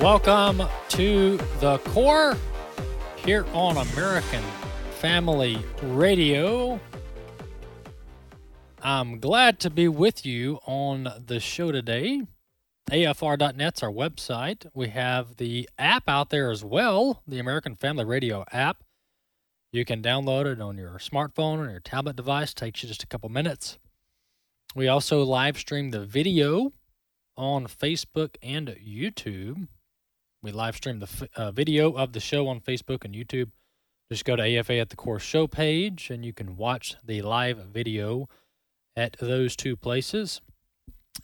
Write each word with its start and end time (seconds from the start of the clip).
Welcome 0.00 0.62
to 0.90 1.38
the 1.58 1.78
core 1.78 2.36
here 3.16 3.44
on 3.52 3.76
American 3.76 4.44
Family 5.00 5.58
Radio. 5.82 6.78
I'm 8.80 9.18
glad 9.18 9.58
to 9.58 9.70
be 9.70 9.88
with 9.88 10.24
you 10.24 10.60
on 10.66 11.08
the 11.26 11.40
show 11.40 11.72
today. 11.72 12.22
AFR.net's 12.92 13.82
our 13.82 13.90
website. 13.90 14.66
We 14.72 14.90
have 14.90 15.36
the 15.36 15.68
app 15.80 16.08
out 16.08 16.30
there 16.30 16.52
as 16.52 16.64
well, 16.64 17.24
the 17.26 17.40
American 17.40 17.74
Family 17.74 18.04
Radio 18.04 18.44
app. 18.52 18.84
You 19.72 19.84
can 19.84 20.00
download 20.00 20.46
it 20.46 20.60
on 20.60 20.78
your 20.78 20.98
smartphone 21.00 21.58
or 21.58 21.70
your 21.70 21.80
tablet 21.80 22.14
device. 22.14 22.54
takes 22.54 22.84
you 22.84 22.88
just 22.88 23.02
a 23.02 23.08
couple 23.08 23.30
minutes. 23.30 23.78
We 24.76 24.86
also 24.86 25.24
live 25.24 25.58
stream 25.58 25.90
the 25.90 26.06
video 26.06 26.70
on 27.36 27.66
Facebook 27.66 28.36
and 28.40 28.68
YouTube. 28.68 29.66
We 30.42 30.52
live 30.52 30.76
stream 30.76 31.00
the 31.00 31.28
uh, 31.34 31.50
video 31.50 31.92
of 31.92 32.12
the 32.12 32.20
show 32.20 32.46
on 32.46 32.60
Facebook 32.60 33.04
and 33.04 33.14
YouTube. 33.14 33.50
Just 34.10 34.24
go 34.24 34.36
to 34.36 34.42
AFA 34.58 34.74
at 34.74 34.90
the 34.90 34.96
Core 34.96 35.18
show 35.18 35.46
page 35.46 36.10
and 36.10 36.24
you 36.24 36.32
can 36.32 36.56
watch 36.56 36.94
the 37.04 37.22
live 37.22 37.58
video 37.58 38.28
at 38.96 39.16
those 39.18 39.56
two 39.56 39.76
places. 39.76 40.40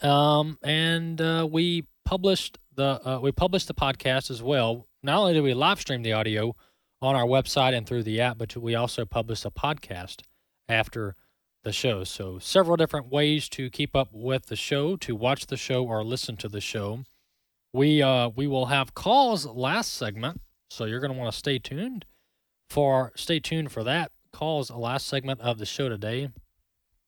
Um, 0.02 0.58
and 0.62 1.20
uh, 1.20 1.46
we 1.50 1.86
published 2.04 2.58
the 2.74 3.00
uh, 3.08 3.20
we 3.20 3.30
published 3.30 3.68
the 3.68 3.74
podcast 3.74 4.30
as 4.30 4.42
well. 4.42 4.86
Not 5.02 5.18
only 5.18 5.34
did 5.34 5.42
we 5.42 5.54
live 5.54 5.80
stream 5.80 6.02
the 6.02 6.12
audio 6.12 6.56
on 7.00 7.14
our 7.14 7.24
website 7.24 7.76
and 7.76 7.86
through 7.86 8.02
the 8.02 8.20
app, 8.20 8.36
but 8.36 8.56
we 8.56 8.74
also 8.74 9.04
published 9.04 9.44
a 9.44 9.50
podcast 9.50 10.22
after 10.68 11.14
the 11.62 11.72
show. 11.72 12.02
So 12.02 12.38
several 12.40 12.76
different 12.76 13.12
ways 13.12 13.48
to 13.50 13.70
keep 13.70 13.94
up 13.94 14.08
with 14.12 14.46
the 14.46 14.56
show, 14.56 14.96
to 14.96 15.14
watch 15.14 15.46
the 15.46 15.56
show 15.56 15.84
or 15.84 16.02
listen 16.04 16.36
to 16.38 16.48
the 16.48 16.60
show. 16.60 17.04
We 17.74 18.00
uh 18.00 18.30
we 18.34 18.46
will 18.46 18.66
have 18.66 18.94
calls 18.94 19.44
last 19.44 19.92
segment, 19.92 20.40
so 20.70 20.86
you're 20.86 21.00
going 21.00 21.12
to 21.12 21.18
want 21.18 21.30
to 21.30 21.38
stay 21.38 21.58
tuned 21.58 22.06
for 22.70 23.12
stay 23.16 23.40
tuned 23.40 23.70
for 23.70 23.84
that 23.84 24.10
calls 24.34 24.70
last 24.70 25.06
segment 25.06 25.40
of 25.40 25.58
the 25.58 25.64
show 25.64 25.88
today. 25.88 26.28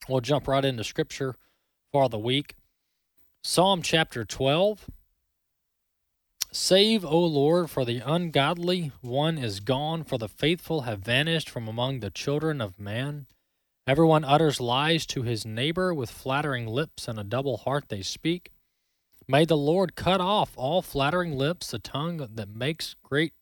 We'll 0.08 0.20
jump 0.20 0.46
right 0.46 0.64
into 0.64 0.84
scripture 0.84 1.34
for 1.92 2.08
the 2.08 2.18
week. 2.18 2.54
Psalm 3.42 3.82
chapter 3.82 4.24
12. 4.24 4.88
Save, 6.52 7.04
O 7.04 7.18
Lord, 7.18 7.68
for 7.68 7.84
the 7.84 7.98
ungodly 7.98 8.92
one 9.02 9.36
is 9.36 9.60
gone, 9.60 10.04
for 10.04 10.16
the 10.16 10.28
faithful 10.28 10.82
have 10.82 11.00
vanished 11.00 11.50
from 11.50 11.68
among 11.68 12.00
the 12.00 12.10
children 12.10 12.60
of 12.60 12.78
man. 12.78 13.26
Everyone 13.86 14.24
utters 14.24 14.60
lies 14.60 15.04
to 15.06 15.22
his 15.22 15.44
neighbor 15.44 15.92
with 15.92 16.10
flattering 16.10 16.66
lips, 16.66 17.08
and 17.08 17.18
a 17.18 17.24
double 17.24 17.58
heart 17.58 17.86
they 17.88 18.02
speak. 18.02 18.52
May 19.28 19.44
the 19.44 19.56
Lord 19.56 19.96
cut 19.96 20.20
off 20.20 20.52
all 20.56 20.82
flattering 20.82 21.36
lips, 21.36 21.72
the 21.72 21.80
tongue 21.80 22.18
that 22.18 22.48
makes 22.48 22.94
great 23.02 23.32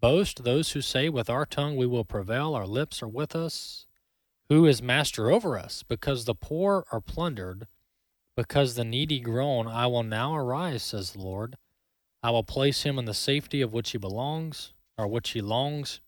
boast, 0.00 0.44
those 0.44 0.72
who 0.72 0.80
say, 0.80 1.08
With 1.08 1.28
our 1.28 1.44
tongue 1.44 1.76
we 1.76 1.86
will 1.86 2.04
prevail, 2.04 2.54
our 2.54 2.68
lips 2.68 3.02
are 3.02 3.08
with 3.08 3.34
us. 3.34 3.86
Who 4.48 4.64
is 4.64 4.80
master 4.80 5.28
over 5.28 5.58
us? 5.58 5.82
Because 5.82 6.24
the 6.24 6.36
poor 6.36 6.84
are 6.92 7.00
plundered, 7.00 7.66
because 8.36 8.76
the 8.76 8.84
needy 8.84 9.18
groan, 9.18 9.66
I 9.66 9.88
will 9.88 10.04
now 10.04 10.36
arise, 10.36 10.84
says 10.84 11.10
the 11.12 11.18
Lord. 11.18 11.56
I 12.22 12.30
will 12.30 12.44
place 12.44 12.84
him 12.84 12.96
in 12.96 13.04
the 13.04 13.12
safety 13.12 13.60
of 13.60 13.72
which 13.72 13.90
he 13.90 13.98
belongs, 13.98 14.72
or 14.96 15.08
which 15.08 15.30
he 15.30 15.40
longs. 15.40 16.00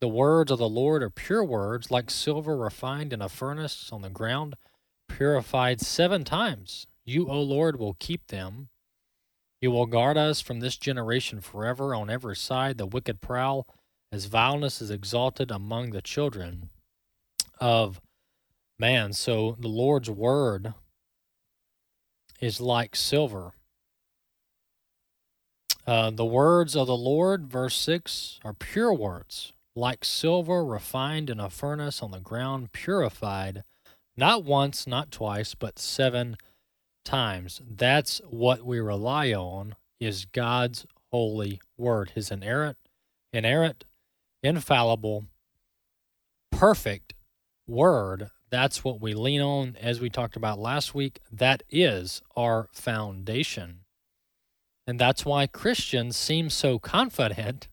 The 0.00 0.06
words 0.06 0.52
of 0.52 0.58
the 0.58 0.68
Lord 0.68 1.02
are 1.02 1.10
pure 1.10 1.44
words, 1.44 1.90
like 1.90 2.08
silver 2.08 2.56
refined 2.56 3.12
in 3.12 3.20
a 3.20 3.28
furnace 3.28 3.90
on 3.92 4.02
the 4.02 4.10
ground, 4.10 4.54
purified 5.08 5.80
seven 5.80 6.22
times. 6.22 6.86
You, 7.04 7.28
O 7.28 7.40
Lord, 7.40 7.78
will 7.78 7.96
keep 7.98 8.28
them. 8.28 8.68
You 9.60 9.70
will 9.70 9.86
guard 9.86 10.16
us 10.16 10.40
from 10.40 10.60
this 10.60 10.76
generation 10.76 11.40
forever. 11.40 11.94
On 11.94 12.10
every 12.10 12.36
side, 12.36 12.78
the 12.78 12.86
wicked 12.86 13.20
prowl, 13.20 13.66
as 14.12 14.26
vileness 14.26 14.80
is 14.80 14.90
exalted 14.90 15.50
among 15.50 15.90
the 15.90 16.02
children 16.02 16.70
of 17.60 18.00
man. 18.78 19.12
So 19.12 19.56
the 19.58 19.68
Lord's 19.68 20.10
word 20.10 20.74
is 22.40 22.60
like 22.60 22.96
silver. 22.96 23.52
Uh, 25.86 26.10
the 26.10 26.24
words 26.24 26.74
of 26.74 26.86
the 26.86 26.96
Lord, 26.96 27.46
verse 27.46 27.76
6, 27.76 28.40
are 28.44 28.54
pure 28.54 28.94
words, 28.94 29.52
like 29.76 30.04
silver 30.04 30.64
refined 30.64 31.28
in 31.28 31.38
a 31.38 31.50
furnace 31.50 32.02
on 32.02 32.10
the 32.10 32.20
ground, 32.20 32.72
purified, 32.72 33.64
not 34.16 34.44
once, 34.44 34.86
not 34.86 35.10
twice, 35.10 35.54
but 35.54 35.78
seven 35.78 36.32
times. 36.32 36.53
That's 37.04 38.20
what 38.28 38.64
we 38.64 38.80
rely 38.80 39.32
on 39.32 39.76
is 40.00 40.24
God's 40.26 40.86
holy 41.10 41.60
word, 41.76 42.10
his 42.14 42.30
inerrant, 42.30 42.76
inerrant, 43.32 43.84
infallible, 44.42 45.26
perfect 46.50 47.14
word. 47.66 48.30
That's 48.50 48.84
what 48.84 49.00
we 49.00 49.14
lean 49.14 49.40
on 49.40 49.76
as 49.80 50.00
we 50.00 50.10
talked 50.10 50.36
about 50.36 50.58
last 50.58 50.94
week. 50.94 51.20
That 51.32 51.62
is 51.70 52.22
our 52.36 52.68
foundation. 52.72 53.80
And 54.86 54.98
that's 54.98 55.24
why 55.24 55.46
Christians 55.46 56.16
seem 56.16 56.50
so 56.50 56.78
confident 56.78 57.68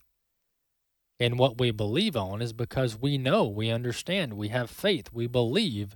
in 1.20 1.38
what 1.38 1.59
we 1.59 1.72
believe 1.72 2.16
on 2.16 2.41
is 2.41 2.53
because 2.53 3.00
we 3.00 3.18
know, 3.18 3.46
we 3.46 3.70
understand, 3.70 4.34
we 4.34 4.47
have 4.47 4.70
faith, 4.70 5.09
we 5.14 5.28
believe 5.28 5.96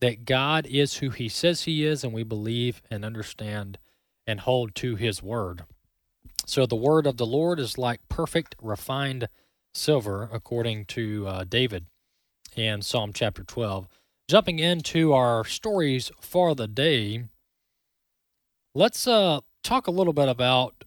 that 0.00 0.24
God 0.24 0.66
is 0.66 0.98
who 0.98 1.10
He 1.10 1.28
says 1.28 1.62
He 1.62 1.84
is, 1.84 2.04
and 2.04 2.12
we 2.12 2.22
believe 2.22 2.82
and 2.90 3.04
understand 3.04 3.78
and 4.26 4.40
hold 4.40 4.74
to 4.76 4.96
His 4.96 5.22
word. 5.22 5.64
So 6.46 6.66
the 6.66 6.76
word 6.76 7.06
of 7.06 7.16
the 7.16 7.26
Lord 7.26 7.58
is 7.58 7.78
like 7.78 8.00
perfect, 8.08 8.54
refined 8.60 9.28
silver, 9.72 10.28
according 10.32 10.84
to 10.86 11.26
uh, 11.26 11.44
David 11.44 11.86
in 12.54 12.82
Psalm 12.82 13.12
chapter 13.12 13.42
12. 13.42 13.88
Jumping 14.28 14.58
into 14.58 15.12
our 15.12 15.44
stories 15.44 16.10
for 16.20 16.54
the 16.54 16.68
day, 16.68 17.24
let's 18.74 19.06
uh, 19.06 19.40
talk 19.62 19.86
a 19.86 19.90
little 19.90 20.12
bit 20.12 20.28
about 20.28 20.84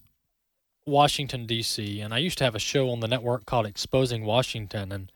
Washington, 0.85 1.45
D.C. 1.45 2.01
And 2.01 2.13
I 2.13 2.19
used 2.19 2.38
to 2.39 2.44
have 2.44 2.56
a 2.56 2.59
show 2.59 2.89
on 2.89 3.00
the 3.00 3.07
network 3.07 3.45
called 3.45 3.66
Exposing 3.66 4.25
Washington. 4.25 4.91
And 4.91 5.12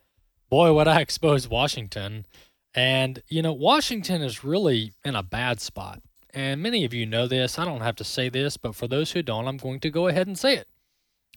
boy, 0.50 0.74
would 0.74 0.88
I 0.88 1.02
expose 1.02 1.48
Washington 1.48 2.26
and, 2.74 3.22
you 3.28 3.42
know, 3.42 3.54
Washington 3.54 4.22
is 4.22 4.44
really 4.44 4.94
in 5.04 5.16
a 5.16 5.24
bad 5.24 5.60
spot. 5.60 6.02
And 6.34 6.62
many 6.62 6.86
of 6.86 6.94
you 6.94 7.06
know 7.06 7.28
this. 7.28 7.60
I 7.60 7.66
don't 7.66 7.82
have 7.82 7.98
to 7.98 8.04
say 8.04 8.30
this, 8.30 8.56
but 8.56 8.76
for 8.76 8.88
those 8.88 9.12
who 9.12 9.22
don't, 9.22 9.48
I'm 9.48 9.58
going 9.58 9.82
to 9.82 9.90
go 9.90 10.08
ahead 10.08 10.28
and 10.28 10.40
say 10.40 10.56
it. 10.56 10.68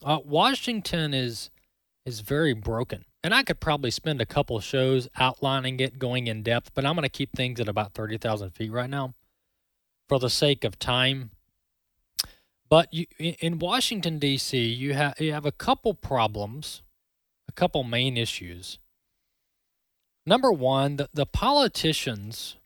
Uh, 0.03 0.19
Washington 0.25 1.15
is 1.15 1.51
is 2.07 2.21
very 2.21 2.53
broken. 2.53 3.05
And 3.23 3.35
I 3.35 3.43
could 3.43 3.61
probably 3.61 3.91
spend 3.91 4.21
a 4.21 4.27
couple 4.27 4.61
shows 4.61 5.09
outlining 5.17 5.81
it, 5.81 5.99
going 5.99 6.27
in 6.27 6.43
depth, 6.43 6.73
but 6.75 6.85
I'm 6.85 6.95
going 6.95 7.05
to 7.05 7.09
keep 7.09 7.33
things 7.35 7.59
at 7.59 7.69
about 7.69 7.95
30,000 7.95 8.51
feet 8.51 8.71
right 8.71 8.91
now 8.91 9.15
for 10.07 10.19
the 10.19 10.29
sake 10.29 10.65
of 10.65 10.79
time. 10.79 11.31
But 12.69 12.93
you, 12.93 13.07
in 13.19 13.59
Washington, 13.59 14.19
D.C., 14.19 14.59
you, 14.59 14.93
have 14.93 15.19
you 15.19 15.33
have 15.33 15.47
a 15.47 15.53
couple 15.53 15.95
problems, 15.95 16.83
a 17.49 17.53
couple 17.53 17.85
main 17.85 18.19
issues 18.19 18.79
Number 20.27 20.51
one, 20.51 20.97
the, 20.97 21.09
the 21.13 21.27
politicians 21.27 22.57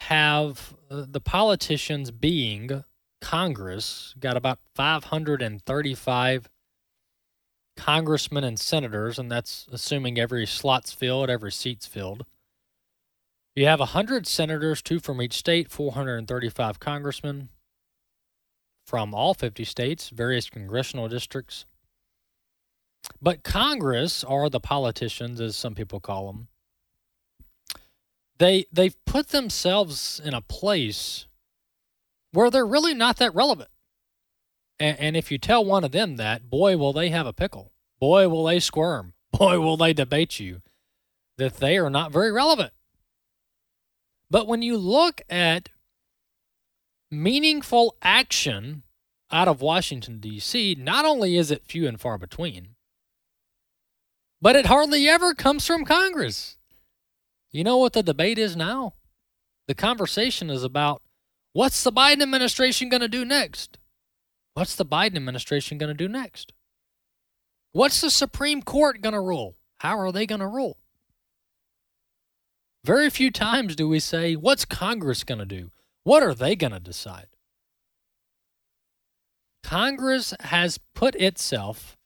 have 0.00 0.74
uh, 0.90 1.04
the 1.06 1.20
politicians 1.20 2.10
being 2.10 2.84
Congress 3.20 4.14
got 4.18 4.36
about 4.36 4.58
535 4.74 6.48
congressmen 7.76 8.44
and 8.44 8.58
senators, 8.58 9.18
and 9.18 9.30
that's 9.30 9.66
assuming 9.70 10.18
every 10.18 10.46
slot's 10.46 10.92
filled, 10.92 11.28
every 11.28 11.52
seat's 11.52 11.86
filled. 11.86 12.24
You 13.54 13.66
have 13.66 13.80
100 13.80 14.26
senators, 14.26 14.80
two 14.80 15.00
from 15.00 15.20
each 15.20 15.34
state, 15.34 15.70
435 15.70 16.80
congressmen 16.80 17.50
from 18.86 19.14
all 19.14 19.34
50 19.34 19.64
states, 19.64 20.08
various 20.10 20.48
congressional 20.48 21.08
districts. 21.08 21.64
But 23.20 23.42
Congress, 23.42 24.24
or 24.24 24.48
the 24.48 24.60
politicians, 24.60 25.40
as 25.40 25.56
some 25.56 25.74
people 25.74 26.00
call 26.00 26.26
them, 26.26 26.48
they 28.38 28.66
they've 28.72 28.96
put 29.04 29.28
themselves 29.28 30.20
in 30.24 30.34
a 30.34 30.40
place 30.40 31.26
where 32.32 32.50
they're 32.50 32.66
really 32.66 32.94
not 32.94 33.16
that 33.18 33.34
relevant. 33.34 33.70
And, 34.78 34.98
and 34.98 35.16
if 35.16 35.30
you 35.30 35.38
tell 35.38 35.64
one 35.64 35.84
of 35.84 35.92
them 35.92 36.16
that, 36.16 36.48
boy, 36.48 36.76
will 36.76 36.92
they 36.92 37.10
have 37.10 37.26
a 37.26 37.32
pickle. 37.32 37.72
Boy, 38.00 38.28
will 38.28 38.44
they 38.44 38.60
squirm. 38.60 39.12
Boy, 39.32 39.60
will 39.60 39.76
they 39.76 39.92
debate 39.92 40.40
you 40.40 40.60
that 41.38 41.58
they 41.58 41.78
are 41.78 41.90
not 41.90 42.12
very 42.12 42.32
relevant. 42.32 42.72
But 44.30 44.46
when 44.46 44.60
you 44.62 44.76
look 44.76 45.22
at 45.30 45.68
meaningful 47.10 47.96
action 48.02 48.82
out 49.30 49.48
of 49.48 49.60
Washington, 49.60 50.18
D.C., 50.18 50.76
not 50.78 51.04
only 51.04 51.36
is 51.36 51.50
it 51.50 51.66
few 51.66 51.86
and 51.86 52.00
far 52.00 52.18
between, 52.18 52.74
but 54.42 54.56
it 54.56 54.66
hardly 54.66 55.08
ever 55.08 55.34
comes 55.34 55.66
from 55.66 55.84
Congress. 55.84 56.56
You 57.50 57.64
know 57.64 57.78
what 57.78 57.92
the 57.92 58.02
debate 58.02 58.38
is 58.38 58.56
now? 58.56 58.94
The 59.66 59.74
conversation 59.74 60.50
is 60.50 60.64
about 60.64 61.02
what's 61.52 61.82
the 61.82 61.92
Biden 61.92 62.22
administration 62.22 62.88
going 62.88 63.00
to 63.00 63.08
do 63.08 63.24
next? 63.24 63.78
What's 64.54 64.76
the 64.76 64.86
Biden 64.86 65.16
administration 65.16 65.78
going 65.78 65.88
to 65.88 65.94
do 65.94 66.08
next? 66.08 66.52
What's 67.72 68.00
the 68.00 68.10
Supreme 68.10 68.62
Court 68.62 69.00
going 69.00 69.12
to 69.12 69.20
rule? 69.20 69.56
How 69.78 69.98
are 69.98 70.12
they 70.12 70.26
going 70.26 70.40
to 70.40 70.46
rule? 70.46 70.78
Very 72.84 73.10
few 73.10 73.30
times 73.30 73.76
do 73.76 73.88
we 73.88 74.00
say, 74.00 74.34
what's 74.36 74.64
Congress 74.64 75.22
going 75.22 75.38
to 75.38 75.46
do? 75.46 75.70
What 76.02 76.22
are 76.22 76.34
they 76.34 76.56
going 76.56 76.72
to 76.72 76.80
decide? 76.80 77.28
Congress 79.62 80.34
has 80.40 80.78
put 80.94 81.14
itself 81.16 81.96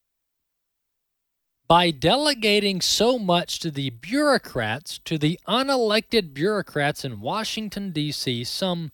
by 1.66 1.90
delegating 1.90 2.80
so 2.80 3.18
much 3.18 3.58
to 3.60 3.70
the 3.70 3.90
bureaucrats, 3.90 4.98
to 5.04 5.16
the 5.16 5.40
unelected 5.48 6.34
bureaucrats 6.34 7.04
in 7.04 7.20
Washington, 7.20 7.90
D.C., 7.90 8.44
some 8.44 8.92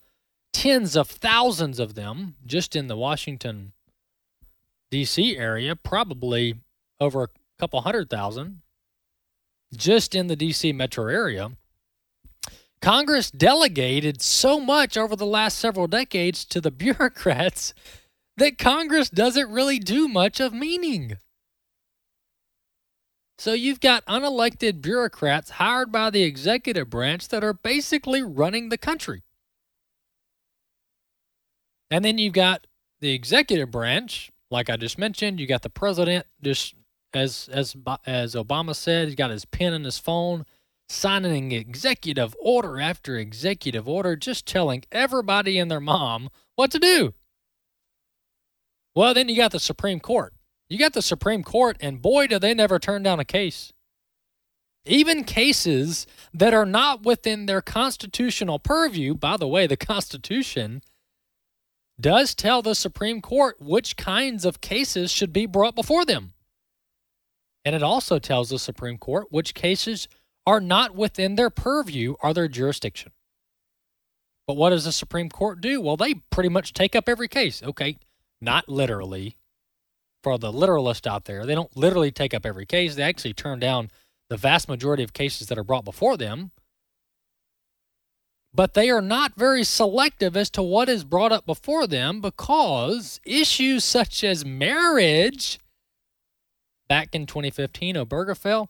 tens 0.52 0.96
of 0.96 1.08
thousands 1.08 1.78
of 1.78 1.94
them 1.94 2.36
just 2.46 2.76
in 2.76 2.86
the 2.86 2.96
Washington, 2.96 3.72
D.C. 4.90 5.36
area, 5.36 5.74
probably 5.74 6.54
over 7.00 7.24
a 7.24 7.28
couple 7.58 7.80
hundred 7.80 8.10
thousand 8.10 8.60
just 9.74 10.14
in 10.14 10.26
the 10.26 10.36
D.C. 10.36 10.72
metro 10.72 11.06
area. 11.06 11.52
Congress 12.82 13.30
delegated 13.30 14.22
so 14.22 14.58
much 14.58 14.96
over 14.96 15.14
the 15.14 15.26
last 15.26 15.58
several 15.58 15.86
decades 15.86 16.44
to 16.46 16.60
the 16.60 16.70
bureaucrats 16.70 17.74
that 18.36 18.58
Congress 18.58 19.10
doesn't 19.10 19.50
really 19.50 19.78
do 19.78 20.08
much 20.08 20.40
of 20.40 20.52
meaning. 20.54 21.18
So 23.40 23.54
you've 23.54 23.80
got 23.80 24.04
unelected 24.04 24.82
bureaucrats 24.82 25.52
hired 25.52 25.90
by 25.90 26.10
the 26.10 26.24
executive 26.24 26.90
branch 26.90 27.28
that 27.28 27.42
are 27.42 27.54
basically 27.54 28.22
running 28.22 28.68
the 28.68 28.76
country. 28.76 29.22
And 31.90 32.04
then 32.04 32.18
you've 32.18 32.34
got 32.34 32.66
the 33.00 33.14
executive 33.14 33.70
branch, 33.70 34.30
like 34.50 34.68
I 34.68 34.76
just 34.76 34.98
mentioned, 34.98 35.40
you 35.40 35.46
got 35.46 35.62
the 35.62 35.70
president 35.70 36.26
just 36.42 36.74
as 37.14 37.48
as 37.50 37.74
as 38.04 38.34
Obama 38.34 38.76
said, 38.76 39.08
he's 39.08 39.14
got 39.14 39.30
his 39.30 39.46
pen 39.46 39.72
and 39.72 39.86
his 39.86 39.98
phone 39.98 40.44
signing 40.90 41.52
executive 41.52 42.36
order 42.38 42.78
after 42.78 43.16
executive 43.16 43.88
order 43.88 44.16
just 44.16 44.44
telling 44.44 44.84
everybody 44.92 45.58
and 45.58 45.70
their 45.70 45.80
mom 45.80 46.28
what 46.56 46.70
to 46.72 46.78
do. 46.78 47.14
Well, 48.94 49.14
then 49.14 49.30
you 49.30 49.36
got 49.36 49.52
the 49.52 49.60
Supreme 49.60 49.98
Court. 49.98 50.34
You 50.70 50.78
got 50.78 50.92
the 50.92 51.02
Supreme 51.02 51.42
Court, 51.42 51.76
and 51.80 52.00
boy, 52.00 52.28
do 52.28 52.38
they 52.38 52.54
never 52.54 52.78
turn 52.78 53.02
down 53.02 53.18
a 53.18 53.24
case. 53.24 53.72
Even 54.86 55.24
cases 55.24 56.06
that 56.32 56.54
are 56.54 56.64
not 56.64 57.02
within 57.02 57.46
their 57.46 57.60
constitutional 57.60 58.60
purview, 58.60 59.14
by 59.14 59.36
the 59.36 59.48
way, 59.48 59.66
the 59.66 59.76
Constitution 59.76 60.80
does 62.00 62.36
tell 62.36 62.62
the 62.62 62.76
Supreme 62.76 63.20
Court 63.20 63.60
which 63.60 63.96
kinds 63.96 64.44
of 64.44 64.60
cases 64.60 65.10
should 65.10 65.32
be 65.32 65.44
brought 65.44 65.74
before 65.74 66.04
them. 66.04 66.34
And 67.64 67.74
it 67.74 67.82
also 67.82 68.20
tells 68.20 68.48
the 68.48 68.58
Supreme 68.58 68.96
Court 68.96 69.26
which 69.30 69.54
cases 69.54 70.08
are 70.46 70.60
not 70.60 70.94
within 70.94 71.34
their 71.34 71.50
purview 71.50 72.14
or 72.22 72.32
their 72.32 72.48
jurisdiction. 72.48 73.10
But 74.46 74.56
what 74.56 74.70
does 74.70 74.84
the 74.84 74.92
Supreme 74.92 75.30
Court 75.30 75.60
do? 75.60 75.80
Well, 75.80 75.96
they 75.96 76.14
pretty 76.30 76.48
much 76.48 76.72
take 76.72 76.94
up 76.94 77.08
every 77.08 77.28
case. 77.28 77.62
Okay, 77.62 77.98
not 78.40 78.68
literally, 78.68 79.36
for 80.22 80.38
the 80.38 80.52
literalist 80.52 81.06
out 81.06 81.24
there, 81.24 81.46
they 81.46 81.54
don't 81.54 81.76
literally 81.76 82.10
take 82.10 82.34
up 82.34 82.44
every 82.44 82.66
case. 82.66 82.94
They 82.94 83.02
actually 83.02 83.34
turn 83.34 83.58
down 83.58 83.90
the 84.28 84.36
vast 84.36 84.68
majority 84.68 85.02
of 85.02 85.12
cases 85.12 85.48
that 85.48 85.58
are 85.58 85.64
brought 85.64 85.84
before 85.84 86.16
them. 86.16 86.52
But 88.52 88.74
they 88.74 88.90
are 88.90 89.00
not 89.00 89.36
very 89.36 89.62
selective 89.62 90.36
as 90.36 90.50
to 90.50 90.62
what 90.62 90.88
is 90.88 91.04
brought 91.04 91.32
up 91.32 91.46
before 91.46 91.86
them 91.86 92.20
because 92.20 93.20
issues 93.24 93.84
such 93.84 94.24
as 94.24 94.44
marriage, 94.44 95.58
back 96.88 97.14
in 97.14 97.26
2015, 97.26 97.94
Obergefell, 97.94 98.68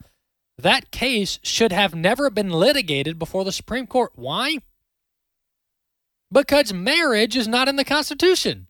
that 0.59 0.91
case 0.91 1.41
should 1.43 1.73
have 1.73 1.95
never 1.95 2.29
been 2.29 2.51
litigated 2.51 3.19
before 3.19 3.45
the 3.45 3.53
Supreme 3.53 3.87
Court. 3.87 4.13
Why? 4.15 4.59
Because 6.31 6.73
marriage 6.73 7.37
is 7.37 7.49
not 7.49 7.67
in 7.67 7.77
the 7.77 7.85
Constitution. 7.85 8.67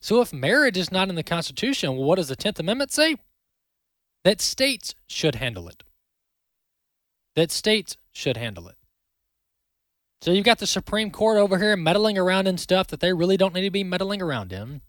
So 0.00 0.20
if 0.20 0.32
marriage 0.32 0.76
is 0.76 0.92
not 0.92 1.08
in 1.08 1.16
the 1.16 1.22
Constitution, 1.22 1.96
well, 1.96 2.04
what 2.04 2.16
does 2.16 2.28
the 2.28 2.36
10th 2.36 2.60
Amendment 2.60 2.92
say? 2.92 3.16
That 4.24 4.40
states 4.40 4.94
should 5.06 5.36
handle 5.36 5.68
it. 5.68 5.82
That 7.34 7.50
states 7.50 7.96
should 8.12 8.36
handle 8.36 8.68
it. 8.68 8.76
So 10.20 10.32
you've 10.32 10.44
got 10.44 10.58
the 10.58 10.66
Supreme 10.66 11.10
Court 11.10 11.38
over 11.38 11.58
here 11.58 11.76
meddling 11.76 12.18
around 12.18 12.48
in 12.48 12.58
stuff 12.58 12.88
that 12.88 13.00
they 13.00 13.12
really 13.12 13.36
don't 13.36 13.54
need 13.54 13.62
to 13.62 13.70
be 13.70 13.84
meddling 13.84 14.20
around 14.20 14.52
in. 14.52 14.80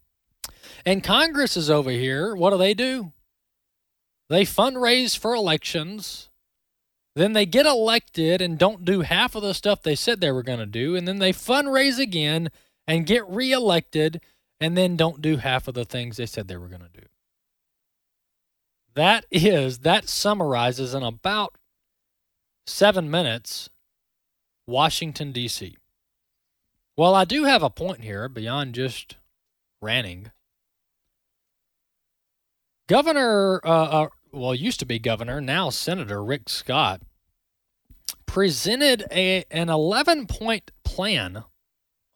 And 0.85 1.03
Congress 1.03 1.55
is 1.55 1.69
over 1.69 1.91
here. 1.91 2.35
What 2.35 2.51
do 2.51 2.57
they 2.57 2.73
do? 2.73 3.11
They 4.29 4.43
fundraise 4.43 5.17
for 5.17 5.33
elections. 5.33 6.29
Then 7.15 7.33
they 7.33 7.45
get 7.45 7.65
elected 7.65 8.41
and 8.41 8.57
don't 8.57 8.85
do 8.85 9.01
half 9.01 9.35
of 9.35 9.41
the 9.41 9.53
stuff 9.53 9.81
they 9.81 9.95
said 9.95 10.21
they 10.21 10.31
were 10.31 10.43
going 10.43 10.59
to 10.59 10.65
do. 10.65 10.95
And 10.95 11.07
then 11.07 11.19
they 11.19 11.33
fundraise 11.33 11.99
again 11.99 12.49
and 12.87 13.05
get 13.05 13.27
reelected 13.29 14.21
and 14.59 14.77
then 14.77 14.95
don't 14.95 15.21
do 15.21 15.37
half 15.37 15.67
of 15.67 15.73
the 15.73 15.85
things 15.85 16.17
they 16.17 16.25
said 16.25 16.47
they 16.47 16.57
were 16.57 16.67
going 16.67 16.81
to 16.81 17.01
do. 17.01 17.07
That 18.95 19.25
is, 19.31 19.79
that 19.79 20.09
summarizes 20.09 20.93
in 20.93 21.03
about 21.03 21.55
seven 22.65 23.09
minutes 23.09 23.69
Washington, 24.67 25.31
D.C. 25.31 25.77
Well, 26.97 27.15
I 27.15 27.25
do 27.25 27.45
have 27.45 27.63
a 27.63 27.69
point 27.69 28.01
here 28.01 28.27
beyond 28.27 28.75
just 28.75 29.15
ranting. 29.81 30.31
Governor, 32.87 33.61
uh, 33.63 33.69
uh, 33.69 34.07
well, 34.31 34.53
used 34.53 34.79
to 34.79 34.85
be 34.85 34.99
governor, 34.99 35.39
now 35.39 35.69
Senator 35.69 36.23
Rick 36.23 36.49
Scott, 36.49 37.01
presented 38.25 39.05
a, 39.11 39.45
an 39.49 39.69
11 39.69 40.27
point 40.27 40.71
plan 40.83 41.43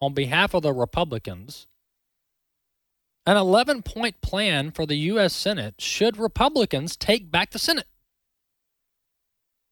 on 0.02 0.14
behalf 0.14 0.54
of 0.54 0.64
the 0.64 0.74
Republicans 0.74 1.68
an 3.26 3.38
11 3.38 3.84
point 3.84 4.22
plan 4.22 4.72
for 4.72 4.86
the 4.86 4.96
U.S. 4.96 5.34
Senate 5.34 5.76
should 5.80 6.18
Republicans 6.18 6.96
take 6.98 7.32
back 7.32 7.52
the 7.52 7.60
Senate. 7.60 7.88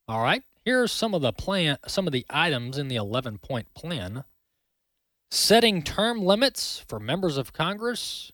All 0.08 0.22
right, 0.22 0.44
here 0.66 0.82
are 0.82 0.88
some 0.88 1.14
of 1.14 1.22
the 1.22 1.34
plan, 1.34 1.78
some 1.88 2.08
of 2.08 2.14
the 2.14 2.26
items 2.30 2.78
in 2.78 2.88
the 2.88 2.96
11 2.96 3.40
point 3.40 3.74
plan. 3.74 4.24
Setting 5.30 5.82
term 5.82 6.22
limits 6.22 6.84
for 6.88 7.00
members 7.00 7.38
of 7.38 7.54
Congress. 7.54 8.34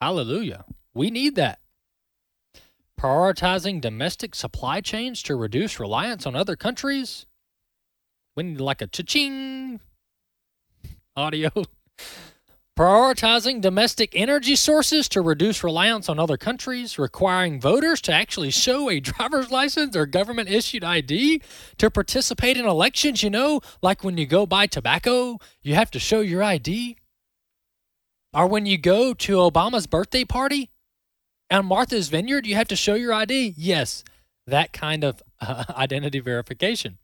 Hallelujah. 0.00 0.64
We 0.94 1.10
need 1.10 1.34
that. 1.36 1.60
Prioritizing 2.98 3.80
domestic 3.80 4.34
supply 4.34 4.80
chains 4.80 5.22
to 5.24 5.36
reduce 5.36 5.78
reliance 5.78 6.26
on 6.26 6.34
other 6.34 6.56
countries. 6.56 7.26
We 8.34 8.44
need 8.44 8.60
like 8.60 8.80
a 8.80 8.86
cha-ching 8.86 9.80
audio. 11.16 11.50
Prioritizing 12.76 13.60
domestic 13.60 14.10
energy 14.16 14.56
sources 14.56 15.08
to 15.10 15.20
reduce 15.20 15.62
reliance 15.62 16.08
on 16.08 16.18
other 16.18 16.36
countries, 16.36 16.98
requiring 16.98 17.60
voters 17.60 18.00
to 18.00 18.12
actually 18.12 18.50
show 18.50 18.90
a 18.90 18.98
driver's 19.12 19.52
license 19.52 19.94
or 19.94 20.06
government 20.06 20.50
issued 20.50 20.82
ID 20.82 21.40
to 21.78 21.88
participate 21.88 22.56
in 22.56 22.66
elections. 22.66 23.22
You 23.22 23.30
know, 23.30 23.60
like 23.80 24.02
when 24.02 24.18
you 24.18 24.26
go 24.26 24.44
buy 24.44 24.66
tobacco, 24.66 25.38
you 25.62 25.76
have 25.76 25.92
to 25.92 26.00
show 26.00 26.20
your 26.20 26.42
ID. 26.42 26.96
Or 28.32 28.48
when 28.48 28.66
you 28.66 28.76
go 28.76 29.14
to 29.14 29.36
Obama's 29.36 29.86
birthday 29.86 30.24
party 30.24 30.70
and 31.48 31.68
Martha's 31.68 32.08
Vineyard, 32.08 32.44
you 32.44 32.56
have 32.56 32.66
to 32.68 32.76
show 32.76 32.94
your 32.94 33.12
ID. 33.12 33.54
Yes, 33.56 34.02
that 34.48 34.72
kind 34.72 35.04
of 35.04 35.22
uh, 35.40 35.62
identity 35.76 36.18
verification. 36.18 36.98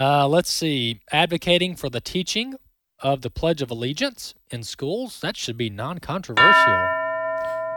Uh, 0.00 0.26
let's 0.26 0.50
see, 0.50 1.00
advocating 1.12 1.76
for 1.76 1.88
the 1.88 2.00
teaching 2.00 2.56
of 3.04 3.20
the 3.20 3.30
Pledge 3.30 3.62
of 3.62 3.70
Allegiance 3.70 4.34
in 4.50 4.64
schools, 4.64 5.20
that 5.20 5.36
should 5.36 5.56
be 5.56 5.70
non 5.70 5.98
controversial. 6.00 6.88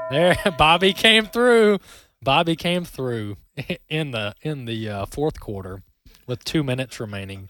There, 0.10 0.36
Bobby 0.58 0.94
came 0.94 1.26
through. 1.26 1.80
Bobby 2.24 2.56
came 2.56 2.84
through 2.86 3.36
in 3.90 4.12
the 4.12 4.34
in 4.42 4.66
the 4.66 4.90
uh, 4.90 5.06
fourth 5.06 5.40
quarter 5.40 5.84
with 6.26 6.44
two 6.44 6.64
minutes 6.64 7.00
remaining. 7.00 7.50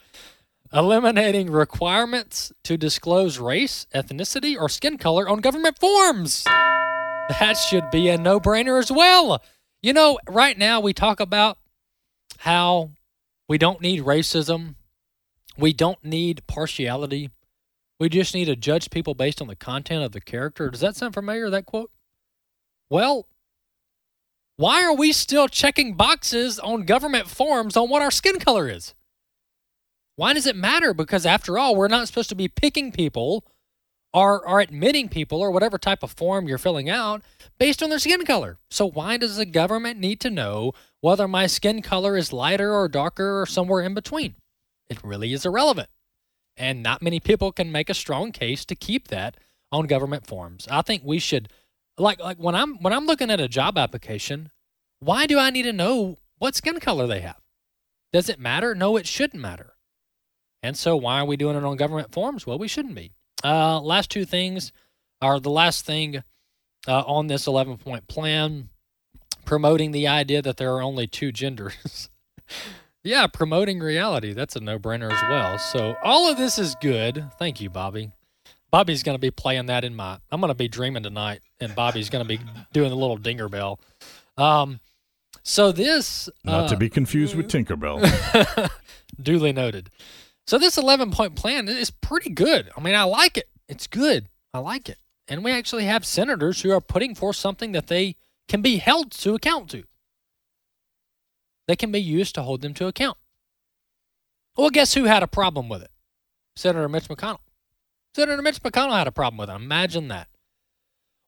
eliminating 0.73 1.49
requirements 1.49 2.51
to 2.63 2.75
disclose 2.77 3.39
race, 3.39 3.87
ethnicity, 3.95 4.59
or 4.59 4.67
skin 4.67 4.97
color 4.97 5.29
on 5.29 5.39
government 5.39 5.79
forms. 5.79 6.43
That 6.45 7.53
should 7.53 7.89
be 7.91 8.09
a 8.09 8.17
no 8.17 8.39
brainer 8.39 8.77
as 8.79 8.91
well. 8.91 9.41
You 9.81 9.93
know, 9.93 10.19
right 10.27 10.57
now 10.57 10.79
we 10.79 10.93
talk 10.93 11.19
about 11.19 11.57
how 12.39 12.91
we 13.47 13.57
don't 13.57 13.81
need 13.81 14.03
racism, 14.03 14.75
we 15.57 15.73
don't 15.73 16.03
need 16.03 16.41
partiality. 16.47 17.29
We 17.99 18.09
just 18.09 18.35
need 18.35 18.45
to 18.45 18.55
judge 18.55 18.89
people 18.91 19.15
based 19.15 19.41
on 19.41 19.47
the 19.47 19.55
content 19.55 20.03
of 20.03 20.11
the 20.11 20.21
character. 20.21 20.69
Does 20.69 20.81
that 20.81 20.95
sound 20.95 21.13
familiar, 21.13 21.49
that 21.49 21.65
quote? 21.65 21.91
Well, 22.89 23.27
why 24.57 24.83
are 24.83 24.95
we 24.95 25.11
still 25.11 25.47
checking 25.47 25.95
boxes 25.95 26.59
on 26.59 26.83
government 26.83 27.27
forms 27.27 27.75
on 27.75 27.89
what 27.89 28.01
our 28.01 28.11
skin 28.11 28.39
color 28.39 28.69
is? 28.69 28.93
Why 30.15 30.33
does 30.33 30.47
it 30.47 30.55
matter? 30.55 30.93
Because 30.93 31.25
after 31.25 31.57
all, 31.57 31.75
we're 31.75 31.87
not 31.87 32.07
supposed 32.07 32.29
to 32.29 32.35
be 32.35 32.47
picking 32.47 32.91
people 32.91 33.45
or, 34.13 34.47
or 34.47 34.59
admitting 34.59 35.09
people 35.09 35.39
or 35.39 35.51
whatever 35.51 35.77
type 35.77 36.01
of 36.01 36.11
form 36.11 36.47
you're 36.47 36.57
filling 36.57 36.89
out 36.89 37.21
based 37.59 37.83
on 37.83 37.89
their 37.89 37.99
skin 37.99 38.25
color. 38.25 38.57
So 38.71 38.89
why 38.89 39.17
does 39.17 39.37
the 39.37 39.45
government 39.45 39.99
need 39.99 40.19
to 40.21 40.31
know 40.31 40.73
whether 41.01 41.27
my 41.27 41.45
skin 41.45 41.83
color 41.83 42.17
is 42.17 42.33
lighter 42.33 42.73
or 42.73 42.87
darker 42.87 43.41
or 43.41 43.45
somewhere 43.45 43.83
in 43.83 43.93
between? 43.93 44.35
It 44.89 45.03
really 45.03 45.33
is 45.33 45.45
irrelevant. 45.45 45.89
And 46.57 46.81
not 46.81 47.01
many 47.01 47.19
people 47.19 47.51
can 47.51 47.71
make 47.71 47.89
a 47.89 47.93
strong 47.93 48.31
case 48.31 48.65
to 48.65 48.75
keep 48.75 49.09
that 49.09 49.37
on 49.71 49.85
government 49.85 50.25
forms. 50.25 50.67
I 50.71 50.81
think 50.81 51.03
we 51.05 51.19
should 51.19 51.49
like 51.97 52.19
like 52.19 52.37
when 52.37 52.55
I'm 52.55 52.77
when 52.77 52.93
I'm 52.93 53.05
looking 53.05 53.29
at 53.29 53.39
a 53.39 53.47
job 53.47 53.77
application, 53.77 54.49
why 54.99 55.27
do 55.27 55.37
I 55.37 55.49
need 55.49 55.63
to 55.63 55.73
know 55.73 56.17
what 56.39 56.55
skin 56.55 56.79
color 56.79 57.07
they 57.07 57.21
have? 57.21 57.41
Does 58.11 58.29
it 58.29 58.39
matter? 58.39 58.73
No, 58.73 58.97
it 58.97 59.05
shouldn't 59.05 59.41
matter. 59.41 59.73
And 60.63 60.75
so, 60.75 60.95
why 60.95 61.19
are 61.19 61.25
we 61.25 61.37
doing 61.37 61.55
it 61.55 61.63
on 61.63 61.77
government 61.77 62.11
forms? 62.11 62.47
Well, 62.47 62.57
we 62.57 62.67
shouldn't 62.67 62.95
be. 62.95 63.11
Uh, 63.43 63.79
last 63.79 64.09
two 64.09 64.25
things 64.25 64.71
are 65.21 65.39
the 65.39 65.51
last 65.51 65.85
thing 65.85 66.23
uh, 66.87 67.03
on 67.05 67.27
this 67.27 67.47
11 67.47 67.77
point 67.77 68.07
plan 68.07 68.69
promoting 69.45 69.91
the 69.91 70.07
idea 70.07 70.41
that 70.41 70.57
there 70.57 70.73
are 70.73 70.81
only 70.81 71.07
two 71.07 71.31
genders. 71.31 72.09
yeah, 73.07 73.27
promoting 73.27 73.79
reality. 73.79 74.33
That's 74.33 74.55
a 74.55 74.59
no 74.59 74.77
brainer 74.77 75.11
as 75.11 75.21
well. 75.29 75.57
So, 75.57 75.95
all 76.03 76.29
of 76.29 76.37
this 76.37 76.59
is 76.59 76.75
good. 76.81 77.31
Thank 77.39 77.61
you, 77.61 77.69
Bobby. 77.69 78.11
Bobby's 78.69 79.01
going 79.03 79.15
to 79.15 79.19
be 79.19 79.31
playing 79.31 79.67
that 79.67 79.83
in 79.83 79.95
my. 79.95 80.19
I'm 80.31 80.41
going 80.41 80.49
to 80.49 80.55
be 80.55 80.67
dreaming 80.67 81.03
tonight, 81.03 81.39
and 81.59 81.73
Bobby's 81.73 82.09
going 82.09 82.23
to 82.23 82.27
be 82.27 82.39
doing 82.73 82.89
the 82.89 82.97
little 82.97 83.17
dinger 83.17 83.49
bell. 83.49 83.79
Um, 84.37 84.79
so 85.43 85.71
this 85.71 86.29
not 86.43 86.65
uh, 86.65 86.67
to 86.67 86.77
be 86.77 86.89
confused 86.89 87.35
with 87.35 87.47
Tinkerbell. 87.47 88.69
duly 89.21 89.53
noted. 89.53 89.89
So 90.45 90.57
this 90.57 90.77
11 90.77 91.11
point 91.11 91.35
plan 91.35 91.67
is 91.67 91.89
pretty 91.89 92.29
good. 92.29 92.69
I 92.77 92.81
mean, 92.81 92.95
I 92.95 93.03
like 93.03 93.37
it. 93.37 93.49
It's 93.67 93.87
good. 93.87 94.27
I 94.53 94.59
like 94.59 94.89
it. 94.89 94.97
And 95.27 95.43
we 95.43 95.51
actually 95.51 95.85
have 95.85 96.05
senators 96.05 96.61
who 96.61 96.71
are 96.71 96.81
putting 96.81 97.15
forth 97.15 97.35
something 97.35 97.73
that 97.73 97.87
they 97.87 98.15
can 98.47 98.61
be 98.61 98.77
held 98.77 99.11
to 99.11 99.35
account 99.35 99.69
to. 99.71 99.83
They 101.67 101.75
can 101.75 101.91
be 101.91 102.01
used 102.01 102.35
to 102.35 102.43
hold 102.43 102.61
them 102.61 102.73
to 102.75 102.87
account. 102.87 103.17
Well, 104.55 104.69
guess 104.69 104.93
who 104.93 105.03
had 105.03 105.23
a 105.23 105.27
problem 105.27 105.69
with 105.69 105.83
it? 105.83 105.91
Senator 106.55 106.89
Mitch 106.89 107.07
McConnell. 107.07 107.39
Senator 108.15 108.41
Mitch 108.41 108.61
McConnell 108.63 108.97
had 108.97 109.07
a 109.07 109.11
problem 109.11 109.37
with 109.37 109.49
it. 109.49 109.55
Imagine 109.55 110.07
that. 110.07 110.27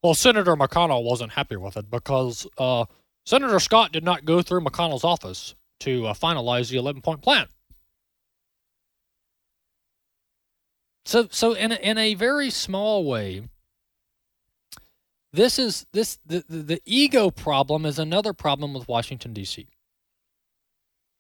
Well, 0.02 0.16
Senator 0.16 0.56
McConnell 0.56 1.04
wasn't 1.04 1.34
happy 1.34 1.58
with 1.58 1.78
it 1.78 1.92
because 1.92 2.48
uh, 2.58 2.86
Senator 3.26 3.60
Scott 3.60 3.92
did 3.92 4.04
not 4.04 4.26
go 4.26 4.42
through 4.42 4.62
McConnell's 4.62 5.04
office 5.04 5.56
to 5.82 6.08
uh, 6.08 6.14
finalize 6.14 6.70
the 6.70 6.78
11 6.78 7.02
point 7.02 7.22
plan. 7.22 7.48
So, 11.06 11.28
so 11.32 11.54
in 11.54 11.72
a, 11.72 11.76
in 11.76 11.98
a 11.98 12.14
very 12.14 12.50
small 12.50 13.04
way, 13.04 13.44
this 15.32 15.60
is 15.60 15.86
this 15.92 16.18
the, 16.26 16.44
the, 16.48 16.58
the 16.60 16.82
ego 16.86 17.30
problem 17.30 17.86
is 17.86 18.00
another 18.00 18.34
problem 18.34 18.74
with 18.74 18.88
Washington 18.88 19.34
D.C. 19.34 19.68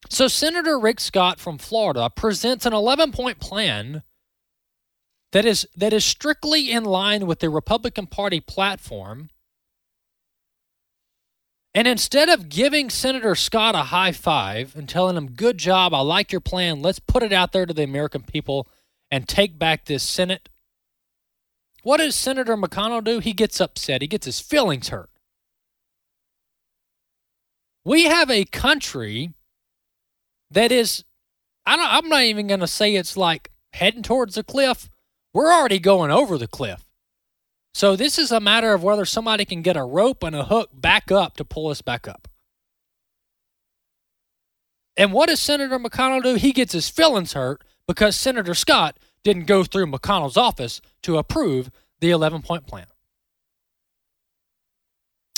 So 0.07 0.27
Senator 0.27 0.79
Rick 0.79 0.99
Scott 0.99 1.39
from 1.39 1.57
Florida 1.57 2.09
presents 2.09 2.65
an 2.65 2.73
11 2.73 3.11
point 3.11 3.39
plan 3.39 4.03
that 5.31 5.45
is 5.45 5.67
that 5.75 5.93
is 5.93 6.05
strictly 6.05 6.71
in 6.71 6.85
line 6.85 7.27
with 7.27 7.39
the 7.39 7.49
Republican 7.49 8.07
Party 8.07 8.39
platform. 8.39 9.29
And 11.75 11.87
instead 11.87 12.29
of 12.29 12.49
giving 12.49 12.89
Senator 12.89 13.35
Scott 13.35 13.75
a 13.75 13.83
high 13.83 14.11
five 14.11 14.75
and 14.75 14.89
telling 14.89 15.15
him, 15.15 15.31
"Good 15.31 15.59
job, 15.59 15.93
I 15.93 15.99
like 15.99 16.31
your 16.31 16.41
plan. 16.41 16.81
Let's 16.81 16.99
put 16.99 17.21
it 17.21 17.31
out 17.31 17.51
there 17.51 17.67
to 17.67 17.73
the 17.73 17.83
American 17.83 18.23
people 18.23 18.67
and 19.11 19.27
take 19.27 19.59
back 19.59 19.85
this 19.85 20.03
Senate. 20.03 20.49
What 21.83 21.97
does 21.97 22.15
Senator 22.15 22.57
McConnell 22.57 23.03
do? 23.03 23.19
He 23.19 23.33
gets 23.33 23.61
upset, 23.61 24.01
he 24.01 24.07
gets 24.07 24.25
his 24.25 24.39
feelings 24.39 24.89
hurt. 24.89 25.09
We 27.85 28.05
have 28.05 28.29
a 28.29 28.45
country 28.45 29.33
that 30.51 30.71
is, 30.71 31.03
I 31.65 31.77
I'm 31.97 32.09
not 32.09 32.23
even 32.23 32.47
going 32.47 32.59
to 32.59 32.67
say 32.67 32.95
it's 32.95 33.17
like 33.17 33.51
heading 33.73 34.03
towards 34.03 34.35
the 34.35 34.43
cliff. 34.43 34.89
We're 35.33 35.53
already 35.53 35.79
going 35.79 36.11
over 36.11 36.37
the 36.37 36.47
cliff. 36.47 36.85
So 37.73 37.95
this 37.95 38.17
is 38.17 38.31
a 38.31 38.39
matter 38.39 38.73
of 38.73 38.83
whether 38.83 39.05
somebody 39.05 39.45
can 39.45 39.61
get 39.61 39.77
a 39.77 39.83
rope 39.83 40.23
and 40.23 40.35
a 40.35 40.45
hook 40.45 40.69
back 40.73 41.11
up 41.11 41.37
to 41.37 41.45
pull 41.45 41.67
us 41.67 41.81
back 41.81 42.07
up. 42.07 42.27
And 44.97 45.13
what 45.13 45.29
does 45.29 45.39
Senator 45.39 45.79
McConnell 45.79 46.23
do? 46.23 46.35
He 46.35 46.51
gets 46.51 46.73
his 46.73 46.89
feelings 46.89 47.33
hurt 47.33 47.63
because 47.87 48.15
Senator 48.15 48.53
Scott 48.53 48.97
didn't 49.23 49.45
go 49.45 49.63
through 49.63 49.85
McConnell's 49.87 50.35
office 50.35 50.81
to 51.03 51.17
approve 51.17 51.71
the 52.01 52.11
11 52.11 52.41
point 52.41 52.67
plan. 52.67 52.87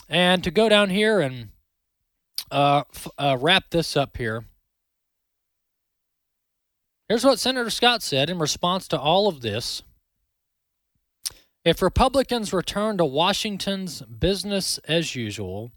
And 0.10 0.44
to 0.44 0.52
go 0.52 0.68
down 0.68 0.90
here 0.90 1.20
and 1.20 1.50
uh, 2.50 2.84
f- 2.94 3.08
uh, 3.18 3.38
wrap 3.40 3.70
this 3.70 3.96
up 3.96 4.18
here, 4.18 4.46
here's 7.12 7.26
what 7.26 7.40
Senator 7.40 7.70
Scott 7.70 8.02
said 8.02 8.30
in 8.30 8.40
response 8.40 8.88
to 8.88 8.98
all 8.98 9.28
of 9.28 9.42
this. 9.42 9.84
If 11.66 11.82
Republicans 11.82 12.54
return 12.54 12.98
to 13.00 13.04
Washington's 13.04 14.02
business 14.04 14.78
as 14.88 15.14
usual, 15.14 15.74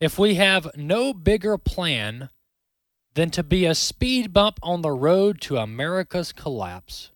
if 0.00 0.18
we 0.18 0.36
have 0.36 0.74
no 0.74 1.12
bigger 1.12 1.58
plan 1.58 2.30
than 3.12 3.28
to 3.32 3.42
be 3.42 3.66
a 3.66 3.74
speed 3.74 4.32
bump 4.32 4.58
on 4.62 4.80
the 4.80 4.90
road 4.90 5.38
to 5.42 5.58
America's 5.58 6.32
collapse. 6.32 7.10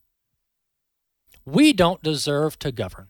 We 1.46 1.72
don't 1.72 2.02
deserve 2.02 2.58
to 2.58 2.70
govern. 2.70 3.08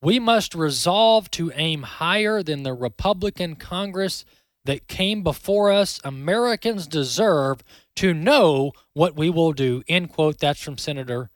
We 0.00 0.20
must 0.20 0.54
resolve 0.54 1.28
to 1.32 1.50
aim 1.56 1.82
higher 1.82 2.40
than 2.40 2.62
the 2.62 2.72
Republican 2.72 3.56
Congress 3.56 4.24
that 4.64 4.88
came 4.88 5.22
before 5.22 5.70
us. 5.70 6.00
Americans 6.04 6.86
deserve 6.86 7.62
to 7.96 8.12
know 8.14 8.72
what 8.92 9.16
we 9.16 9.30
will 9.30 9.52
do. 9.52 9.82
End 9.88 10.12
quote. 10.12 10.38
That's 10.38 10.62
from 10.62 10.78
Senator 10.78 11.30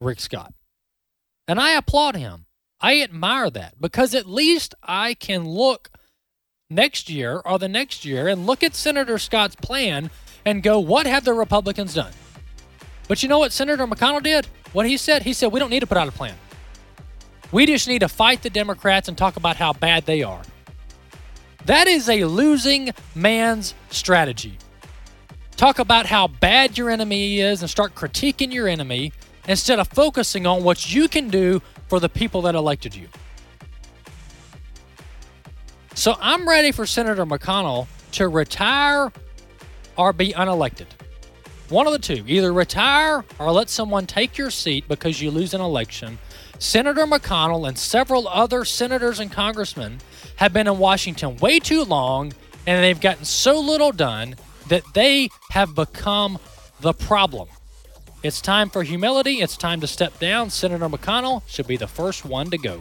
Rick 0.00 0.20
Scott. 0.20 0.54
And 1.46 1.60
I 1.60 1.72
applaud 1.72 2.16
him. 2.16 2.46
I 2.80 3.02
admire 3.02 3.50
that 3.50 3.80
because 3.80 4.14
at 4.14 4.26
least 4.26 4.74
I 4.82 5.14
can 5.14 5.46
look 5.46 5.90
next 6.70 7.10
year 7.10 7.42
or 7.44 7.58
the 7.58 7.68
next 7.68 8.04
year 8.04 8.28
and 8.28 8.46
look 8.46 8.62
at 8.62 8.74
Senator 8.74 9.18
Scott's 9.18 9.56
plan 9.56 10.10
and 10.46 10.62
go, 10.62 10.78
what 10.78 11.06
have 11.06 11.24
the 11.24 11.34
Republicans 11.34 11.94
done? 11.94 12.12
But 13.08 13.22
you 13.22 13.28
know 13.28 13.40
what 13.40 13.52
Senator 13.52 13.86
McConnell 13.86 14.22
did? 14.22 14.46
What 14.72 14.86
he 14.86 14.96
said? 14.96 15.24
He 15.24 15.32
said, 15.32 15.52
we 15.52 15.60
don't 15.60 15.70
need 15.70 15.80
to 15.80 15.86
put 15.86 15.98
out 15.98 16.08
a 16.08 16.12
plan. 16.12 16.36
We 17.52 17.66
just 17.66 17.88
need 17.88 17.98
to 17.98 18.08
fight 18.08 18.42
the 18.42 18.50
Democrats 18.50 19.08
and 19.08 19.18
talk 19.18 19.36
about 19.36 19.56
how 19.56 19.72
bad 19.72 20.06
they 20.06 20.22
are. 20.22 20.42
That 21.66 21.86
is 21.86 22.08
a 22.08 22.24
losing 22.24 22.90
man's 23.14 23.74
strategy. 23.90 24.58
Talk 25.56 25.78
about 25.78 26.06
how 26.06 26.26
bad 26.26 26.78
your 26.78 26.88
enemy 26.88 27.40
is 27.40 27.60
and 27.60 27.70
start 27.70 27.94
critiquing 27.94 28.52
your 28.52 28.66
enemy 28.66 29.12
instead 29.46 29.78
of 29.78 29.88
focusing 29.88 30.46
on 30.46 30.64
what 30.64 30.94
you 30.94 31.06
can 31.08 31.28
do 31.28 31.60
for 31.88 32.00
the 32.00 32.08
people 32.08 32.42
that 32.42 32.54
elected 32.54 32.94
you. 32.94 33.08
So 35.94 36.16
I'm 36.20 36.48
ready 36.48 36.72
for 36.72 36.86
Senator 36.86 37.26
McConnell 37.26 37.88
to 38.12 38.28
retire 38.28 39.12
or 39.96 40.12
be 40.14 40.32
unelected. 40.32 40.86
One 41.68 41.86
of 41.86 41.92
the 41.92 41.98
two. 41.98 42.24
Either 42.26 42.52
retire 42.52 43.24
or 43.38 43.52
let 43.52 43.68
someone 43.68 44.06
take 44.06 44.38
your 44.38 44.50
seat 44.50 44.88
because 44.88 45.20
you 45.20 45.30
lose 45.30 45.52
an 45.52 45.60
election. 45.60 46.18
Senator 46.58 47.06
McConnell 47.06 47.68
and 47.68 47.78
several 47.78 48.28
other 48.28 48.64
senators 48.64 49.20
and 49.20 49.30
congressmen 49.30 49.98
have 50.40 50.52
been 50.52 50.66
in 50.66 50.78
Washington 50.78 51.36
way 51.36 51.60
too 51.60 51.84
long 51.84 52.32
and 52.66 52.82
they've 52.82 53.00
gotten 53.00 53.24
so 53.24 53.60
little 53.60 53.92
done 53.92 54.34
that 54.68 54.82
they 54.94 55.28
have 55.50 55.74
become 55.74 56.38
the 56.80 56.92
problem. 56.92 57.48
It's 58.22 58.40
time 58.40 58.70
for 58.70 58.82
humility. 58.82 59.40
It's 59.42 59.56
time 59.56 59.80
to 59.82 59.86
step 59.86 60.18
down. 60.18 60.50
Senator 60.50 60.88
McConnell 60.88 61.42
should 61.46 61.66
be 61.66 61.76
the 61.76 61.86
first 61.86 62.24
one 62.24 62.50
to 62.50 62.58
go. 62.58 62.80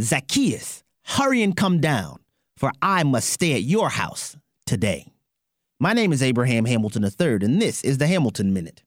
Zacchaeus 0.00 0.82
Hurry 1.04 1.42
and 1.42 1.56
come 1.56 1.80
down, 1.80 2.20
for 2.56 2.72
I 2.80 3.02
must 3.02 3.28
stay 3.28 3.54
at 3.54 3.62
your 3.62 3.90
house 3.90 4.36
today. 4.66 5.08
My 5.78 5.92
name 5.92 6.12
is 6.12 6.22
Abraham 6.22 6.64
Hamilton 6.64 7.04
III, 7.04 7.38
and 7.42 7.60
this 7.60 7.82
is 7.82 7.98
the 7.98 8.06
Hamilton 8.06 8.54
Minute. 8.54 8.82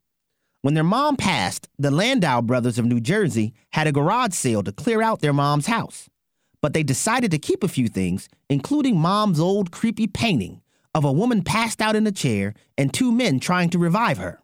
When 0.65 0.73
their 0.73 0.83
mom 0.83 1.15
passed, 1.15 1.69
the 1.77 1.91
Landau 1.91 2.41
brothers 2.41 2.79
of 2.79 2.87
New 2.87 2.99
Jersey 2.99 3.53
had 3.73 3.85
a 3.85 3.91
garage 3.91 4.33
sale 4.33 4.63
to 4.63 4.71
clear 4.71 4.99
out 4.99 5.21
their 5.21 5.31
mom's 5.31 5.67
house. 5.67 6.09
But 6.59 6.73
they 6.73 6.81
decided 6.81 7.29
to 7.29 7.37
keep 7.37 7.63
a 7.63 7.67
few 7.67 7.87
things, 7.87 8.27
including 8.49 8.97
mom's 8.97 9.39
old 9.39 9.69
creepy 9.69 10.07
painting 10.07 10.63
of 10.95 11.05
a 11.05 11.11
woman 11.11 11.43
passed 11.43 11.83
out 11.83 11.95
in 11.95 12.07
a 12.07 12.11
chair 12.11 12.55
and 12.79 12.91
two 12.91 13.11
men 13.11 13.39
trying 13.39 13.69
to 13.69 13.77
revive 13.77 14.17
her. 14.17 14.41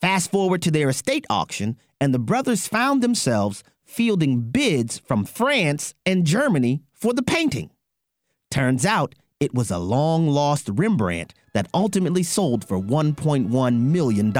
Fast 0.00 0.30
forward 0.30 0.62
to 0.62 0.70
their 0.70 0.88
estate 0.88 1.26
auction, 1.28 1.78
and 2.00 2.14
the 2.14 2.20
brothers 2.20 2.68
found 2.68 3.02
themselves 3.02 3.64
fielding 3.84 4.40
bids 4.52 4.98
from 5.00 5.24
France 5.24 5.94
and 6.06 6.24
Germany 6.24 6.84
for 6.92 7.12
the 7.12 7.24
painting. 7.24 7.70
Turns 8.52 8.86
out 8.86 9.16
it 9.40 9.52
was 9.52 9.72
a 9.72 9.78
long 9.78 10.28
lost 10.28 10.70
Rembrandt 10.72 11.34
that 11.54 11.66
ultimately 11.74 12.22
sold 12.22 12.64
for 12.64 12.78
$1.1 12.78 13.80
million. 13.80 14.32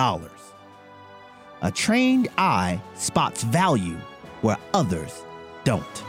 A 1.64 1.71
trained 1.71 2.28
eye 2.37 2.78
spots 2.94 3.42
value 3.42 3.97
where 4.42 4.59
others 4.75 5.25
don't. 5.64 6.04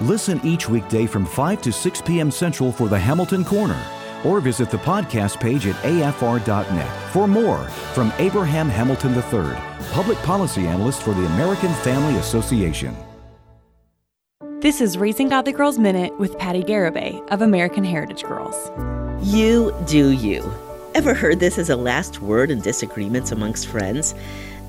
Listen 0.00 0.40
each 0.42 0.68
weekday 0.68 1.06
from 1.06 1.24
5 1.24 1.62
to 1.62 1.70
6 1.70 2.02
p.m. 2.02 2.32
Central 2.32 2.72
for 2.72 2.88
the 2.88 2.98
Hamilton 2.98 3.44
Corner, 3.44 3.80
or 4.24 4.40
visit 4.40 4.68
the 4.68 4.76
podcast 4.78 5.38
page 5.38 5.68
at 5.68 5.76
afr.net 5.76 7.12
for 7.12 7.28
more 7.28 7.62
from 7.94 8.12
Abraham 8.18 8.68
Hamilton 8.68 9.14
III, 9.14 9.56
Public 9.92 10.18
Policy 10.18 10.66
Analyst 10.66 11.04
for 11.04 11.14
the 11.14 11.26
American 11.26 11.72
Family 11.84 12.18
Association. 12.18 12.96
This 14.58 14.80
is 14.80 14.98
Raising 14.98 15.28
Godly 15.28 15.52
Girls 15.52 15.78
Minute 15.78 16.18
with 16.18 16.36
Patty 16.38 16.64
Garibay 16.64 17.24
of 17.28 17.40
American 17.40 17.84
Heritage 17.84 18.24
Girls. 18.24 18.72
You 19.22 19.72
do 19.86 20.10
you. 20.10 20.52
Ever 20.92 21.14
heard 21.14 21.38
this 21.38 21.56
as 21.56 21.70
a 21.70 21.76
last 21.76 22.20
word 22.20 22.50
in 22.50 22.60
disagreements 22.60 23.30
amongst 23.30 23.68
friends? 23.68 24.12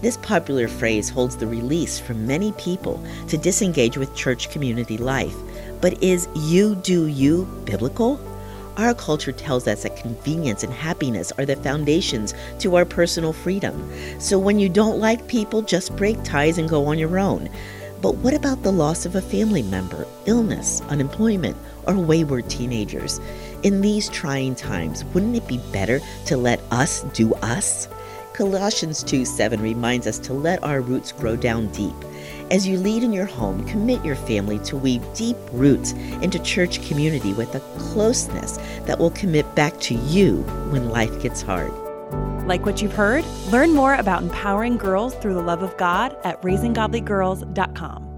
This 0.01 0.17
popular 0.17 0.67
phrase 0.67 1.09
holds 1.09 1.35
the 1.35 1.47
release 1.47 1.99
for 1.99 2.13
many 2.13 2.51
people 2.53 3.03
to 3.27 3.39
disengage 3.39 3.97
with 3.97 4.15
church 4.15 4.51
community 4.51 4.99
life. 4.99 5.35
But 5.81 6.01
is 6.03 6.27
you 6.35 6.75
do 6.75 7.07
you 7.07 7.45
biblical? 7.65 8.19
Our 8.77 8.93
culture 8.93 9.31
tells 9.31 9.67
us 9.67 9.81
that 9.81 9.97
convenience 9.97 10.63
and 10.63 10.71
happiness 10.71 11.31
are 11.39 11.45
the 11.45 11.55
foundations 11.55 12.35
to 12.59 12.75
our 12.75 12.85
personal 12.85 13.33
freedom. 13.33 13.91
So 14.19 14.37
when 14.37 14.59
you 14.59 14.69
don't 14.69 14.99
like 14.99 15.27
people, 15.27 15.63
just 15.63 15.95
break 15.95 16.21
ties 16.23 16.59
and 16.59 16.69
go 16.69 16.85
on 16.85 16.99
your 16.99 17.17
own. 17.17 17.49
But 17.99 18.15
what 18.17 18.35
about 18.35 18.61
the 18.61 18.71
loss 18.71 19.05
of 19.05 19.15
a 19.15 19.21
family 19.21 19.61
member, 19.63 20.07
illness, 20.25 20.81
unemployment, 20.89 21.57
or 21.85 21.95
wayward 21.95 22.49
teenagers? 22.49 23.19
In 23.63 23.81
these 23.81 24.09
trying 24.09 24.55
times, 24.55 25.05
wouldn't 25.05 25.35
it 25.35 25.47
be 25.47 25.59
better 25.71 25.99
to 26.25 26.35
let 26.35 26.59
us 26.71 27.03
do 27.13 27.33
us? 27.35 27.87
Colossians 28.33 29.03
2 29.03 29.23
7 29.23 29.61
reminds 29.61 30.07
us 30.07 30.17
to 30.19 30.33
let 30.33 30.63
our 30.63 30.81
roots 30.81 31.11
grow 31.11 31.35
down 31.35 31.67
deep. 31.67 31.93
As 32.49 32.67
you 32.67 32.79
lead 32.79 33.03
in 33.03 33.13
your 33.13 33.27
home, 33.27 33.63
commit 33.67 34.03
your 34.03 34.15
family 34.15 34.57
to 34.59 34.75
weave 34.75 35.05
deep 35.13 35.37
roots 35.51 35.91
into 36.23 36.39
church 36.39 36.85
community 36.87 37.33
with 37.33 37.53
a 37.53 37.59
closeness 37.77 38.57
that 38.85 38.97
will 38.97 39.11
commit 39.11 39.53
back 39.53 39.79
to 39.81 39.93
you 39.93 40.37
when 40.71 40.89
life 40.89 41.21
gets 41.21 41.43
hard. 41.43 41.71
Like 42.47 42.65
what 42.65 42.81
you've 42.81 42.95
heard? 42.95 43.23
Learn 43.51 43.75
more 43.75 43.93
about 43.93 44.23
empowering 44.23 44.77
girls 44.77 45.13
through 45.15 45.35
the 45.35 45.41
love 45.43 45.61
of 45.61 45.77
God 45.77 46.17
at 46.23 46.41
raisinggodlygirls.com. 46.41 48.10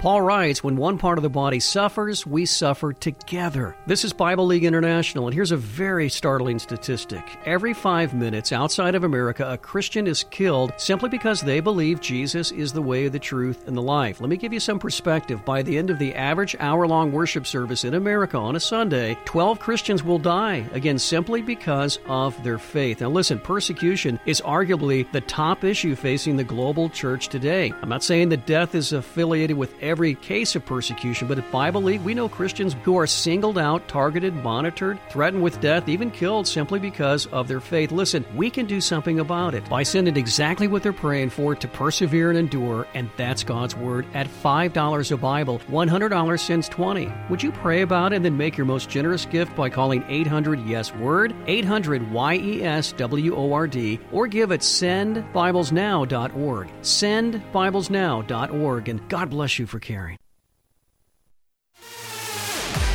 Paul 0.00 0.22
writes, 0.22 0.64
When 0.64 0.76
one 0.76 0.96
part 0.96 1.18
of 1.18 1.22
the 1.22 1.28
body 1.28 1.60
suffers, 1.60 2.26
we 2.26 2.46
suffer 2.46 2.94
together. 2.94 3.76
This 3.86 4.02
is 4.02 4.14
Bible 4.14 4.46
League 4.46 4.64
International, 4.64 5.26
and 5.26 5.34
here's 5.34 5.52
a 5.52 5.58
very 5.58 6.08
startling 6.08 6.58
statistic. 6.58 7.22
Every 7.44 7.74
five 7.74 8.14
minutes 8.14 8.50
outside 8.50 8.94
of 8.94 9.04
America, 9.04 9.46
a 9.46 9.58
Christian 9.58 10.06
is 10.06 10.24
killed 10.24 10.72
simply 10.78 11.10
because 11.10 11.42
they 11.42 11.60
believe 11.60 12.00
Jesus 12.00 12.50
is 12.50 12.72
the 12.72 12.80
way, 12.80 13.08
the 13.08 13.18
truth, 13.18 13.68
and 13.68 13.76
the 13.76 13.82
life. 13.82 14.22
Let 14.22 14.30
me 14.30 14.38
give 14.38 14.54
you 14.54 14.58
some 14.58 14.78
perspective. 14.78 15.44
By 15.44 15.60
the 15.60 15.76
end 15.76 15.90
of 15.90 15.98
the 15.98 16.14
average 16.14 16.56
hour 16.60 16.86
long 16.86 17.12
worship 17.12 17.46
service 17.46 17.84
in 17.84 17.92
America 17.92 18.38
on 18.38 18.56
a 18.56 18.60
Sunday, 18.60 19.18
12 19.26 19.60
Christians 19.60 20.02
will 20.02 20.18
die, 20.18 20.66
again, 20.72 20.98
simply 20.98 21.42
because 21.42 21.98
of 22.08 22.42
their 22.42 22.56
faith. 22.56 23.02
Now, 23.02 23.10
listen, 23.10 23.38
persecution 23.38 24.18
is 24.24 24.40
arguably 24.40 25.12
the 25.12 25.20
top 25.20 25.62
issue 25.62 25.94
facing 25.94 26.38
the 26.38 26.44
global 26.44 26.88
church 26.88 27.28
today. 27.28 27.70
I'm 27.82 27.90
not 27.90 28.02
saying 28.02 28.30
that 28.30 28.46
death 28.46 28.74
is 28.74 28.94
affiliated 28.94 29.58
with 29.58 29.74
every 29.82 29.89
case 30.22 30.54
of 30.54 30.64
persecution, 30.64 31.26
but 31.26 31.38
at 31.38 31.50
Bible 31.50 31.82
League, 31.82 32.02
we 32.02 32.14
know 32.14 32.28
Christians 32.28 32.76
who 32.84 32.96
are 32.96 33.06
singled 33.06 33.58
out, 33.58 33.88
targeted, 33.88 34.34
monitored, 34.36 34.98
threatened 35.10 35.42
with 35.42 35.60
death, 35.60 35.88
even 35.88 36.10
killed 36.10 36.46
simply 36.46 36.78
because 36.78 37.26
of 37.26 37.48
their 37.48 37.60
faith. 37.60 37.90
Listen, 37.90 38.24
we 38.36 38.50
can 38.50 38.66
do 38.66 38.80
something 38.80 39.18
about 39.18 39.54
it 39.54 39.68
by 39.68 39.82
sending 39.82 40.16
exactly 40.16 40.68
what 40.68 40.82
they're 40.82 40.92
praying 40.92 41.30
for 41.30 41.54
to 41.54 41.68
persevere 41.68 42.30
and 42.30 42.38
endure, 42.38 42.86
and 42.94 43.10
that's 43.16 43.42
God's 43.42 43.74
Word 43.74 44.06
at 44.14 44.28
$5 44.28 45.12
a 45.12 45.16
Bible. 45.16 45.58
$100 45.70 46.38
sends 46.38 46.68
20 46.68 47.12
Would 47.28 47.42
you 47.42 47.50
pray 47.50 47.82
about 47.82 48.12
it 48.12 48.20
and 48.20 48.24
then 48.24 48.36
make 48.36 48.56
your 48.56 48.66
most 48.66 48.90
generous 48.90 49.24
gift 49.24 49.56
by 49.56 49.70
calling 49.70 50.04
800 50.08 50.60
Yes 50.66 50.94
Word, 50.94 51.34
800 51.46 52.12
Y 52.12 52.34
E 52.34 52.62
S 52.62 52.92
W 52.92 53.34
O 53.34 53.52
R 53.52 53.66
D, 53.66 53.98
or 54.12 54.26
give 54.26 54.52
at 54.52 54.60
sendbiblesnow.org. 54.60 56.68
Sendbiblesnow.org, 56.82 58.88
and 58.88 59.08
God 59.08 59.30
bless 59.30 59.58
you 59.58 59.66
for 59.66 59.79
caring. 59.80 60.16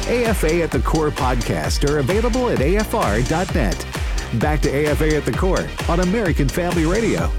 AFA 0.08 0.62
at 0.62 0.72
the 0.72 0.82
Core 0.82 1.10
podcast 1.10 1.90
are 1.90 1.98
available 1.98 2.50
at 2.50 2.60
afr.net. 2.60 4.40
Back 4.40 4.62
to 4.62 4.70
AFA 4.70 5.16
at 5.16 5.26
the 5.26 5.32
Core 5.32 5.68
on 5.90 6.02
American 6.02 6.48
Family 6.48 6.86
Radio. 6.86 7.32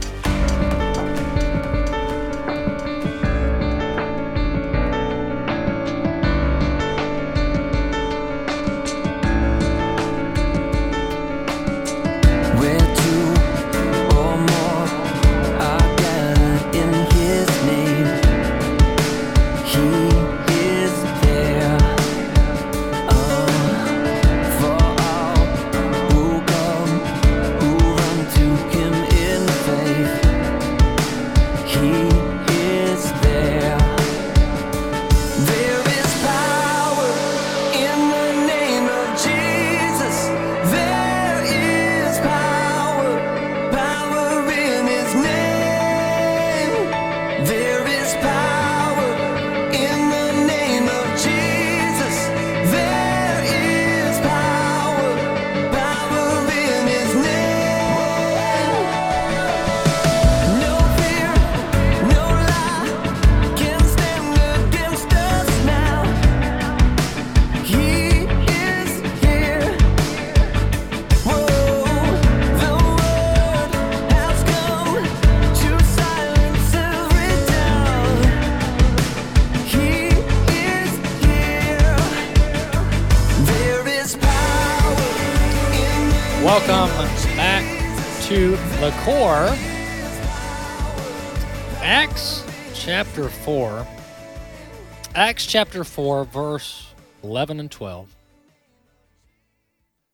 Chapter 95.46 95.84
4, 95.84 96.24
verse 96.24 96.92
11 97.22 97.60
and 97.60 97.70
12. 97.70 98.14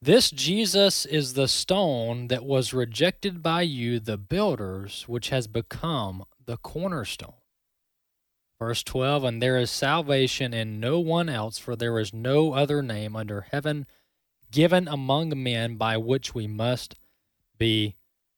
This 0.00 0.30
Jesus 0.30 1.06
is 1.06 1.34
the 1.34 1.48
stone 1.48 2.28
that 2.28 2.44
was 2.44 2.74
rejected 2.74 3.42
by 3.42 3.62
you, 3.62 3.98
the 3.98 4.18
builders, 4.18 5.04
which 5.06 5.30
has 5.30 5.46
become 5.46 6.24
the 6.44 6.56
cornerstone. 6.56 7.34
Verse 8.58 8.82
12, 8.82 9.24
and 9.24 9.42
there 9.42 9.58
is 9.58 9.70
salvation 9.70 10.52
in 10.52 10.78
no 10.78 11.00
one 11.00 11.28
else, 11.28 11.58
for 11.58 11.76
there 11.76 11.98
is 11.98 12.12
no 12.12 12.52
other 12.52 12.82
name 12.82 13.16
under 13.16 13.42
heaven 13.50 13.86
given 14.50 14.86
among 14.86 15.42
men 15.42 15.76
by 15.76 15.96
which 15.96 16.34
we 16.34 16.46
must 16.46 16.94
be 17.58 17.96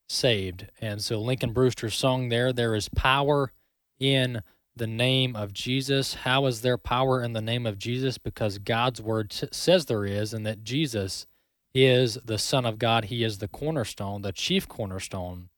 saved. 0.09 0.68
And 0.80 1.02
so 1.02 1.20
Lincoln 1.20 1.52
Brewster's 1.52 1.94
song 1.94 2.28
there, 2.28 2.52
there 2.52 2.74
is 2.74 2.88
power 2.88 3.52
in 3.98 4.42
the 4.77 4.87
name 4.87 5.37
of 5.37 5.53
Jesus. 5.53 6.15
How 6.15 6.47
is 6.47 6.63
there 6.63 6.79
power 6.79 7.23
in 7.23 7.33
the 7.33 7.41
name 7.41 7.67
of 7.67 7.79
Jesus? 7.79 8.19
Because 8.19 8.59
God's 8.59 9.01
word 9.01 9.31
t- 9.31 9.49
says 9.53 9.87
there 9.87 10.05
is, 10.05 10.35
and 10.35 10.45
that 10.47 10.65
Jesus 10.65 11.27
is 11.75 12.19
the 12.25 12.39
Son 12.39 12.65
of 12.65 12.79
God. 12.79 13.07
He 13.07 13.25
is 13.25 13.39
the 13.39 13.49
cornerstone, 13.49 14.23
the 14.23 14.33
chief 14.33 14.69
cornerstone. 14.69 15.49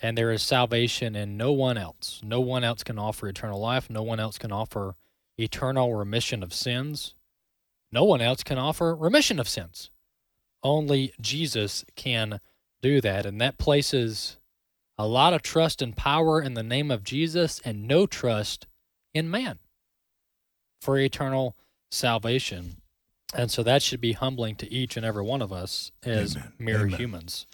And 0.00 0.18
there 0.18 0.32
is 0.32 0.42
salvation 0.42 1.14
in 1.14 1.36
no 1.36 1.52
one 1.52 1.78
else. 1.78 2.20
No 2.24 2.40
one 2.40 2.64
else 2.64 2.82
can 2.82 2.98
offer 2.98 3.28
eternal 3.28 3.60
life. 3.60 3.88
No 3.88 4.02
one 4.02 4.18
else 4.18 4.36
can 4.36 4.50
offer 4.50 4.96
eternal 5.38 5.94
remission 5.94 6.42
of 6.42 6.52
sins. 6.52 7.14
No 7.92 8.04
one 8.04 8.20
else 8.20 8.42
can 8.42 8.58
offer 8.58 8.94
remission 8.94 9.38
of 9.38 9.48
sins. 9.48 9.90
Only 10.62 11.12
Jesus 11.20 11.84
can 11.94 12.40
do 12.82 13.00
that. 13.00 13.26
And 13.26 13.40
that 13.40 13.58
places 13.58 14.38
a 14.98 15.06
lot 15.06 15.32
of 15.32 15.42
trust 15.42 15.82
and 15.82 15.96
power 15.96 16.40
in 16.40 16.54
the 16.54 16.62
name 16.62 16.90
of 16.90 17.04
Jesus 17.04 17.60
and 17.64 17.86
no 17.88 18.06
trust 18.06 18.66
in 19.14 19.30
man 19.30 19.58
for 20.80 20.98
eternal 20.98 21.56
salvation. 21.90 22.76
And 23.34 23.50
so 23.50 23.62
that 23.62 23.82
should 23.82 24.00
be 24.00 24.12
humbling 24.12 24.56
to 24.56 24.70
each 24.70 24.96
and 24.96 25.06
every 25.06 25.22
one 25.22 25.40
of 25.40 25.52
us 25.52 25.92
as 26.02 26.36
Amen. 26.36 26.52
mere 26.58 26.80
Amen. 26.82 26.98
humans. 26.98 27.46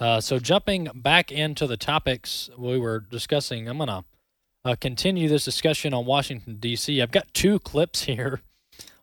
Uh, 0.00 0.20
so 0.20 0.38
jumping 0.38 0.88
back 0.94 1.30
into 1.30 1.66
the 1.66 1.76
topics 1.76 2.50
we 2.58 2.78
were 2.78 3.00
discussing, 3.00 3.68
I'm 3.68 3.78
going 3.78 3.88
to 3.88 4.04
uh, 4.64 4.76
continue 4.80 5.28
this 5.28 5.44
discussion 5.44 5.94
on 5.94 6.06
Washington, 6.06 6.56
D.C. 6.56 7.00
I've 7.00 7.10
got 7.10 7.32
two 7.32 7.58
clips 7.60 8.02
here. 8.04 8.42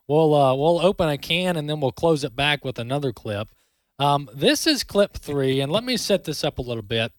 We'll, 0.06 0.34
uh, 0.34 0.54
we'll 0.54 0.80
open 0.80 1.08
a 1.08 1.18
can 1.18 1.56
and 1.56 1.68
then 1.68 1.80
we'll 1.80 1.92
close 1.92 2.24
it 2.24 2.34
back 2.34 2.64
with 2.64 2.78
another 2.78 3.12
clip. 3.12 3.48
Um, 3.98 4.30
this 4.34 4.66
is 4.66 4.82
clip 4.82 5.18
three, 5.18 5.60
and 5.60 5.70
let 5.70 5.84
me 5.84 5.98
set 5.98 6.24
this 6.24 6.42
up 6.42 6.58
a 6.58 6.62
little 6.62 6.82
bit. 6.82 7.12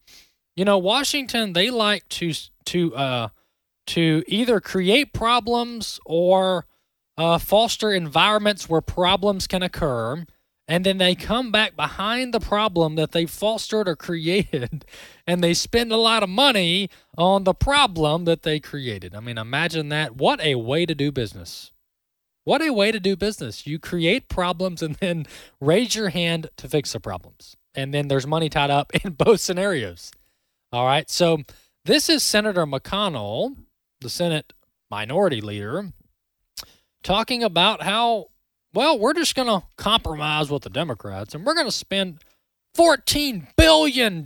You 0.56 0.66
know, 0.66 0.78
Washington 0.78 1.54
they 1.54 1.70
like 1.70 2.08
to 2.10 2.34
to 2.66 2.96
uh, 2.96 3.28
to 3.88 4.24
either 4.28 4.60
create 4.60 5.14
problems 5.14 6.00
or 6.06 6.66
uh, 7.18 7.38
foster 7.38 7.92
environments 7.92 8.70
where 8.70 8.82
problems 8.82 9.48
can 9.48 9.64
occur, 9.64 10.26
and 10.68 10.86
then 10.86 10.98
they 10.98 11.16
come 11.16 11.52
back 11.52 11.76
behind 11.76 12.34
the 12.34 12.40
problem 12.40 12.96
that 12.96 13.12
they 13.12 13.26
fostered 13.26 13.88
or 13.88 13.96
created, 13.96 14.86
and 15.28 15.44
they 15.44 15.54
spend 15.54 15.92
a 15.92 15.98
lot 15.98 16.24
of 16.24 16.30
money 16.30 16.90
on 17.18 17.44
the 17.44 17.54
problem 17.54 18.26
that 18.26 18.44
they 18.44 18.60
created. 18.60 19.16
I 19.16 19.20
mean, 19.20 19.38
imagine 19.38 19.90
that! 19.90 20.16
What 20.16 20.42
a 20.42 20.56
way 20.56 20.86
to 20.86 20.96
do 20.96 21.12
business! 21.12 21.72
What 22.44 22.62
a 22.62 22.72
way 22.72 22.92
to 22.92 23.00
do 23.00 23.16
business. 23.16 23.68
You 23.68 23.78
create 23.78 24.28
problems 24.28 24.82
and 24.82 24.96
then 24.96 25.28
raise 25.62 25.96
your 25.96 26.10
hand 26.10 26.50
to 26.58 26.68
fix 26.68 26.94
the 26.94 27.00
problems. 27.00 27.56
And 27.76 27.94
then 27.94 28.08
there's 28.08 28.28
money 28.28 28.50
tied 28.50 28.72
up 28.72 28.92
in 29.04 29.14
both 29.14 29.40
scenarios. 29.40 30.12
All 30.74 30.86
right. 30.86 31.10
So 31.10 31.40
this 31.84 32.08
is 32.10 32.24
Senator 32.24 32.66
McConnell, 32.66 33.58
the 34.00 34.10
Senate 34.10 34.54
minority 34.90 35.42
leader, 35.42 35.92
talking 37.04 37.44
about 37.44 37.82
how, 37.82 38.28
well, 38.74 38.98
we're 38.98 39.14
just 39.14 39.36
going 39.36 39.50
to 39.50 39.66
compromise 39.78 40.50
with 40.50 40.64
the 40.64 40.70
Democrats 40.70 41.36
and 41.36 41.46
we're 41.46 41.56
going 41.56 41.68
to 41.68 41.74
spend 41.74 42.20
$14 42.78 43.48
billion 43.58 44.26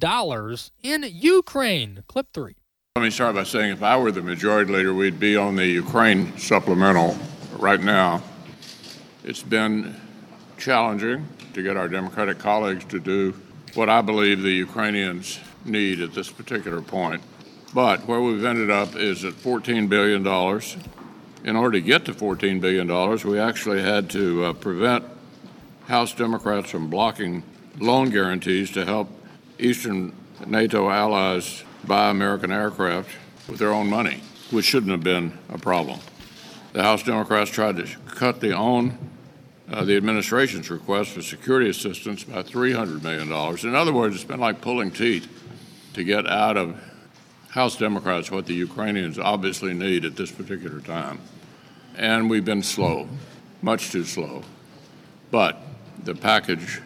in 0.84 1.06
Ukraine. 1.12 2.04
Clip 2.08 2.28
three. 2.32 2.56
Let 2.96 3.02
me 3.02 3.10
start 3.10 3.36
by 3.36 3.44
saying 3.44 3.72
if 3.72 3.84
I 3.84 3.98
were 3.98 4.12
the 4.12 4.22
majority 4.22 4.72
leader, 4.72 4.94
we'd 4.94 5.20
be 5.20 5.36
on 5.36 5.56
the 5.56 5.66
Ukraine 5.66 6.38
supplemental 6.38 7.18
right 7.58 7.82
now. 7.82 8.22
It's 9.24 9.42
been 9.42 9.96
challenging 10.60 11.28
to 11.54 11.64
get 11.64 11.76
our 11.76 11.88
Democratic 11.88 12.38
colleagues 12.38 12.86
to 12.86 13.00
do 13.00 13.34
what 13.74 13.90
I 13.90 14.02
believe 14.02 14.44
the 14.44 14.52
Ukrainians 14.52 15.40
need 15.66 16.02
at 16.02 16.14
this 16.14 16.30
particular 16.32 16.82
point. 16.82 17.22
But 17.74 18.08
where 18.08 18.22
we've 18.22 18.46
ended 18.46 18.70
up 18.72 18.96
is 18.96 19.26
at 19.26 19.34
$14 19.34 19.90
billion. 19.90 20.26
In 21.44 21.56
order 21.56 21.78
to 21.78 21.82
get 21.82 22.06
to 22.06 22.14
$14 22.14 22.62
billion, 22.62 22.88
we 23.30 23.40
actually 23.40 23.82
had 23.82 24.10
to 24.12 24.46
uh, 24.46 24.54
prevent 24.54 25.04
House 25.88 26.14
Democrats 26.14 26.72
from 26.72 26.90
blocking 26.90 27.44
loan 27.80 28.10
guarantees 28.10 28.72
to 28.72 28.86
help 28.86 29.10
Eastern 29.60 30.14
NATO 30.48 30.90
allies 30.90 31.64
buy 31.84 32.10
American 32.10 32.52
aircraft 32.52 33.10
with 33.48 33.60
their 33.60 33.72
own 33.72 33.90
money, 33.90 34.22
which 34.52 34.66
shouldn't 34.66 34.92
have 34.92 35.04
been 35.04 35.38
a 35.50 35.58
problem. 35.58 36.00
The 36.74 36.82
House 36.82 37.04
Democrats 37.04 37.52
tried 37.52 37.78
to 37.78 37.88
cut 38.08 38.40
the 38.40 38.54
own 38.54 38.98
uh, 39.70 39.84
the 39.84 39.98
administration's 39.98 40.70
request 40.70 41.12
for 41.12 41.22
security 41.22 41.70
assistance 41.70 42.24
by 42.24 42.44
$300 42.44 43.02
million. 43.02 43.28
In 43.68 43.76
other 43.76 43.94
words, 43.94 44.16
it's 44.16 44.24
been 44.24 44.40
like 44.40 44.62
pulling 44.62 44.92
teeth 44.92 45.28
to 45.96 46.04
get 46.04 46.28
out 46.28 46.58
of 46.58 46.78
House 47.50 47.78
Democrats 47.78 48.30
what 48.30 48.46
the 48.46 48.54
Ukrainians 48.54 49.18
obviously 49.18 49.74
need 49.74 50.04
at 50.04 50.18
this 50.18 50.30
particular 50.30 50.82
time. 50.82 51.20
And 51.96 52.30
we've 52.30 52.44
been 52.44 52.64
slow, 52.64 53.08
much 53.62 53.92
too 53.92 54.04
slow. 54.04 54.44
But 55.32 55.58
the 56.04 56.14
package, 56.14 56.82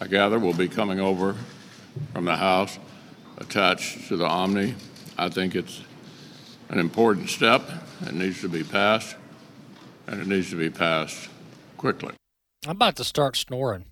I 0.00 0.08
gather, 0.08 0.40
will 0.40 0.54
be 0.54 0.68
coming 0.68 0.98
over 0.98 1.36
from 2.12 2.24
the 2.24 2.34
House 2.34 2.80
attached 3.38 4.08
to 4.08 4.16
the 4.16 4.26
Omni. 4.26 4.74
I 5.16 5.28
think 5.28 5.54
it's 5.54 5.82
an 6.68 6.80
important 6.80 7.30
step. 7.30 7.62
It 8.04 8.14
needs 8.14 8.40
to 8.40 8.48
be 8.48 8.64
passed, 8.64 9.14
and 10.08 10.20
it 10.20 10.26
needs 10.26 10.50
to 10.50 10.56
be 10.56 10.68
passed 10.68 11.28
quickly. 11.76 12.14
I'm 12.64 12.72
about 12.72 12.96
to 12.96 13.04
start 13.04 13.36
snoring. 13.36 13.84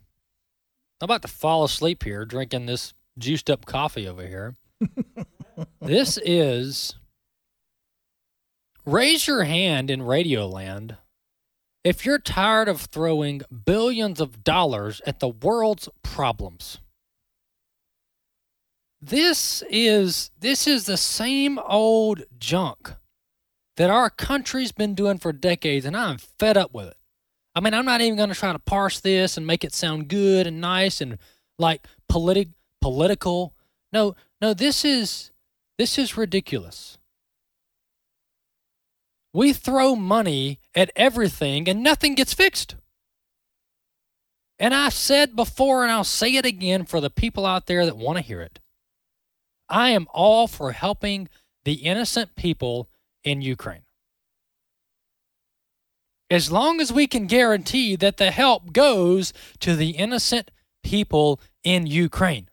I'm 1.00 1.04
about 1.04 1.22
to 1.22 1.28
fall 1.28 1.62
asleep 1.62 2.02
here 2.02 2.24
drinking 2.24 2.66
this 2.66 2.94
juiced 3.18 3.50
up 3.50 3.66
coffee 3.66 4.06
over 4.06 4.26
here. 4.26 4.56
this 5.80 6.18
is 6.24 6.94
raise 8.86 9.26
your 9.26 9.44
hand 9.44 9.90
in 9.90 10.00
Radioland 10.00 10.96
if 11.84 12.04
you're 12.04 12.18
tired 12.18 12.68
of 12.68 12.82
throwing 12.82 13.42
billions 13.64 14.20
of 14.20 14.44
dollars 14.44 15.00
at 15.06 15.20
the 15.20 15.28
world's 15.28 15.88
problems. 16.02 16.78
This 19.00 19.62
is 19.70 20.30
this 20.38 20.66
is 20.66 20.84
the 20.84 20.98
same 20.98 21.58
old 21.58 22.22
junk 22.38 22.92
that 23.76 23.88
our 23.88 24.10
country's 24.10 24.72
been 24.72 24.94
doing 24.94 25.16
for 25.16 25.32
decades 25.32 25.86
and 25.86 25.96
I'm 25.96 26.18
fed 26.18 26.58
up 26.58 26.74
with 26.74 26.88
it. 26.88 26.96
I 27.54 27.60
mean, 27.60 27.72
I'm 27.72 27.86
not 27.86 28.02
even 28.02 28.16
going 28.16 28.28
to 28.28 28.34
try 28.34 28.52
to 28.52 28.58
parse 28.58 29.00
this 29.00 29.36
and 29.36 29.46
make 29.46 29.64
it 29.64 29.72
sound 29.72 30.08
good 30.08 30.46
and 30.46 30.60
nice 30.60 31.00
and 31.00 31.18
like 31.58 31.86
politic 32.08 32.48
political. 32.80 33.54
No, 33.92 34.14
no, 34.40 34.54
this 34.54 34.84
is 34.84 35.30
this 35.78 35.98
is 35.98 36.16
ridiculous. 36.16 36.98
We 39.32 39.52
throw 39.52 39.94
money 39.94 40.58
at 40.74 40.90
everything 40.96 41.68
and 41.68 41.82
nothing 41.82 42.14
gets 42.14 42.34
fixed. 42.34 42.76
And 44.58 44.74
I 44.74 44.88
said 44.88 45.36
before 45.36 45.82
and 45.82 45.92
I'll 45.92 46.04
say 46.04 46.34
it 46.34 46.44
again 46.44 46.84
for 46.84 47.00
the 47.00 47.10
people 47.10 47.46
out 47.46 47.66
there 47.66 47.86
that 47.86 47.96
want 47.96 48.18
to 48.18 48.24
hear 48.24 48.40
it. 48.40 48.58
I 49.68 49.90
am 49.90 50.08
all 50.12 50.48
for 50.48 50.72
helping 50.72 51.28
the 51.64 51.74
innocent 51.74 52.34
people 52.34 52.88
in 53.22 53.40
Ukraine 53.40 53.82
as 56.30 56.52
long 56.52 56.80
as 56.80 56.92
we 56.92 57.06
can 57.06 57.26
guarantee 57.26 57.96
that 57.96 58.16
the 58.16 58.30
help 58.30 58.72
goes 58.72 59.32
to 59.58 59.74
the 59.74 59.90
innocent 59.90 60.50
people 60.82 61.40
in 61.64 61.86
Ukraine. 61.86 62.48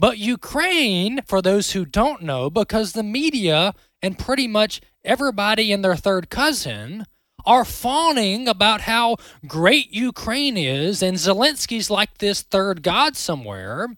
But 0.00 0.16
Ukraine, 0.16 1.20
for 1.26 1.42
those 1.42 1.72
who 1.72 1.84
don't 1.84 2.22
know, 2.22 2.48
because 2.48 2.94
the 2.94 3.02
media 3.02 3.74
and 4.00 4.18
pretty 4.18 4.48
much 4.48 4.80
everybody 5.04 5.72
and 5.72 5.84
their 5.84 5.94
third 5.94 6.30
cousin 6.30 7.04
are 7.44 7.66
fawning 7.66 8.48
about 8.48 8.80
how 8.82 9.18
great 9.46 9.92
Ukraine 9.92 10.56
is, 10.56 11.02
and 11.02 11.18
Zelensky's 11.18 11.90
like 11.90 12.16
this 12.16 12.40
third 12.40 12.82
god 12.82 13.14
somewhere. 13.14 13.88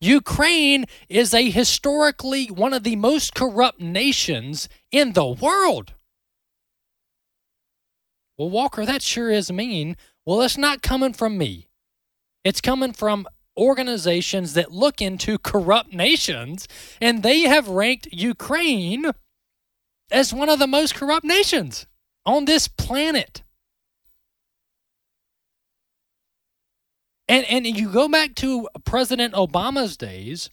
Ukraine 0.00 0.84
is 1.08 1.34
a 1.34 1.50
historically 1.50 2.46
one 2.46 2.72
of 2.72 2.84
the 2.84 2.94
most 2.94 3.34
corrupt 3.34 3.80
nations 3.80 4.68
in 4.92 5.14
the 5.14 5.26
world. 5.26 5.94
Well, 8.38 8.50
Walker, 8.50 8.86
that 8.86 9.02
sure 9.02 9.30
is 9.32 9.50
mean. 9.50 9.96
Well, 10.24 10.42
it's 10.42 10.56
not 10.56 10.80
coming 10.80 11.12
from 11.12 11.38
me. 11.38 11.66
It's 12.44 12.60
coming 12.60 12.92
from 12.92 13.26
organizations 13.56 14.54
that 14.54 14.72
look 14.72 15.00
into 15.00 15.38
corrupt 15.38 15.92
nations, 15.92 16.66
and 17.00 17.22
they 17.22 17.42
have 17.42 17.68
ranked 17.68 18.08
Ukraine 18.12 19.12
as 20.10 20.34
one 20.34 20.48
of 20.48 20.58
the 20.58 20.66
most 20.66 20.94
corrupt 20.94 21.24
nations 21.24 21.86
on 22.26 22.44
this 22.44 22.68
planet. 22.68 23.42
And 27.28 27.46
and 27.46 27.66
you 27.66 27.90
go 27.90 28.08
back 28.08 28.34
to 28.36 28.68
President 28.84 29.34
Obama's 29.34 29.96
days, 29.96 30.50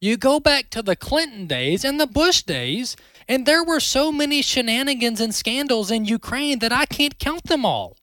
You 0.00 0.16
go 0.16 0.40
back 0.40 0.70
to 0.70 0.82
the 0.82 0.96
Clinton 0.96 1.46
days 1.46 1.84
and 1.84 2.00
the 2.00 2.06
Bush 2.06 2.42
days, 2.42 2.96
and 3.28 3.46
there 3.46 3.64
were 3.64 3.80
so 3.80 4.10
many 4.12 4.42
shenanigans 4.42 5.20
and 5.20 5.34
scandals 5.34 5.90
in 5.90 6.04
Ukraine 6.04 6.58
that 6.60 6.72
I 6.72 6.86
can't 6.86 7.18
count 7.18 7.44
them 7.44 7.64
all. 7.64 7.96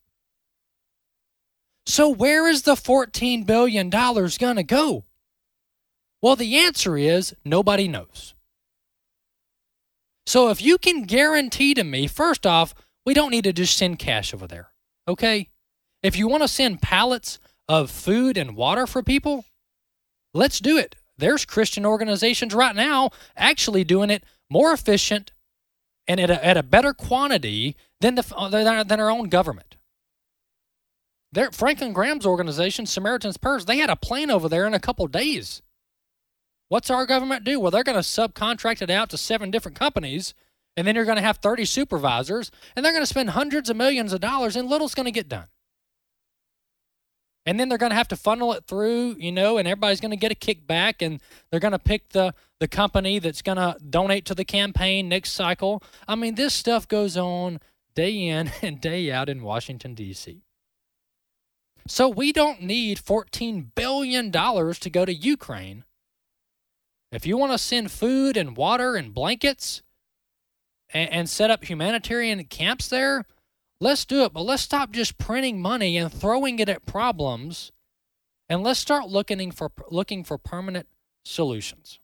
So, 1.88 2.10
where 2.10 2.50
is 2.50 2.64
the 2.64 2.76
$14 2.76 3.46
billion 3.46 3.90
going 3.90 4.56
to 4.58 4.64
go? 4.64 5.06
Well, 6.22 6.36
the 6.36 6.58
answer 6.58 6.98
is 6.98 7.34
nobody 7.46 7.88
knows. 7.88 8.36
So, 10.26 10.50
if 10.50 10.62
you 10.62 10.78
can 10.78 11.04
guarantee 11.04 11.74
to 11.76 11.86
me, 11.86 12.08
first 12.08 12.46
off, 12.46 12.76
we 13.06 13.14
don't 13.14 13.32
need 13.32 13.46
to 13.46 13.54
just 13.54 13.78
send 13.78 14.00
cash 14.00 14.34
over 14.34 14.48
there, 14.48 14.68
okay? 15.08 15.48
If 16.04 16.18
you 16.18 16.28
want 16.28 16.44
to 16.44 16.50
send 16.50 16.82
pallets 16.82 17.40
of 17.70 17.90
food 17.90 18.38
and 18.38 18.58
water 18.58 18.86
for 18.86 19.02
people, 19.02 19.46
let's 20.34 20.60
do 20.60 20.78
it. 20.78 20.98
There's 21.18 21.46
Christian 21.46 21.86
organizations 21.86 22.54
right 22.54 22.76
now 22.76 23.12
actually 23.38 23.86
doing 23.86 24.10
it 24.10 24.26
more 24.50 24.74
efficient 24.74 25.32
and 26.06 26.20
at 26.20 26.30
a, 26.30 26.46
at 26.46 26.58
a 26.58 26.64
better 26.64 26.94
quantity 26.94 27.78
than, 28.02 28.16
the, 28.16 28.84
than 28.86 29.00
our 29.00 29.10
own 29.10 29.30
government. 29.30 29.77
There, 31.32 31.52
Franklin 31.52 31.94
Graham's 31.94 32.26
organization, 32.26 32.86
Samaritan's 32.86 33.38
Purse, 33.38 33.66
they 33.66 33.78
had 33.78 33.90
a 33.90 33.96
plane 33.96 34.32
over 34.32 34.48
there 34.48 34.66
in 34.66 34.74
a 34.74 34.80
couple 34.80 35.08
days. 35.08 35.62
What's 36.70 36.90
our 36.90 37.06
government 37.06 37.44
do? 37.44 37.60
Well, 37.60 37.72
they're 37.72 37.84
going 37.84 38.02
to 38.02 38.02
subcontract 38.02 38.82
it 38.82 38.90
out 38.90 39.10
to 39.10 39.18
seven 39.18 39.52
different 39.52 39.78
companies, 39.78 40.34
and 40.76 40.88
then 40.88 40.96
you're 40.96 41.06
going 41.06 41.18
to 41.18 41.24
have 41.24 41.38
30 41.38 41.66
supervisors, 41.66 42.52
and 42.76 42.84
they're 42.84 42.92
going 42.92 43.04
to 43.04 43.08
spend 43.08 43.32
hundreds 43.32 43.70
of 43.70 43.78
millions 43.78 44.14
of 44.14 44.22
dollars, 44.22 44.56
and 44.56 44.70
little's 44.70 44.96
going 44.96 45.06
to 45.06 45.12
get 45.12 45.30
done. 45.30 45.48
And 47.46 47.58
then 47.58 47.70
they're 47.70 47.78
going 47.78 47.92
to 47.92 47.98
have 47.98 48.10
to 48.10 48.18
funnel 48.18 48.52
it 48.52 48.66
through, 48.68 49.16
you 49.20 49.32
know, 49.32 49.58
and 49.58 49.66
everybody's 49.68 50.02
going 50.02 50.12
to 50.12 50.18
get 50.18 50.34
a 50.34 50.36
kickback, 50.36 50.96
and 51.06 51.22
they're 51.50 51.62
going 51.62 51.72
to 51.72 51.80
pick 51.80 52.10
the, 52.10 52.34
the 52.60 52.68
company 52.68 53.20
that's 53.20 53.42
going 53.42 53.58
to 53.58 53.78
donate 53.90 54.26
to 54.26 54.36
the 54.36 54.44
campaign 54.44 55.08
next 55.08 55.32
cycle. 55.32 55.82
I 56.08 56.16
mean, 56.16 56.36
this 56.36 56.54
stuff 56.54 56.88
goes 56.88 57.16
on 57.16 57.62
day 57.96 58.28
in 58.28 58.52
and 58.62 58.82
day 58.82 59.10
out 59.12 59.30
in 59.30 59.44
Washington, 59.44 59.94
D.C. 59.94 60.44
So 61.88 62.10
we 62.10 62.34
don't 62.34 62.62
need 62.62 63.00
$14 63.00 63.68
billion 63.76 64.32
to 64.32 64.90
go 64.92 65.06
to 65.06 65.14
Ukraine. 65.14 65.84
If 67.12 67.26
you 67.26 67.38
want 67.38 67.54
to 67.54 67.58
send 67.58 67.92
food 67.92 68.36
and 68.36 68.58
water 68.58 68.96
and 68.96 69.14
blankets 69.14 69.82
and, 70.90 71.10
and 71.12 71.30
set 71.30 71.50
up 71.50 71.64
humanitarian 71.64 72.44
camps 72.46 72.90
there, 72.90 73.26
let's 73.80 74.06
do 74.06 74.24
it. 74.24 74.34
But 74.34 74.42
let's 74.42 74.64
stop 74.64 74.92
just 74.92 75.18
printing 75.18 75.62
money 75.62 75.98
and 75.98 76.12
throwing 76.12 76.60
it 76.60 76.70
at 76.70 76.86
problems, 76.86 77.72
and 78.50 78.64
let's 78.64 78.80
start 78.80 79.08
looking 79.08 79.52
for 79.52 79.72
looking 79.90 80.24
for 80.24 80.38
permanent 80.38 80.88
solutions. 81.24 82.00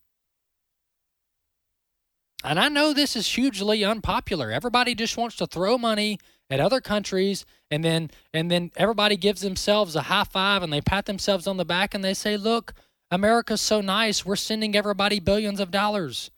And 2.45 2.59
I 2.59 2.67
know 2.67 2.93
this 2.93 3.15
is 3.15 3.27
hugely 3.27 3.85
unpopular. 3.85 4.51
Everybody 4.51 4.95
just 4.95 5.15
wants 5.17 5.37
to 5.37 5.47
throw 5.47 5.77
money 5.77 6.19
at 6.53 6.59
other 6.59 6.79
countries 6.79 7.45
and 7.71 7.83
then 7.83 8.11
and 8.31 8.51
then 8.51 8.71
everybody 8.75 9.17
gives 9.17 9.41
themselves 9.41 9.95
a 9.95 10.03
high 10.03 10.23
five 10.23 10.61
and 10.61 10.71
they 10.71 10.81
pat 10.81 11.07
themselves 11.07 11.47
on 11.47 11.57
the 11.57 11.65
back 11.65 11.95
and 11.95 12.03
they 12.03 12.13
say, 12.13 12.37
"Look, 12.37 12.73
America's 13.09 13.59
so 13.59 13.81
nice. 13.81 14.23
We're 14.23 14.35
sending 14.35 14.75
everybody 14.75 15.19
billions 15.19 15.59
of 15.59 15.71
dollars." 15.71 16.29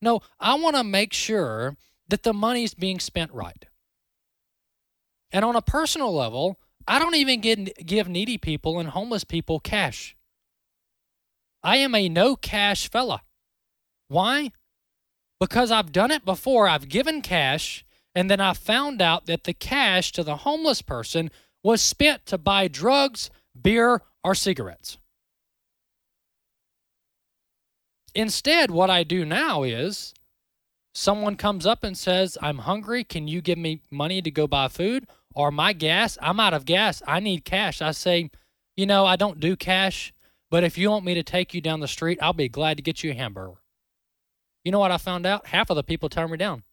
No, 0.00 0.20
I 0.40 0.54
want 0.54 0.76
to 0.76 0.84
make 0.84 1.12
sure 1.12 1.76
that 2.08 2.22
the 2.22 2.32
money's 2.32 2.72
being 2.72 2.98
spent 2.98 3.30
right. 3.32 3.66
And 5.30 5.44
on 5.44 5.54
a 5.54 5.60
personal 5.60 6.14
level, 6.14 6.58
I 6.86 6.98
don't 6.98 7.16
even 7.16 7.42
get, 7.42 7.84
give 7.84 8.08
needy 8.08 8.38
people 8.38 8.78
and 8.78 8.88
homeless 8.88 9.24
people 9.24 9.60
cash. 9.60 10.16
I 11.62 11.76
am 11.76 11.94
a 11.94 12.08
no 12.08 12.36
cash 12.36 12.88
fella. 12.88 13.20
Why? 14.06 14.52
Because 15.38 15.70
I've 15.70 15.92
done 15.92 16.10
it 16.10 16.24
before. 16.24 16.68
I've 16.68 16.88
given 16.88 17.20
cash 17.20 17.84
and 18.18 18.28
then 18.28 18.40
I 18.40 18.52
found 18.52 19.00
out 19.00 19.26
that 19.26 19.44
the 19.44 19.54
cash 19.54 20.10
to 20.10 20.24
the 20.24 20.38
homeless 20.38 20.82
person 20.82 21.30
was 21.62 21.80
spent 21.80 22.26
to 22.26 22.36
buy 22.36 22.66
drugs, 22.66 23.30
beer, 23.62 24.02
or 24.24 24.34
cigarettes. 24.34 24.98
Instead, 28.16 28.72
what 28.72 28.90
I 28.90 29.04
do 29.04 29.24
now 29.24 29.62
is 29.62 30.14
someone 30.92 31.36
comes 31.36 31.64
up 31.64 31.84
and 31.84 31.96
says, 31.96 32.36
I'm 32.42 32.58
hungry. 32.58 33.04
Can 33.04 33.28
you 33.28 33.40
give 33.40 33.56
me 33.56 33.82
money 33.88 34.20
to 34.20 34.32
go 34.32 34.48
buy 34.48 34.66
food? 34.66 35.06
Or 35.32 35.52
my 35.52 35.72
gas, 35.72 36.18
I'm 36.20 36.40
out 36.40 36.54
of 36.54 36.64
gas. 36.64 37.00
I 37.06 37.20
need 37.20 37.44
cash. 37.44 37.80
I 37.80 37.92
say, 37.92 38.32
you 38.76 38.84
know, 38.84 39.06
I 39.06 39.14
don't 39.14 39.38
do 39.38 39.54
cash, 39.54 40.12
but 40.50 40.64
if 40.64 40.76
you 40.76 40.90
want 40.90 41.04
me 41.04 41.14
to 41.14 41.22
take 41.22 41.54
you 41.54 41.60
down 41.60 41.78
the 41.78 41.86
street, 41.86 42.18
I'll 42.20 42.32
be 42.32 42.48
glad 42.48 42.78
to 42.78 42.82
get 42.82 43.04
you 43.04 43.12
a 43.12 43.14
hamburger. 43.14 43.58
You 44.64 44.72
know 44.72 44.80
what 44.80 44.90
I 44.90 44.98
found 44.98 45.24
out? 45.24 45.46
Half 45.46 45.70
of 45.70 45.76
the 45.76 45.84
people 45.84 46.08
turn 46.08 46.32
me 46.32 46.36
down. 46.36 46.64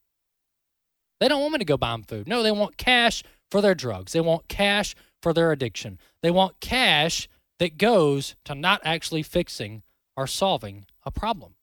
They 1.26 1.30
don't 1.30 1.42
want 1.42 1.54
me 1.54 1.58
to 1.58 1.66
go 1.66 1.76
buy 1.76 1.90
them 1.94 2.04
food. 2.04 2.28
No, 2.28 2.44
they 2.44 2.52
want 2.52 2.78
cash 2.78 3.24
for 3.50 3.60
their 3.60 3.74
drugs. 3.74 4.12
They 4.12 4.22
want 4.22 4.48
cash 4.48 4.94
for 5.24 5.34
their 5.34 5.52
addiction. 5.52 5.98
They 6.22 6.30
want 6.30 6.60
cash 6.60 7.28
that 7.58 7.80
goes 7.80 8.36
to 8.46 8.54
not 8.54 8.80
actually 8.84 9.24
fixing 9.24 9.82
or 10.16 10.28
solving 10.28 10.86
a 11.04 11.10
problem. 11.10 11.56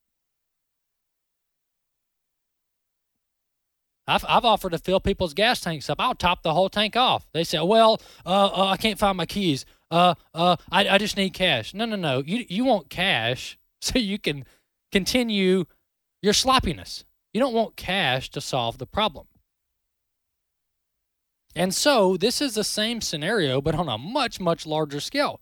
I've, 4.09 4.25
I've 4.29 4.45
offered 4.45 4.73
to 4.73 4.79
fill 4.79 4.99
people's 4.99 5.33
gas 5.33 5.61
tanks 5.61 5.89
up. 5.89 6.01
I'll 6.01 6.17
top 6.17 6.43
the 6.43 6.55
whole 6.55 6.69
tank 6.69 6.97
off. 6.97 7.29
They 7.33 7.45
say, 7.45 7.61
well, 7.61 8.01
uh, 8.27 8.47
uh, 8.47 8.67
I 8.67 8.77
can't 8.77 8.99
find 8.99 9.17
my 9.17 9.27
keys. 9.27 9.65
Uh, 9.93 10.17
uh, 10.35 10.57
I, 10.73 10.89
I 10.89 10.99
just 10.99 11.17
need 11.17 11.35
cash. 11.35 11.73
No, 11.73 11.85
no, 11.85 11.95
no. 11.95 12.21
You, 12.27 12.45
you 12.49 12.65
want 12.65 12.91
cash 12.91 13.57
so 13.81 14.01
you 14.01 14.19
can 14.19 14.45
continue 14.91 15.67
your 16.21 16.33
sloppiness. 16.33 17.05
You 17.33 17.41
don't 17.41 17.55
want 17.55 17.77
cash 17.77 18.29
to 18.31 18.41
solve 18.41 18.79
the 18.79 18.87
problem. 18.87 19.29
And 21.55 21.75
so 21.75 22.17
this 22.17 22.41
is 22.41 22.55
the 22.55 22.65
same 22.65 23.01
scenario, 23.01 23.61
but 23.61 23.75
on 23.75 23.89
a 23.89 23.99
much, 23.99 24.41
much 24.41 24.67
larger 24.67 25.01
scale. 25.01 25.41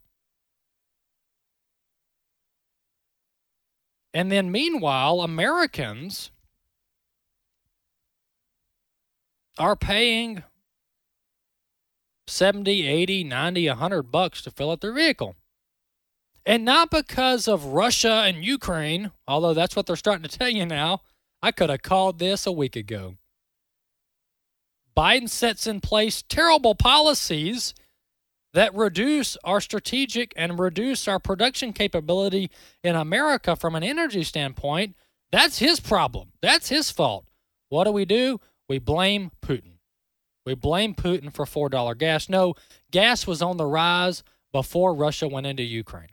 And 4.12 4.30
then 4.32 4.50
meanwhile, 4.50 5.20
Americans 5.20 6.32
are 9.56 9.76
paying 9.76 10.42
70, 12.26 12.86
80, 12.86 13.24
90, 13.24 13.68
100 13.68 14.02
bucks 14.04 14.42
to 14.42 14.50
fill 14.50 14.70
up 14.70 14.80
their 14.80 14.92
vehicle. 14.92 15.36
And 16.46 16.64
not 16.64 16.90
because 16.90 17.46
of 17.46 17.66
Russia 17.66 18.24
and 18.26 18.44
Ukraine, 18.44 19.12
although 19.28 19.54
that's 19.54 19.76
what 19.76 19.86
they're 19.86 19.96
starting 19.96 20.28
to 20.28 20.38
tell 20.38 20.48
you 20.48 20.66
now. 20.66 21.02
I 21.42 21.52
could 21.52 21.70
have 21.70 21.82
called 21.82 22.18
this 22.18 22.46
a 22.46 22.52
week 22.52 22.76
ago. 22.76 23.16
Biden 25.00 25.30
sets 25.30 25.66
in 25.66 25.80
place 25.80 26.22
terrible 26.28 26.74
policies 26.74 27.72
that 28.52 28.74
reduce 28.74 29.34
our 29.44 29.58
strategic 29.58 30.34
and 30.36 30.58
reduce 30.58 31.08
our 31.08 31.18
production 31.18 31.72
capability 31.72 32.50
in 32.84 32.94
America 32.94 33.56
from 33.56 33.74
an 33.74 33.82
energy 33.82 34.22
standpoint, 34.22 34.94
that's 35.32 35.58
his 35.58 35.80
problem. 35.80 36.32
That's 36.42 36.68
his 36.68 36.90
fault. 36.90 37.24
What 37.70 37.84
do 37.84 37.92
we 37.92 38.04
do? 38.04 38.40
We 38.68 38.78
blame 38.78 39.30
Putin. 39.40 39.78
We 40.44 40.54
blame 40.54 40.94
Putin 40.94 41.32
for 41.32 41.46
$4 41.46 41.96
gas. 41.96 42.28
No, 42.28 42.54
gas 42.90 43.26
was 43.26 43.40
on 43.40 43.56
the 43.56 43.64
rise 43.64 44.22
before 44.52 44.92
Russia 44.92 45.28
went 45.28 45.46
into 45.46 45.62
Ukraine. 45.62 46.12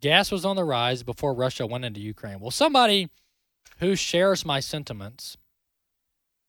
Gas 0.00 0.32
was 0.32 0.44
on 0.44 0.56
the 0.56 0.64
rise 0.64 1.04
before 1.04 1.32
Russia 1.32 1.64
went 1.64 1.84
into 1.84 2.00
Ukraine. 2.00 2.40
Well, 2.40 2.50
somebody 2.50 3.08
who 3.78 3.94
shares 3.94 4.44
my 4.44 4.58
sentiments 4.58 5.36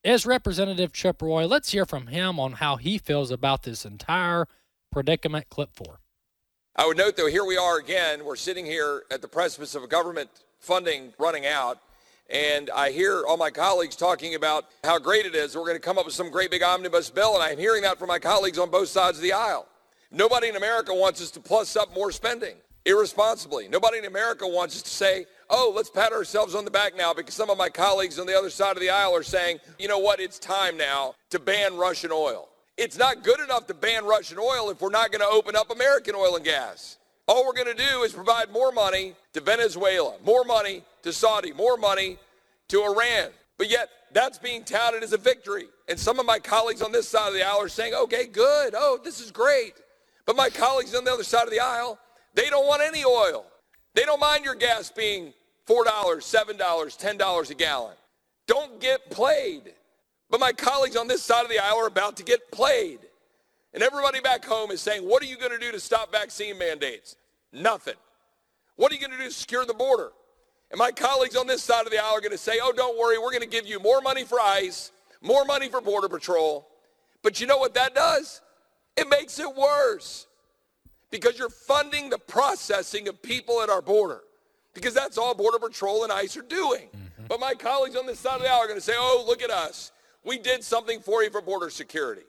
is 0.04 0.26
Representative 0.26 0.94
Chip 0.94 1.22
Roy. 1.22 1.46
Let's 1.46 1.72
hear 1.72 1.86
from 1.86 2.08
him 2.08 2.40
on 2.40 2.54
how 2.54 2.78
he 2.78 2.98
feels 2.98 3.32
about 3.32 3.64
this 3.64 3.86
entire 3.86 4.48
predicament. 4.92 5.50
Clip 5.50 5.70
four. 5.74 6.00
I 6.76 6.86
would 6.86 6.98
note, 6.98 7.18
though, 7.18 7.28
here 7.28 7.44
we 7.44 7.58
are 7.58 7.78
again. 7.78 8.24
We're 8.24 8.38
sitting 8.38 8.66
here 8.66 9.04
at 9.12 9.22
the 9.22 9.28
precipice 9.28 9.76
of 9.76 9.88
government 9.90 10.30
funding 10.60 11.14
running 11.20 11.46
out. 11.46 11.80
And 12.30 12.70
I 12.70 12.92
hear 12.92 13.24
all 13.28 13.38
my 13.38 13.50
colleagues 13.50 13.96
talking 13.96 14.36
about 14.36 14.66
how 14.84 15.00
great 15.00 15.26
it 15.26 15.36
is. 15.36 15.56
We're 15.56 15.64
going 15.64 15.76
to 15.76 15.82
come 15.82 15.98
up 15.98 16.06
with 16.06 16.14
some 16.14 16.30
great 16.30 16.52
big 16.52 16.64
omnibus 16.64 17.10
bill. 17.10 17.34
And 17.34 17.44
I'm 17.44 17.58
hearing 17.58 17.82
that 17.82 17.98
from 17.98 18.08
my 18.08 18.20
colleagues 18.20 18.60
on 18.60 18.70
both 18.70 18.88
sides 18.88 19.18
of 19.18 19.24
the 19.24 19.34
aisle. 19.34 19.68
Nobody 20.12 20.48
in 20.48 20.56
America 20.56 20.94
wants 20.94 21.22
us 21.22 21.32
to 21.32 21.40
plus 21.40 21.76
up 21.76 21.94
more 21.94 22.12
spending 22.12 22.56
irresponsibly. 22.86 23.68
Nobody 23.68 23.98
in 23.98 24.06
America 24.06 24.48
wants 24.48 24.76
us 24.76 24.82
to 24.84 24.90
say, 24.90 25.26
oh, 25.50 25.74
let's 25.76 25.90
pat 25.90 26.12
ourselves 26.12 26.56
on 26.56 26.66
the 26.66 26.72
back 26.72 26.96
now 26.96 27.14
because 27.14 27.34
some 27.34 27.50
of 27.50 27.58
my 27.58 27.70
colleagues 27.70 28.20
on 28.20 28.28
the 28.28 28.38
other 28.38 28.50
side 28.50 28.76
of 28.76 28.82
the 28.82 28.90
aisle 28.90 29.16
are 29.16 29.24
saying, 29.24 29.60
you 29.78 29.88
know 29.88 30.00
what, 30.00 30.20
it's 30.20 30.40
time 30.40 30.78
now 30.78 31.16
to 31.30 31.40
ban 31.40 31.76
Russian 31.76 32.12
oil. 32.14 32.50
It's 32.78 32.98
not 32.98 33.24
good 33.24 33.40
enough 33.40 33.68
to 33.68 33.74
ban 33.74 34.06
Russian 34.06 34.38
oil 34.40 34.70
if 34.70 34.82
we're 34.82 34.90
not 34.90 35.12
going 35.12 35.22
to 35.22 35.28
open 35.28 35.56
up 35.56 35.72
American 35.72 36.16
oil 36.16 36.36
and 36.36 36.46
gas. 36.46 36.98
All 37.28 37.46
we're 37.46 37.54
going 37.54 37.76
to 37.76 37.90
do 37.90 38.04
is 38.04 38.14
provide 38.14 38.52
more 38.52 38.72
money 38.72 39.16
to 39.34 39.42
Venezuela, 39.42 40.16
more 40.26 40.44
money 40.44 40.84
to 41.04 41.12
Saudi, 41.12 41.52
more 41.52 41.78
money 41.78 42.18
to 42.70 42.84
Iran. 42.84 43.32
But 43.58 43.70
yet, 43.70 43.90
that's 44.14 44.40
being 44.40 44.64
touted 44.64 45.04
as 45.04 45.14
a 45.14 45.18
victory. 45.18 45.68
And 45.88 46.00
some 46.00 46.20
of 46.20 46.26
my 46.26 46.40
colleagues 46.40 46.82
on 46.82 46.92
this 46.92 47.08
side 47.08 47.28
of 47.28 47.34
the 47.34 47.44
aisle 47.44 47.62
are 47.62 47.70
saying, 47.70 47.94
okay, 47.94 48.26
good. 48.26 48.74
Oh, 48.76 49.00
this 49.04 49.20
is 49.20 49.30
great. 49.30 49.74
But 50.26 50.36
my 50.36 50.50
colleagues 50.50 50.96
on 50.96 51.04
the 51.04 51.12
other 51.12 51.24
side 51.24 51.44
of 51.44 51.52
the 51.52 51.60
aisle, 51.60 52.00
they 52.34 52.50
don't 52.50 52.66
want 52.66 52.82
any 52.82 53.04
oil. 53.04 53.46
They 53.94 54.06
don't 54.06 54.20
mind 54.20 54.46
your 54.46 54.56
gas 54.56 54.90
being 54.90 55.34
$4, 55.70 55.86
$7, 55.86 56.58
$10 56.58 57.50
a 57.50 57.54
gallon. 57.54 57.96
Don't 58.48 58.80
get 58.80 59.12
played. 59.12 59.74
But 60.30 60.40
my 60.40 60.52
colleagues 60.52 60.96
on 60.96 61.08
this 61.08 61.22
side 61.22 61.44
of 61.44 61.50
the 61.50 61.60
aisle 61.60 61.80
are 61.80 61.88
about 61.88 62.18
to 62.18 62.24
get 62.24 62.52
played. 62.52 63.00
And 63.74 63.84
everybody 63.84 64.20
back 64.20 64.44
home 64.44 64.72
is 64.72 64.82
saying, 64.82 65.08
what 65.08 65.22
are 65.22 65.28
you 65.28 65.38
going 65.38 65.52
to 65.52 65.60
do 65.60 65.72
to 65.72 65.80
stop 65.80 66.12
vaccine 66.12 66.58
mandates? 66.58 67.16
Nothing. 67.54 67.96
What 68.78 68.92
are 68.92 68.96
you 68.96 69.02
going 69.02 69.12
to 69.12 69.18
do 69.18 69.26
to 69.26 69.32
secure 69.32 69.66
the 69.66 69.76
border? 69.76 70.10
And 70.72 70.80
my 70.80 70.92
colleagues 70.92 71.36
on 71.36 71.46
this 71.46 71.62
side 71.62 71.86
of 71.86 71.92
the 71.92 72.00
aisle 72.00 72.18
are 72.18 72.22
going 72.22 72.32
to 72.32 72.38
say, 72.38 72.60
oh, 72.62 72.74
don't 72.76 72.98
worry, 72.98 73.20
we're 73.20 73.32
going 73.32 73.42
to 73.42 73.48
give 73.48 73.68
you 73.68 73.80
more 73.80 74.02
money 74.02 74.24
for 74.24 74.40
ICE, 74.40 74.92
more 75.22 75.46
money 75.46 75.70
for 75.70 75.82
Border 75.82 76.10
Patrol. 76.10 76.68
But 77.22 77.40
you 77.40 77.48
know 77.48 77.58
what 77.58 77.76
that 77.76 77.94
does? 77.94 78.42
It 78.96 79.08
makes 79.10 79.40
it 79.40 79.56
worse 79.56 80.26
because 81.12 81.38
you're 81.38 81.50
funding 81.50 82.10
the 82.10 82.20
processing 82.20 83.08
of 83.08 83.22
people 83.22 83.62
at 83.62 83.70
our 83.70 83.82
border 83.82 84.22
because 84.80 84.94
that's 84.94 85.18
all 85.18 85.36
Border 85.36 85.60
Patrol 85.60 86.04
and 86.04 86.12
ICE 86.12 86.36
are 86.38 86.42
doing. 86.42 86.88
Mm-hmm. 86.88 87.26
But 87.28 87.40
my 87.40 87.54
colleagues 87.54 87.96
on 87.96 88.06
this 88.06 88.20
side 88.20 88.38
of 88.38 88.42
the 88.42 88.50
aisle 88.50 88.60
are 88.60 88.68
going 88.68 88.80
to 88.80 88.86
say, 88.86 88.96
oh, 88.96 89.24
look 89.28 89.42
at 89.42 89.50
us. 89.50 89.92
We 90.24 90.38
did 90.38 90.64
something 90.64 91.00
for 91.00 91.24
you 91.24 91.30
for 91.30 91.42
border 91.42 91.70
security. 91.70 92.24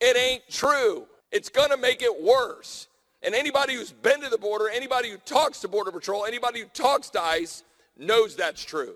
It 0.00 0.16
ain't 0.16 0.42
true. 0.48 1.06
It's 1.32 1.48
going 1.48 1.70
to 1.70 1.76
make 1.76 2.02
it 2.02 2.22
worse. 2.22 2.88
And 3.22 3.34
anybody 3.34 3.74
who's 3.74 3.92
been 3.92 4.20
to 4.20 4.28
the 4.28 4.38
border, 4.38 4.68
anybody 4.68 5.10
who 5.10 5.16
talks 5.18 5.60
to 5.60 5.68
Border 5.68 5.90
Patrol, 5.90 6.24
anybody 6.24 6.60
who 6.60 6.66
talks 6.66 7.10
to 7.10 7.20
ICE 7.20 7.64
knows 7.98 8.36
that's 8.36 8.64
true. 8.64 8.94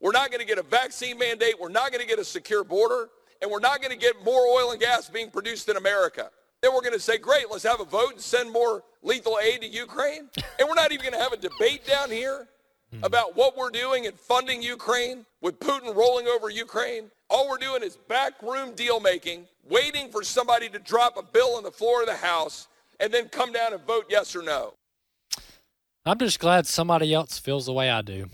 We're 0.00 0.12
not 0.12 0.30
going 0.30 0.40
to 0.40 0.46
get 0.46 0.58
a 0.58 0.62
vaccine 0.62 1.18
mandate. 1.18 1.54
We're 1.58 1.70
not 1.70 1.90
going 1.90 2.02
to 2.02 2.06
get 2.06 2.18
a 2.18 2.24
secure 2.24 2.62
border. 2.62 3.08
And 3.40 3.50
we're 3.50 3.60
not 3.60 3.80
going 3.80 3.90
to 3.90 3.98
get 3.98 4.22
more 4.24 4.46
oil 4.46 4.70
and 4.70 4.80
gas 4.80 5.08
being 5.08 5.30
produced 5.30 5.68
in 5.68 5.76
America. 5.76 6.30
Then 6.64 6.72
we're 6.72 6.80
going 6.80 6.94
to 6.94 6.98
say, 6.98 7.18
great, 7.18 7.50
let's 7.50 7.64
have 7.64 7.80
a 7.80 7.84
vote 7.84 8.12
and 8.12 8.20
send 8.22 8.50
more 8.50 8.82
lethal 9.02 9.38
aid 9.38 9.60
to 9.60 9.68
Ukraine. 9.68 10.30
And 10.58 10.66
we're 10.66 10.74
not 10.74 10.92
even 10.92 11.04
going 11.04 11.12
to 11.12 11.22
have 11.22 11.34
a 11.34 11.36
debate 11.36 11.86
down 11.86 12.10
here 12.10 12.46
hmm. 12.90 13.04
about 13.04 13.36
what 13.36 13.54
we're 13.54 13.68
doing 13.68 14.06
and 14.06 14.18
funding 14.18 14.62
Ukraine 14.62 15.26
with 15.42 15.60
Putin 15.60 15.94
rolling 15.94 16.26
over 16.26 16.48
Ukraine. 16.48 17.10
All 17.28 17.50
we're 17.50 17.58
doing 17.58 17.82
is 17.82 17.98
backroom 18.08 18.74
deal 18.74 18.98
making, 18.98 19.46
waiting 19.68 20.10
for 20.10 20.22
somebody 20.22 20.70
to 20.70 20.78
drop 20.78 21.18
a 21.18 21.22
bill 21.22 21.56
on 21.56 21.64
the 21.64 21.70
floor 21.70 22.00
of 22.00 22.06
the 22.06 22.16
House 22.16 22.68
and 22.98 23.12
then 23.12 23.28
come 23.28 23.52
down 23.52 23.74
and 23.74 23.82
vote 23.82 24.06
yes 24.08 24.34
or 24.34 24.42
no. 24.42 24.72
I'm 26.06 26.18
just 26.18 26.40
glad 26.40 26.66
somebody 26.66 27.12
else 27.12 27.38
feels 27.38 27.66
the 27.66 27.74
way 27.74 27.90
I 27.90 28.00
do. 28.00 28.30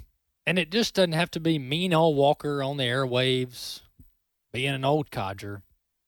And 0.46 0.56
it 0.56 0.70
just 0.70 0.94
doesn't 0.94 1.14
have 1.14 1.32
to 1.32 1.40
be 1.40 1.58
mean 1.58 1.92
old 1.92 2.16
Walker 2.16 2.62
on 2.62 2.76
the 2.76 2.84
airwaves, 2.84 3.80
being 4.52 4.72
an 4.72 4.84
old 4.84 5.10
codger. 5.10 5.62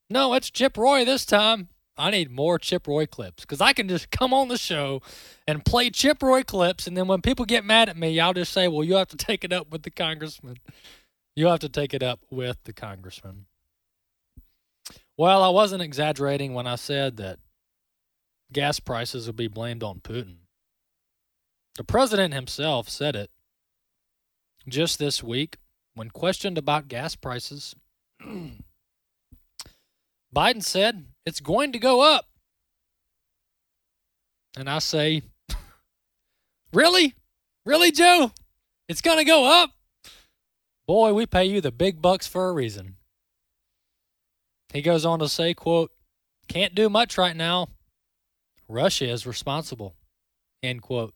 No, 0.09 0.35
it's 0.35 0.51
Chip 0.51 0.77
Roy 0.77 1.05
this 1.05 1.25
time. 1.25 1.69
I 1.97 2.11
need 2.11 2.31
more 2.31 2.59
Chip 2.59 2.87
Roy 2.87 3.07
clips 3.07 3.43
because 3.43 3.61
I 3.61 3.73
can 3.73 3.89
just 3.89 4.11
come 4.11 4.33
on 4.33 4.49
the 4.49 4.57
show 4.57 5.03
and 5.47 5.65
play 5.65 5.91
Chip 5.91 6.23
Roy 6.23 6.43
clips. 6.43 6.87
And 6.87 6.97
then 6.97 7.07
when 7.07 7.21
people 7.21 7.45
get 7.45 7.65
mad 7.65 7.89
at 7.89 7.97
me, 7.97 8.19
I'll 8.19 8.33
just 8.33 8.53
say, 8.53 8.67
well, 8.69 8.85
you 8.85 8.95
have 8.95 9.09
to 9.09 9.17
take 9.17 9.45
it 9.45 9.53
up 9.53 9.71
with 9.71 9.83
the 9.83 9.91
congressman. 9.91 10.57
You 11.37 11.49
have 11.49 11.61
to 11.61 11.69
take 11.69 11.93
it 11.93 12.03
up 12.03 12.21
with 12.31 12.59
the 12.65 12.73
congressman. 12.73 13.47
Well, 15.17 15.43
I 15.43 15.51
wasn't 15.51 15.83
exaggerating 15.83 16.55
when 16.55 16.67
I 16.67 16.77
said 16.77 17.19
that 17.19 17.39
gas 18.53 18.81
prices 18.81 19.27
will 19.27 19.35
be 19.35 19.49
blamed 19.49 19.83
on 19.83 20.01
Putin. 20.01 20.37
The 21.77 21.85
president 21.85 22.35
himself 22.35 22.89
said 22.89 23.17
it 23.17 23.31
just 24.69 24.99
this 24.99 25.23
week 25.23 25.59
when 25.95 26.11
questioned 26.11 26.59
about 26.59 26.89
gas 26.89 27.17
prices. 27.17 27.75
Biden 30.35 30.63
said 30.63 31.07
it's 31.27 31.41
going 31.41 31.73
to 31.73 31.79
go 31.79 32.01
up. 32.01 32.27
And 34.57 34.69
I 34.69 34.79
say, 34.81 35.23
Really? 36.73 37.15
Really, 37.65 37.93
Joe? 37.93 38.33
It's 38.89 39.01
going 39.01 39.19
to 39.19 39.25
go 39.25 39.45
up? 39.47 39.71
Boy, 40.87 41.13
we 41.13 41.27
pay 41.27 41.45
you 41.45 41.61
the 41.61 41.71
big 41.71 42.03
bucks 42.03 42.27
for 42.27 42.49
a 42.49 42.53
reason. 42.53 42.97
He 44.73 44.83
goes 44.83 45.05
on 45.05 45.19
to 45.21 45.29
say, 45.29 45.55
quote, 45.55 45.93
can't 46.49 46.75
do 46.75 46.89
much 46.89 47.17
right 47.17 47.37
now. 47.37 47.69
Russia 48.69 49.09
is 49.09 49.27
responsible. 49.27 49.95
End 50.63 50.83
quote. 50.83 51.15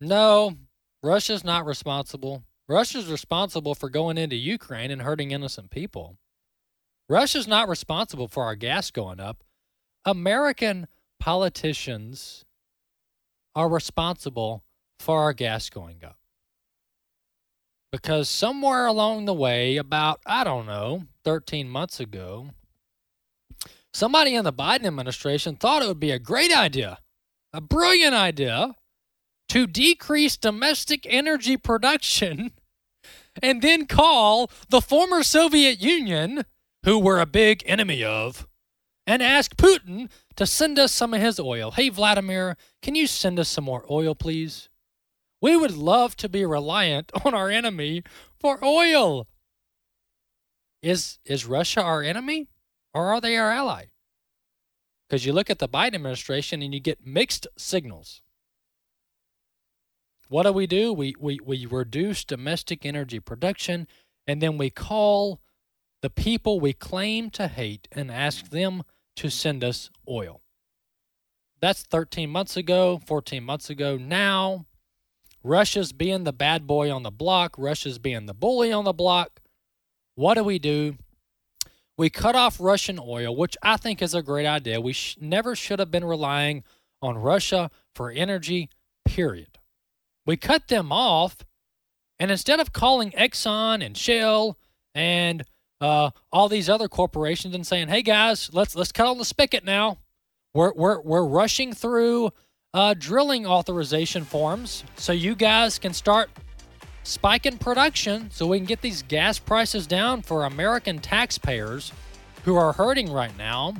No, 0.00 0.56
Russia's 1.02 1.44
not 1.44 1.64
responsible. 1.64 2.42
Russia's 2.68 3.06
responsible 3.06 3.74
for 3.74 3.88
going 3.88 4.18
into 4.18 4.36
Ukraine 4.36 4.90
and 4.90 5.02
hurting 5.02 5.30
innocent 5.30 5.70
people. 5.70 6.18
Russia's 7.08 7.46
not 7.46 7.68
responsible 7.68 8.28
for 8.28 8.44
our 8.44 8.56
gas 8.56 8.90
going 8.90 9.20
up. 9.20 9.44
American 10.04 10.88
politicians 11.20 12.44
are 13.54 13.68
responsible 13.68 14.64
for 14.98 15.20
our 15.20 15.32
gas 15.32 15.70
going 15.70 16.04
up. 16.04 16.18
Because 17.92 18.28
somewhere 18.28 18.86
along 18.86 19.24
the 19.24 19.34
way, 19.34 19.76
about, 19.76 20.20
I 20.26 20.44
don't 20.44 20.66
know, 20.66 21.04
13 21.24 21.68
months 21.68 22.00
ago, 22.00 22.50
somebody 23.94 24.34
in 24.34 24.44
the 24.44 24.52
Biden 24.52 24.84
administration 24.84 25.56
thought 25.56 25.82
it 25.82 25.88
would 25.88 26.00
be 26.00 26.10
a 26.10 26.18
great 26.18 26.54
idea, 26.54 26.98
a 27.52 27.60
brilliant 27.60 28.14
idea, 28.14 28.74
to 29.48 29.66
decrease 29.66 30.36
domestic 30.36 31.06
energy 31.08 31.56
production 31.56 32.50
and 33.42 33.62
then 33.62 33.86
call 33.86 34.50
the 34.68 34.80
former 34.80 35.22
Soviet 35.22 35.80
Union, 35.80 36.44
who 36.86 37.00
we're 37.00 37.18
a 37.18 37.26
big 37.26 37.64
enemy 37.66 38.04
of, 38.04 38.46
and 39.08 39.20
ask 39.20 39.56
Putin 39.56 40.08
to 40.36 40.46
send 40.46 40.78
us 40.78 40.92
some 40.92 41.12
of 41.12 41.20
his 41.20 41.40
oil. 41.40 41.72
Hey, 41.72 41.88
Vladimir, 41.88 42.56
can 42.80 42.94
you 42.94 43.08
send 43.08 43.40
us 43.40 43.48
some 43.48 43.64
more 43.64 43.84
oil, 43.90 44.14
please? 44.14 44.68
We 45.42 45.56
would 45.56 45.76
love 45.76 46.16
to 46.18 46.28
be 46.28 46.46
reliant 46.46 47.10
on 47.24 47.34
our 47.34 47.50
enemy 47.50 48.04
for 48.38 48.64
oil. 48.64 49.26
Is, 50.80 51.18
is 51.24 51.44
Russia 51.44 51.82
our 51.82 52.02
enemy 52.02 52.46
or 52.94 53.12
are 53.12 53.20
they 53.20 53.36
our 53.36 53.50
ally? 53.50 53.86
Because 55.08 55.26
you 55.26 55.32
look 55.32 55.50
at 55.50 55.58
the 55.58 55.68
Biden 55.68 55.96
administration 55.96 56.62
and 56.62 56.72
you 56.72 56.78
get 56.78 57.04
mixed 57.04 57.48
signals. 57.58 58.22
What 60.28 60.44
do 60.44 60.52
we 60.52 60.68
do? 60.68 60.92
We, 60.92 61.14
we, 61.18 61.40
we 61.44 61.66
reduce 61.66 62.24
domestic 62.24 62.86
energy 62.86 63.18
production 63.18 63.88
and 64.24 64.40
then 64.40 64.56
we 64.56 64.70
call 64.70 65.40
the 66.06 66.10
people 66.10 66.60
we 66.60 66.72
claim 66.72 67.30
to 67.30 67.48
hate 67.48 67.88
and 67.90 68.12
ask 68.12 68.50
them 68.50 68.84
to 69.16 69.28
send 69.28 69.64
us 69.64 69.90
oil. 70.08 70.40
That's 71.60 71.82
13 71.82 72.30
months 72.30 72.56
ago, 72.56 73.00
14 73.04 73.42
months 73.42 73.70
ago. 73.70 73.96
Now, 73.96 74.66
Russia's 75.42 75.92
being 75.92 76.22
the 76.22 76.32
bad 76.32 76.64
boy 76.64 76.92
on 76.92 77.02
the 77.02 77.10
block, 77.10 77.56
Russia's 77.58 77.98
being 77.98 78.26
the 78.26 78.34
bully 78.34 78.70
on 78.70 78.84
the 78.84 78.92
block. 78.92 79.40
What 80.14 80.34
do 80.34 80.44
we 80.44 80.60
do? 80.60 80.94
We 81.98 82.08
cut 82.08 82.36
off 82.36 82.60
Russian 82.60 83.00
oil, 83.02 83.34
which 83.34 83.56
I 83.60 83.76
think 83.76 84.00
is 84.00 84.14
a 84.14 84.22
great 84.22 84.46
idea. 84.46 84.80
We 84.80 84.92
sh- 84.92 85.18
never 85.20 85.56
should 85.56 85.80
have 85.80 85.90
been 85.90 86.04
relying 86.04 86.62
on 87.02 87.18
Russia 87.18 87.68
for 87.96 88.12
energy, 88.12 88.70
period. 89.04 89.58
We 90.24 90.36
cut 90.36 90.68
them 90.68 90.92
off, 90.92 91.38
and 92.20 92.30
instead 92.30 92.60
of 92.60 92.72
calling 92.72 93.10
Exxon 93.10 93.84
and 93.84 93.98
Shell 93.98 94.56
and 94.94 95.44
uh, 95.80 96.10
all 96.32 96.48
these 96.48 96.68
other 96.68 96.88
corporations 96.88 97.54
and 97.54 97.66
saying, 97.66 97.88
"Hey 97.88 98.02
guys, 98.02 98.50
let's 98.52 98.74
let's 98.74 98.92
cut 98.92 99.06
on 99.06 99.18
the 99.18 99.24
spigot 99.24 99.64
now," 99.64 99.98
we're 100.54 100.72
we're 100.72 101.00
we're 101.00 101.24
rushing 101.24 101.72
through 101.72 102.32
uh, 102.74 102.94
drilling 102.98 103.46
authorization 103.46 104.24
forms 104.24 104.84
so 104.96 105.12
you 105.12 105.34
guys 105.34 105.78
can 105.78 105.92
start 105.92 106.30
spiking 107.02 107.56
production 107.56 108.30
so 108.30 108.46
we 108.46 108.58
can 108.58 108.66
get 108.66 108.80
these 108.80 109.02
gas 109.02 109.38
prices 109.38 109.86
down 109.86 110.22
for 110.22 110.44
American 110.44 110.98
taxpayers 110.98 111.92
who 112.44 112.56
are 112.56 112.72
hurting 112.72 113.10
right 113.10 113.36
now. 113.38 113.74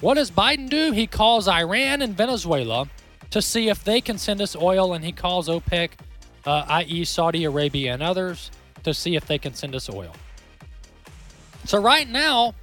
What 0.00 0.14
does 0.14 0.30
Biden 0.30 0.68
do? 0.70 0.92
He 0.92 1.06
calls 1.06 1.48
Iran 1.48 2.00
and 2.00 2.16
Venezuela 2.16 2.88
to 3.30 3.42
see 3.42 3.68
if 3.68 3.84
they 3.84 4.00
can 4.00 4.18
send 4.18 4.40
us 4.40 4.56
oil, 4.56 4.94
and 4.94 5.04
he 5.04 5.12
calls 5.12 5.48
OPEC, 5.48 5.90
uh, 6.46 6.64
i.e., 6.68 7.04
Saudi 7.04 7.44
Arabia 7.44 7.92
and 7.92 8.02
others, 8.02 8.50
to 8.82 8.94
see 8.94 9.14
if 9.14 9.26
they 9.26 9.38
can 9.38 9.54
send 9.54 9.74
us 9.74 9.88
oil. 9.90 10.12
So, 11.64 11.80
right 11.80 12.08
now, 12.08 12.54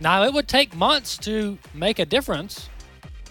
now 0.00 0.24
it 0.24 0.32
would 0.32 0.48
take 0.48 0.74
months 0.74 1.16
to 1.18 1.58
make 1.74 1.98
a 1.98 2.04
difference, 2.04 2.68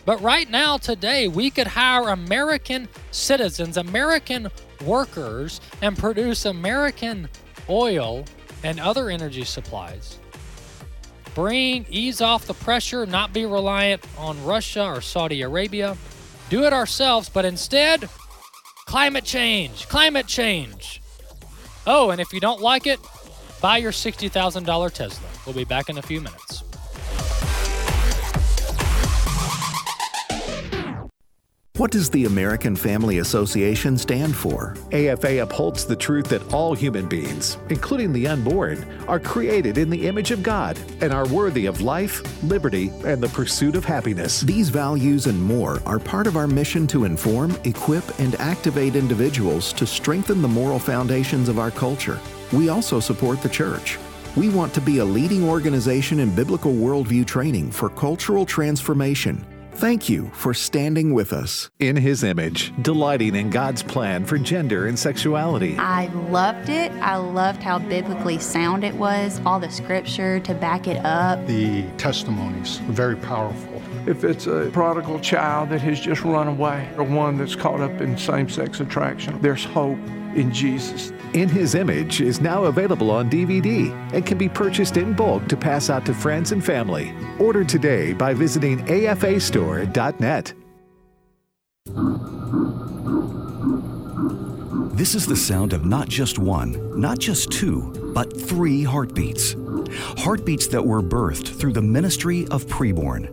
but 0.05 0.21
right 0.21 0.49
now, 0.49 0.77
today, 0.77 1.27
we 1.27 1.49
could 1.49 1.67
hire 1.67 2.09
American 2.09 2.87
citizens, 3.11 3.77
American 3.77 4.49
workers, 4.83 5.61
and 5.81 5.97
produce 5.97 6.45
American 6.45 7.29
oil 7.69 8.25
and 8.63 8.79
other 8.79 9.09
energy 9.09 9.43
supplies 9.43 10.19
bring, 11.35 11.85
ease 11.89 12.21
off 12.21 12.47
the 12.47 12.53
pressure, 12.53 13.05
not 13.05 13.33
be 13.33 13.45
reliant 13.45 14.01
on 14.17 14.41
Russia 14.43 14.85
or 14.85 15.01
Saudi 15.01 15.41
Arabia. 15.41 15.95
Do 16.49 16.63
it 16.63 16.73
ourselves, 16.73 17.29
but 17.29 17.45
instead, 17.45 18.09
climate 18.85 19.25
change, 19.25 19.87
climate 19.89 20.25
change. 20.25 21.01
Oh, 21.85 22.09
and 22.09 22.19
if 22.19 22.33
you 22.33 22.39
don't 22.39 22.61
like 22.61 22.87
it, 22.87 22.99
buy 23.61 23.77
your 23.77 23.91
$60,000 23.91 24.91
Tesla. 24.91 25.27
We'll 25.45 25.55
be 25.55 25.65
back 25.65 25.89
in 25.89 25.97
a 25.97 26.01
few 26.01 26.21
minutes. 26.21 26.63
What 31.77 31.91
does 31.91 32.09
the 32.09 32.23
American 32.23 32.73
Family 32.73 33.17
Association 33.17 33.97
stand 33.97 34.33
for? 34.33 34.77
AFA 34.93 35.39
upholds 35.39 35.85
the 35.85 35.95
truth 35.95 36.29
that 36.29 36.53
all 36.53 36.73
human 36.73 37.05
beings, 37.05 37.57
including 37.67 38.13
the 38.13 38.27
unborn, 38.27 39.03
are 39.09 39.19
created 39.19 39.77
in 39.77 39.89
the 39.89 40.07
image 40.07 40.31
of 40.31 40.41
God 40.41 40.79
and 41.01 41.11
are 41.11 41.27
worthy 41.27 41.65
of 41.65 41.81
life, 41.81 42.23
liberty, 42.45 42.91
and 43.03 43.21
the 43.21 43.27
pursuit 43.27 43.75
of 43.75 43.83
happiness. 43.83 44.39
These 44.39 44.69
values 44.69 45.27
and 45.27 45.43
more 45.43 45.81
are 45.85 45.99
part 45.99 46.27
of 46.27 46.37
our 46.37 46.47
mission 46.47 46.87
to 46.87 47.03
inform, 47.03 47.57
equip, 47.65 48.19
and 48.19 48.35
activate 48.35 48.95
individuals 48.95 49.73
to 49.73 49.85
strengthen 49.85 50.41
the 50.41 50.47
moral 50.47 50.79
foundations 50.79 51.49
of 51.49 51.59
our 51.59 51.71
culture. 51.71 52.21
We 52.53 52.69
also 52.69 52.99
support 52.99 53.41
the 53.41 53.49
church. 53.49 53.97
We 54.35 54.49
want 54.49 54.73
to 54.73 54.81
be 54.81 54.97
a 54.97 55.05
leading 55.05 55.43
organization 55.43 56.19
in 56.19 56.33
biblical 56.33 56.73
worldview 56.73 57.25
training 57.25 57.71
for 57.71 57.89
cultural 57.89 58.45
transformation 58.45 59.45
Thank 59.75 60.07
you 60.07 60.31
for 60.33 60.53
standing 60.53 61.13
with 61.13 61.33
us. 61.33 61.69
In 61.79 61.97
His 61.97 62.23
image, 62.23 62.71
delighting 62.81 63.35
in 63.35 63.49
God's 63.49 63.83
plan 63.83 64.23
for 64.23 64.37
gender 64.37 64.87
and 64.87 64.97
sexuality. 64.97 65.75
I 65.77 66.05
loved 66.29 66.69
it. 66.69 66.93
I 66.93 67.17
loved 67.17 67.61
how 67.61 67.79
biblically 67.79 68.39
sound 68.39 68.85
it 68.85 68.95
was, 68.95 69.41
all 69.45 69.59
the 69.59 69.69
scripture 69.69 70.39
to 70.39 70.53
back 70.53 70.87
it 70.87 71.05
up. 71.05 71.45
The 71.45 71.83
testimonies 71.97 72.79
were 72.87 72.93
very 72.93 73.17
powerful. 73.17 73.81
If 74.07 74.23
it's 74.23 74.47
a 74.47 74.69
prodigal 74.71 75.19
child 75.19 75.69
that 75.71 75.81
has 75.81 75.99
just 75.99 76.23
run 76.23 76.47
away, 76.47 76.89
or 76.95 77.03
one 77.03 77.37
that's 77.37 77.55
caught 77.55 77.81
up 77.81 77.99
in 77.99 78.17
same 78.17 78.47
sex 78.47 78.79
attraction, 78.79 79.41
there's 79.41 79.65
hope 79.65 79.99
in 80.35 80.51
Jesus. 80.53 81.11
In 81.33 81.49
His 81.49 81.75
Image 81.75 82.21
is 82.21 82.39
now 82.39 82.65
available 82.65 83.11
on 83.11 83.29
DVD 83.29 83.91
and 84.13 84.25
can 84.25 84.37
be 84.37 84.47
purchased 84.47 84.97
in 84.97 85.13
bulk 85.13 85.47
to 85.47 85.57
pass 85.57 85.89
out 85.89 86.05
to 86.05 86.13
friends 86.13 86.51
and 86.51 86.63
family. 86.63 87.13
Order 87.39 87.63
today 87.63 88.13
by 88.13 88.33
visiting 88.33 88.79
afastore.net. 88.85 90.53
This 94.95 95.13
is 95.13 95.25
the 95.25 95.35
sound 95.35 95.73
of 95.73 95.85
not 95.85 96.07
just 96.07 96.39
one, 96.39 96.97
not 96.99 97.19
just 97.19 97.51
two, 97.51 97.91
but 98.13 98.39
three 98.39 98.81
heartbeats. 98.81 99.55
Heartbeats 100.17 100.67
that 100.67 100.85
were 100.85 101.01
birthed 101.01 101.59
through 101.59 101.73
the 101.73 101.81
ministry 101.81 102.47
of 102.47 102.65
preborn. 102.67 103.29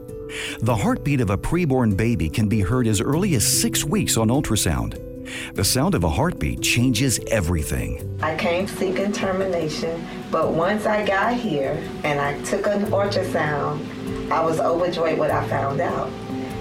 The 0.61 0.75
heartbeat 0.75 1.21
of 1.21 1.31
a 1.31 1.39
preborn 1.39 1.97
baby 1.97 2.29
can 2.29 2.49
be 2.49 2.61
heard 2.61 2.87
as 2.87 3.01
early 3.01 3.37
as 3.37 3.61
six 3.61 3.85
weeks 3.85 4.17
on 4.17 4.29
ultrasound. 4.29 5.12
The 5.55 5.65
sound 5.65 5.95
of 5.95 6.05
a 6.05 6.09
heartbeat 6.09 6.61
changes 6.61 7.21
everything. 7.29 8.19
I 8.23 8.37
came 8.37 8.67
seeking 8.67 9.13
termination, 9.13 10.07
but 10.31 10.53
once 10.53 10.87
I 10.87 11.05
got 11.05 11.35
here 11.35 11.83
and 12.05 12.21
I 12.21 12.41
took 12.43 12.67
an 12.67 12.87
ultrasound, 12.87 14.31
I 14.31 14.45
was 14.45 14.61
overjoyed 14.61 15.19
when 15.19 15.31
I 15.31 15.47
found 15.49 15.81
out 15.81 16.11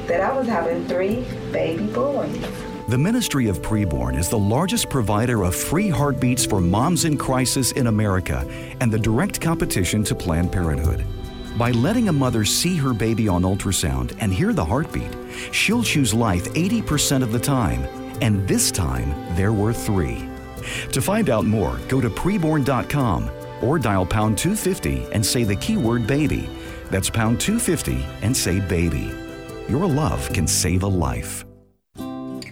that 0.08 0.22
I 0.22 0.38
was 0.38 0.48
having 0.48 0.86
three 0.88 1.26
baby 1.52 1.88
boys. 1.88 2.46
The 2.88 2.98
Ministry 2.98 3.48
of 3.48 3.62
Preborn 3.62 4.18
is 4.18 4.28
the 4.28 4.38
largest 4.38 4.90
provider 4.90 5.44
of 5.44 5.56
free 5.56 5.88
heartbeats 5.88 6.46
for 6.46 6.60
moms 6.60 7.06
in 7.06 7.18
crisis 7.18 7.72
in 7.72 7.88
America 7.88 8.46
and 8.82 8.92
the 8.92 9.00
direct 9.00 9.40
competition 9.40 10.04
to 10.04 10.16
Planned 10.16 10.52
Parenthood. 10.52 11.06
By 11.58 11.72
letting 11.72 12.10
a 12.10 12.14
mother 12.14 12.44
see 12.44 12.76
her 12.76 12.94
baby 12.94 13.28
on 13.28 13.44
ultrasound 13.44 14.18
and 14.20 14.34
hear 14.34 14.52
the 14.52 14.66
heartbeat, 14.66 15.16
she'll 15.54 15.84
choose 15.84 16.14
life 16.14 16.46
80% 16.54 17.24
of 17.24 17.32
the 17.32 17.40
time 17.40 17.88
and 18.22 18.48
this 18.48 18.72
time 18.72 19.36
there 19.36 19.54
were 19.54 19.74
three. 19.74 20.30
To 20.92 21.02
find 21.02 21.30
out 21.30 21.46
more, 21.46 21.80
go 21.88 22.00
to 22.00 22.10
preborn.com 22.10 23.30
or 23.62 23.80
dial 23.80 24.06
pound 24.06 24.38
250 24.38 25.12
and 25.12 25.26
say 25.26 25.44
the 25.44 25.56
keyword 25.56 26.08
baby. 26.08 26.50
That's 26.90 27.10
pound 27.10 27.40
250 27.40 28.04
and 28.22 28.36
say 28.36 28.60
baby. 28.60 29.12
Your 29.68 29.88
love 29.88 30.32
can 30.34 30.48
save 30.48 30.84
a 30.84 30.88
life. 30.88 31.46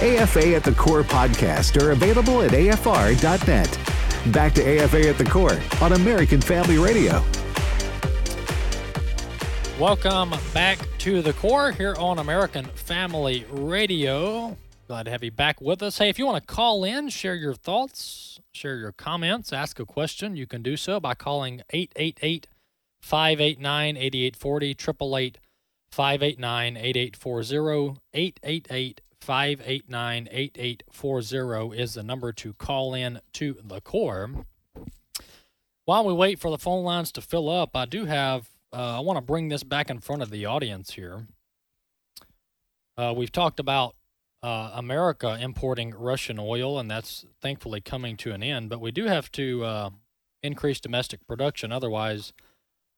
AFA 0.00 0.54
at 0.54 0.62
the 0.62 0.72
Core 0.72 1.02
podcast 1.02 1.80
are 1.82 1.92
available 1.92 2.42
at 2.42 2.50
afr.net. 2.50 4.32
Back 4.32 4.52
to 4.54 4.62
AFA 4.62 5.08
at 5.08 5.16
the 5.16 5.24
Core 5.24 5.58
on 5.80 5.94
American 5.94 6.38
Family 6.38 6.76
Radio. 6.76 7.24
Welcome 9.80 10.34
back 10.52 10.78
to 10.98 11.22
the 11.22 11.32
Core 11.32 11.72
here 11.72 11.94
on 11.98 12.18
American 12.18 12.66
Family 12.66 13.46
Radio. 13.50 14.54
Glad 14.86 15.04
to 15.04 15.10
have 15.10 15.24
you 15.24 15.30
back 15.30 15.62
with 15.62 15.82
us. 15.82 15.96
Hey, 15.96 16.10
if 16.10 16.18
you 16.18 16.26
want 16.26 16.46
to 16.46 16.54
call 16.54 16.84
in, 16.84 17.08
share 17.08 17.34
your 17.34 17.54
thoughts, 17.54 18.38
share 18.52 18.76
your 18.76 18.92
comments, 18.92 19.50
ask 19.50 19.80
a 19.80 19.86
question, 19.86 20.36
you 20.36 20.46
can 20.46 20.62
do 20.62 20.76
so 20.76 21.00
by 21.00 21.14
calling 21.14 21.62
888 21.70 22.48
589 23.00 23.96
8840, 23.96 24.70
888 24.70 25.38
589 25.90 26.76
8840, 26.76 28.00
888 28.12 29.00
589 29.26 30.28
8840 30.30 31.76
is 31.76 31.94
the 31.94 32.04
number 32.04 32.32
to 32.32 32.52
call 32.52 32.94
in 32.94 33.20
to 33.32 33.56
the 33.60 33.80
core. 33.80 34.30
While 35.84 36.04
we 36.04 36.12
wait 36.12 36.38
for 36.38 36.48
the 36.48 36.58
phone 36.58 36.84
lines 36.84 37.10
to 37.10 37.20
fill 37.20 37.50
up, 37.50 37.74
I 37.74 37.86
do 37.86 38.04
have, 38.04 38.48
uh, 38.72 38.98
I 38.98 39.00
want 39.00 39.16
to 39.16 39.20
bring 39.20 39.48
this 39.48 39.64
back 39.64 39.90
in 39.90 39.98
front 39.98 40.22
of 40.22 40.30
the 40.30 40.46
audience 40.46 40.92
here. 40.92 41.26
Uh, 42.96 43.12
we've 43.16 43.32
talked 43.32 43.58
about 43.58 43.96
uh, 44.44 44.70
America 44.74 45.36
importing 45.40 45.90
Russian 45.90 46.38
oil, 46.38 46.78
and 46.78 46.88
that's 46.88 47.26
thankfully 47.42 47.80
coming 47.80 48.16
to 48.18 48.30
an 48.30 48.44
end, 48.44 48.68
but 48.68 48.80
we 48.80 48.92
do 48.92 49.06
have 49.06 49.32
to 49.32 49.64
uh, 49.64 49.90
increase 50.40 50.78
domestic 50.78 51.26
production. 51.26 51.72
Otherwise, 51.72 52.32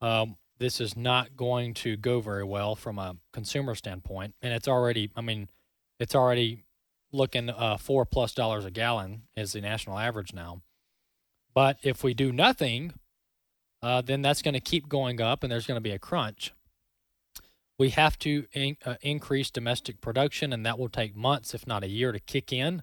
um, 0.03 0.37
this 0.59 0.79
is 0.79 0.95
not 0.95 1.39
going 1.39 1.72
to 1.72 1.97
go 1.97 2.20
very 2.20 2.45
well 2.45 2.74
from 2.74 2.99
a 2.99 3.16
consumer 3.33 3.74
standpoint. 3.74 4.35
And 4.43 4.53
it's 4.53 4.68
already, 4.68 5.11
I 5.16 5.22
mean, 5.22 5.49
it's 5.99 6.14
already 6.14 6.64
looking 7.12 7.51
uh, 7.51 7.76
four 7.76 8.05
plus 8.05 8.34
dollars 8.34 8.64
a 8.64 8.70
gallon 8.70 9.22
is 9.36 9.53
the 9.53 9.61
national 9.61 9.99
average 9.99 10.32
now. 10.32 10.62
But 11.55 11.78
if 11.82 12.05
we 12.05 12.14
do 12.14 12.32
nothing, 12.32 12.92
uh, 13.82 14.03
then 14.03 14.22
that's 14.22 14.42
going 14.42 14.55
to 14.55 14.61
keep 14.61 14.88
going 14.88 15.20
up, 15.20 15.42
and 15.42 15.51
there's 15.51 15.66
going 15.66 15.76
to 15.76 15.82
be 15.82 15.92
a 15.92 15.99
crunch. 15.99 16.53
We 17.78 17.90
have 17.90 18.18
to 18.20 18.46
in, 18.53 18.76
uh, 18.84 18.96
increase 19.01 19.51
domestic 19.51 20.01
production, 20.01 20.53
and 20.53 20.66
that 20.66 20.78
will 20.78 20.88
take 20.88 21.16
months, 21.16 21.55
if 21.55 21.66
not 21.66 21.84
a 21.84 21.88
year, 21.88 22.12
to 22.12 22.18
kick 22.18 22.53
in, 22.53 22.82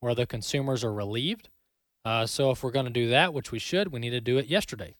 where 0.00 0.14
the 0.14 0.26
consumers 0.26 0.82
are 0.82 0.92
relieved. 0.92 1.48
Uh, 2.04 2.26
so 2.26 2.50
if 2.50 2.62
we're 2.62 2.70
going 2.70 2.86
to 2.86 2.92
do 2.92 3.08
that, 3.10 3.32
which 3.32 3.52
we 3.52 3.58
should, 3.58 3.92
we 3.92 4.00
need 4.00 4.10
to 4.10 4.20
do 4.20 4.38
it 4.38 4.46
yesterday. 4.46 4.94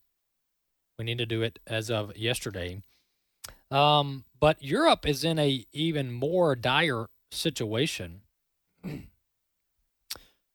We 0.99 1.05
need 1.05 1.19
to 1.19 1.27
do 1.27 1.43
it 1.43 1.59
as 1.67 1.91
of 1.91 2.17
yesterday. 2.17 2.83
Um, 3.71 4.25
but 4.39 4.63
Europe 4.63 5.07
is 5.09 5.25
in 5.25 5.39
a 5.39 5.65
even 5.73 6.13
more 6.13 6.55
dire 6.55 7.07
situation. 7.33 8.21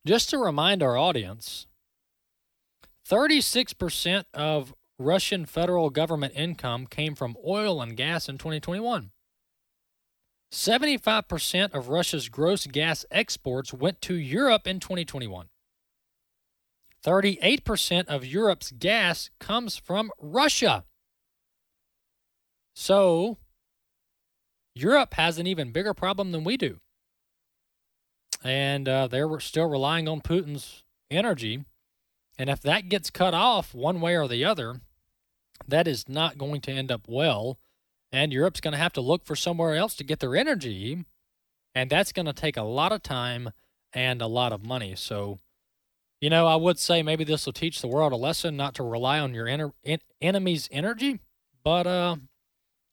Just 0.06 0.30
to 0.30 0.38
remind 0.38 0.82
our 0.82 0.98
audience, 0.98 1.68
36% 3.10 4.26
of 4.34 4.74
Russian 5.00 5.46
federal 5.46 5.90
government 5.90 6.34
income 6.36 6.88
came 6.88 7.16
from 7.16 7.36
oil 7.46 7.82
and 7.82 7.98
gas 7.98 8.30
in 8.30 8.38
2021. 8.38 9.12
75% 10.52 11.74
of 11.74 11.90
Russia's 11.90 12.30
gross 12.30 12.68
gas 12.68 13.06
exports 13.12 13.74
went 13.74 14.02
to 14.02 14.16
Europe 14.16 14.66
in 14.66 14.80
2021. 14.80 15.48
38% 17.06 18.08
of 18.08 18.26
Europe's 18.26 18.72
gas 18.72 19.30
comes 19.40 19.78
from 19.78 20.12
Russia. 20.20 20.86
So, 22.74 23.38
Europe 24.78 25.16
has 25.16 25.38
an 25.38 25.48
even 25.48 25.72
bigger 25.72 25.94
problem 25.94 26.32
than 26.32 26.44
we 26.44 26.58
do. 26.58 26.80
And 28.44 28.88
uh, 28.88 29.08
they're 29.08 29.40
still 29.40 29.70
relying 29.70 30.08
on 30.08 30.22
Putin's 30.22 30.84
energy. 31.10 31.66
And 32.38 32.50
if 32.50 32.62
that 32.62 32.90
gets 32.90 33.10
cut 33.10 33.34
off 33.34 33.74
one 33.74 34.00
way 34.00 34.16
or 34.16 34.28
the 34.28 34.46
other, 34.46 34.82
that 35.68 35.88
is 35.88 36.08
not 36.08 36.38
going 36.38 36.62
to 36.62 36.72
end 36.72 36.92
up 36.92 37.02
well. 37.08 37.58
And 38.12 38.32
Europe's 38.32 38.62
going 38.62 38.74
to 38.74 38.78
have 38.78 38.94
to 38.94 39.02
look 39.02 39.26
for 39.26 39.36
somewhere 39.36 39.76
else 39.76 39.96
to 39.96 40.04
get 40.04 40.20
their 40.20 40.36
energy. 40.36 41.06
And 41.74 41.90
that's 41.90 42.12
going 42.12 42.26
to 42.26 42.34
take 42.34 42.58
a 42.58 42.64
lot 42.64 42.92
of 42.92 43.04
time 43.04 43.52
and 43.94 44.22
a 44.22 44.28
lot 44.28 44.54
of 44.54 44.66
money. 44.66 44.96
So, 44.96 45.40
you 46.22 46.30
know, 46.30 46.48
I 46.48 46.56
would 46.56 46.80
say 46.80 47.02
maybe 47.02 47.24
this 47.24 47.46
will 47.46 47.54
teach 47.54 47.82
the 47.82 47.88
world 47.88 48.14
a 48.14 48.18
lesson 48.18 48.56
not 48.56 48.76
to 48.76 48.84
rely 48.84 49.20
on 49.20 49.34
your 49.34 49.48
en- 49.48 49.74
en- 49.84 50.00
enemy's 50.22 50.70
energy. 50.72 51.20
But 51.64 51.88
uh, 51.88 52.16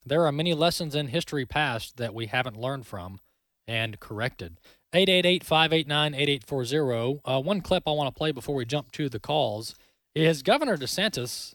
there 0.05 0.27
are 0.27 0.33
many 0.33 0.53
lessons 0.55 0.95
in 0.95 1.09
history 1.09 1.47
past 1.47 1.97
that 1.97 2.15
we 2.15 2.27
haven't 2.27 2.61
learned 2.61 2.87
from 2.87 3.19
and 3.67 3.99
corrected. 4.01 4.59
888-589-8840. 4.95 7.21
Uh, 7.25 7.41
one 7.41 7.61
clip 7.61 7.85
I 7.87 7.93
want 7.93 8.15
to 8.15 8.19
play 8.19 8.33
before 8.33 8.55
we 8.55 8.65
jump 8.65 8.93
to 8.93 9.09
the 9.09 9.19
calls 9.19 9.75
is 10.15 10.43
Governor 10.43 10.77
DeSantis 10.77 11.55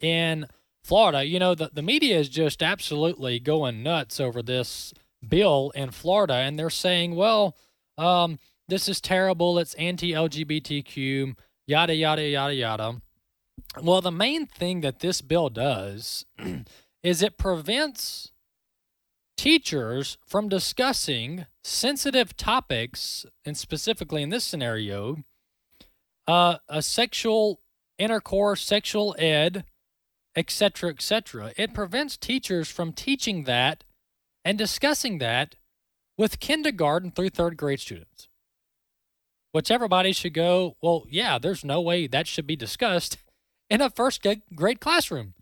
in 0.00 0.46
Florida. 0.84 1.24
You 1.24 1.40
know, 1.40 1.54
the, 1.54 1.70
the 1.72 1.82
media 1.82 2.18
is 2.18 2.28
just 2.28 2.62
absolutely 2.62 3.40
going 3.40 3.82
nuts 3.82 4.20
over 4.20 4.42
this 4.42 4.92
bill 5.26 5.72
in 5.74 5.90
Florida, 5.90 6.34
and 6.34 6.58
they're 6.58 6.68
saying, 6.70 7.16
well, 7.16 7.56
um, 7.98 8.38
this 8.68 8.88
is 8.88 9.00
terrible. 9.00 9.58
It's 9.58 9.74
anti 9.74 10.12
LGBTQ, 10.12 11.34
yada, 11.66 11.94
yada, 11.94 12.22
yada, 12.22 12.54
yada. 12.54 13.00
Well, 13.82 14.00
the 14.00 14.12
main 14.12 14.46
thing 14.46 14.82
that 14.82 15.00
this 15.00 15.20
bill 15.20 15.48
does 15.48 16.24
is 17.06 17.22
it 17.22 17.38
prevents 17.38 18.32
teachers 19.36 20.18
from 20.26 20.48
discussing 20.48 21.46
sensitive 21.62 22.36
topics, 22.36 23.24
and 23.44 23.56
specifically 23.56 24.22
in 24.22 24.30
this 24.30 24.42
scenario, 24.42 25.18
uh, 26.26 26.56
a 26.68 26.82
sexual 26.82 27.60
intercourse, 27.96 28.64
sexual 28.64 29.14
ed, 29.20 29.62
etc., 30.34 30.90
etc. 30.90 31.52
It 31.56 31.72
prevents 31.72 32.16
teachers 32.16 32.68
from 32.68 32.92
teaching 32.92 33.44
that 33.44 33.84
and 34.44 34.58
discussing 34.58 35.18
that 35.18 35.54
with 36.18 36.40
kindergarten 36.40 37.12
through 37.12 37.30
third 37.30 37.56
grade 37.56 37.78
students. 37.78 38.26
Which 39.52 39.70
everybody 39.70 40.10
should 40.10 40.34
go, 40.34 40.76
well, 40.82 41.04
yeah, 41.08 41.38
there's 41.38 41.64
no 41.64 41.80
way 41.80 42.08
that 42.08 42.26
should 42.26 42.48
be 42.48 42.56
discussed 42.56 43.18
in 43.70 43.80
a 43.80 43.90
first 43.90 44.26
grade 44.56 44.80
classroom. 44.80 45.34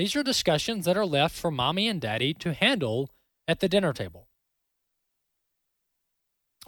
These 0.00 0.16
are 0.16 0.22
discussions 0.22 0.86
that 0.86 0.96
are 0.96 1.04
left 1.04 1.36
for 1.36 1.50
mommy 1.50 1.86
and 1.86 2.00
daddy 2.00 2.32
to 2.32 2.54
handle 2.54 3.10
at 3.46 3.60
the 3.60 3.68
dinner 3.68 3.92
table. 3.92 4.28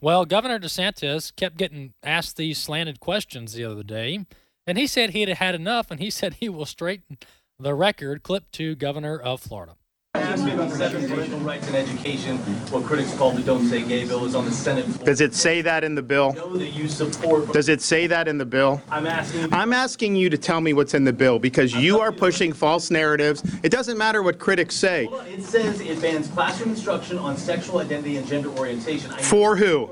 Well, 0.02 0.26
Governor 0.26 0.58
DeSantis 0.58 1.34
kept 1.34 1.56
getting 1.56 1.94
asked 2.02 2.36
these 2.36 2.58
slanted 2.58 3.00
questions 3.00 3.54
the 3.54 3.64
other 3.64 3.84
day, 3.84 4.26
and 4.66 4.76
he 4.76 4.86
said 4.86 5.10
he 5.10 5.22
had 5.22 5.30
had 5.30 5.54
enough, 5.54 5.90
and 5.90 5.98
he 5.98 6.10
said 6.18 6.34
he 6.34 6.50
will 6.50 6.66
straighten 6.66 7.16
the 7.58 7.74
record. 7.74 8.22
Clip 8.22 8.50
to 8.52 8.74
Governor 8.74 9.18
of 9.18 9.40
Florida. 9.40 9.76
57 10.14 11.44
rights 11.44 11.68
education, 11.72 12.38
what 12.70 12.84
critics 12.84 13.14
call 13.14 13.32
the 13.32 13.42
Don't 13.42 13.66
Say 13.66 13.82
Gay 13.82 14.04
bill, 14.04 14.24
is 14.24 14.34
on 14.34 14.44
the 14.44 14.50
Senate 14.50 14.84
floor. 14.84 15.06
Does 15.06 15.20
it 15.20 15.34
say 15.34 15.62
that 15.62 15.84
in 15.84 15.94
the 15.94 16.02
bill? 16.02 16.32
that 16.32 16.72
you 16.72 16.88
support. 16.88 17.52
Does 17.52 17.68
it 17.68 17.80
say 17.80 18.06
that 18.06 18.28
in 18.28 18.38
the 18.38 18.44
bill? 18.44 18.82
I'm 18.90 19.06
asking. 19.06 19.52
I'm 19.52 19.72
asking 19.72 20.16
you 20.16 20.28
to 20.30 20.38
tell 20.38 20.60
me 20.60 20.72
what's 20.72 20.94
in 20.94 21.04
the 21.04 21.12
bill 21.12 21.38
because 21.38 21.74
you 21.74 22.00
are 22.00 22.12
pushing 22.12 22.52
false 22.52 22.90
narratives. 22.90 23.42
It 23.62 23.70
doesn't 23.70 23.96
matter 23.96 24.22
what 24.22 24.38
critics 24.38 24.74
say. 24.74 25.06
Hold 25.06 25.20
on, 25.20 25.26
It 25.28 25.42
says 25.42 25.80
it 25.80 26.00
bans 26.00 26.28
classroom 26.28 26.70
instruction 26.70 27.18
on 27.18 27.36
sexual 27.36 27.78
identity 27.78 28.16
and 28.16 28.26
gender 28.26 28.50
orientation. 28.50 29.10
I 29.12 29.22
For 29.22 29.56
who? 29.56 29.90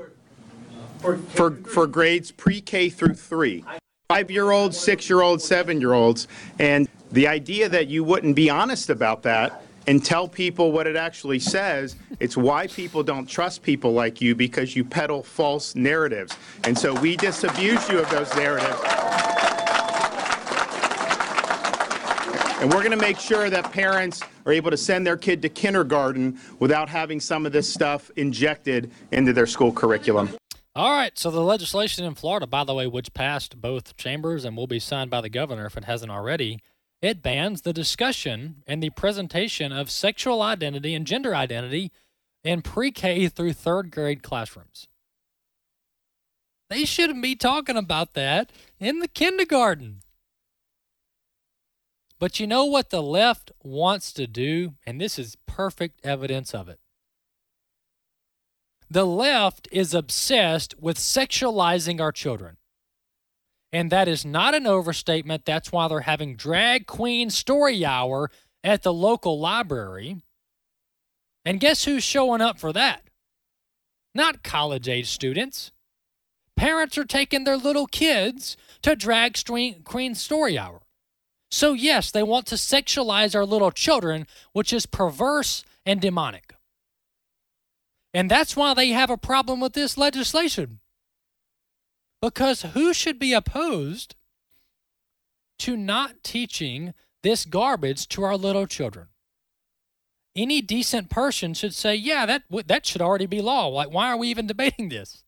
For 0.99 1.17
For 1.17 1.51
for 1.51 1.87
grades 1.87 2.31
pre-K 2.31 2.89
through 2.89 3.15
3. 3.15 3.63
5-year-olds, 4.09 4.77
6-year-olds, 4.77 5.49
7-year-olds, 5.49 6.27
and 6.59 6.89
the 7.13 7.27
idea 7.27 7.69
that 7.69 7.87
you 7.87 8.03
wouldn't 8.03 8.35
be 8.35 8.49
honest 8.49 8.89
about 8.89 9.23
that 9.23 9.63
and 9.87 10.03
tell 10.03 10.27
people 10.27 10.71
what 10.71 10.87
it 10.87 10.95
actually 10.95 11.39
says, 11.39 11.95
it's 12.19 12.37
why 12.37 12.67
people 12.67 13.03
don't 13.03 13.25
trust 13.25 13.63
people 13.63 13.93
like 13.93 14.21
you 14.21 14.35
because 14.35 14.75
you 14.75 14.83
peddle 14.83 15.23
false 15.23 15.75
narratives. 15.75 16.35
And 16.63 16.77
so 16.77 16.93
we 16.99 17.15
disabuse 17.17 17.89
you 17.89 17.99
of 17.99 18.09
those 18.09 18.33
narratives. 18.35 18.79
And 22.61 22.71
we're 22.71 22.83
going 22.83 22.91
to 22.91 22.97
make 22.97 23.17
sure 23.17 23.49
that 23.49 23.71
parents 23.71 24.21
are 24.45 24.51
able 24.51 24.69
to 24.69 24.77
send 24.77 25.05
their 25.05 25.17
kid 25.17 25.41
to 25.41 25.49
kindergarten 25.49 26.39
without 26.59 26.89
having 26.89 27.19
some 27.19 27.47
of 27.47 27.51
this 27.51 27.71
stuff 27.71 28.11
injected 28.17 28.91
into 29.11 29.33
their 29.33 29.47
school 29.47 29.71
curriculum. 29.71 30.29
All 30.75 30.91
right, 30.91 31.17
so 31.17 31.31
the 31.31 31.41
legislation 31.41 32.05
in 32.05 32.13
Florida, 32.13 32.45
by 32.47 32.63
the 32.63 32.73
way, 32.73 32.87
which 32.87 33.13
passed 33.13 33.59
both 33.59 33.97
chambers 33.97 34.45
and 34.45 34.55
will 34.55 34.67
be 34.67 34.79
signed 34.79 35.09
by 35.09 35.21
the 35.21 35.29
governor 35.29 35.65
if 35.65 35.75
it 35.75 35.85
hasn't 35.85 36.11
already, 36.11 36.59
it 37.01 37.23
bans 37.23 37.61
the 37.61 37.73
discussion 37.73 38.63
and 38.67 38.81
the 38.81 38.91
presentation 38.91 39.71
of 39.71 39.89
sexual 39.89 40.41
identity 40.41 40.93
and 40.93 41.07
gender 41.07 41.35
identity 41.35 41.91
in 42.43 42.61
pre 42.61 42.91
K 42.91 43.27
through 43.27 43.53
third 43.53 43.91
grade 43.91 44.23
classrooms. 44.23 44.87
They 46.69 46.85
shouldn't 46.85 47.21
be 47.21 47.35
talking 47.35 47.75
about 47.75 48.13
that 48.13 48.51
in 48.79 48.99
the 48.99 49.07
kindergarten. 49.07 50.01
But 52.17 52.39
you 52.39 52.45
know 52.45 52.65
what 52.65 52.91
the 52.91 53.01
left 53.01 53.51
wants 53.63 54.13
to 54.13 54.27
do? 54.27 54.75
And 54.85 55.01
this 55.01 55.17
is 55.17 55.37
perfect 55.47 55.99
evidence 56.05 56.53
of 56.53 56.69
it. 56.69 56.79
The 58.89 59.05
left 59.05 59.67
is 59.71 59.93
obsessed 59.93 60.75
with 60.79 60.97
sexualizing 60.97 61.99
our 61.99 62.11
children. 62.11 62.57
And 63.73 63.91
that 63.91 64.07
is 64.07 64.25
not 64.25 64.53
an 64.53 64.67
overstatement. 64.67 65.45
That's 65.45 65.71
why 65.71 65.87
they're 65.87 66.01
having 66.01 66.35
drag 66.35 66.87
queen 66.87 67.29
story 67.29 67.85
hour 67.85 68.29
at 68.63 68.83
the 68.83 68.93
local 68.93 69.39
library. 69.39 70.17
And 71.45 71.59
guess 71.59 71.85
who's 71.85 72.03
showing 72.03 72.41
up 72.41 72.59
for 72.59 72.73
that? 72.73 73.03
Not 74.13 74.43
college 74.43 74.89
age 74.89 75.09
students. 75.09 75.71
Parents 76.57 76.97
are 76.97 77.05
taking 77.05 77.43
their 77.45 77.57
little 77.57 77.87
kids 77.87 78.57
to 78.81 78.95
drag 78.95 79.37
queen 79.83 80.15
story 80.15 80.57
hour. 80.57 80.81
So, 81.49 81.73
yes, 81.73 82.11
they 82.11 82.23
want 82.23 82.45
to 82.47 82.55
sexualize 82.55 83.35
our 83.35 83.45
little 83.45 83.71
children, 83.71 84.27
which 84.53 84.71
is 84.71 84.85
perverse 84.85 85.63
and 85.85 85.99
demonic. 85.99 86.53
And 88.13 88.29
that's 88.29 88.55
why 88.55 88.73
they 88.73 88.89
have 88.89 89.09
a 89.09 89.17
problem 89.17 89.59
with 89.59 89.73
this 89.73 89.97
legislation. 89.97 90.79
Because 92.21 92.61
who 92.61 92.93
should 92.93 93.17
be 93.17 93.33
opposed 93.33 94.15
to 95.59 95.75
not 95.75 96.23
teaching 96.23 96.93
this 97.23 97.45
garbage 97.45 98.07
to 98.09 98.23
our 98.23 98.37
little 98.37 98.67
children? 98.67 99.07
Any 100.35 100.61
decent 100.61 101.09
person 101.09 101.53
should 101.53 101.73
say, 101.73 101.95
yeah, 101.95 102.25
that, 102.25 102.43
that 102.67 102.85
should 102.85 103.01
already 103.01 103.25
be 103.25 103.41
law. 103.41 103.67
Like, 103.67 103.91
why 103.91 104.09
are 104.09 104.17
we 104.17 104.29
even 104.29 104.47
debating 104.47 104.89
this? 104.89 105.23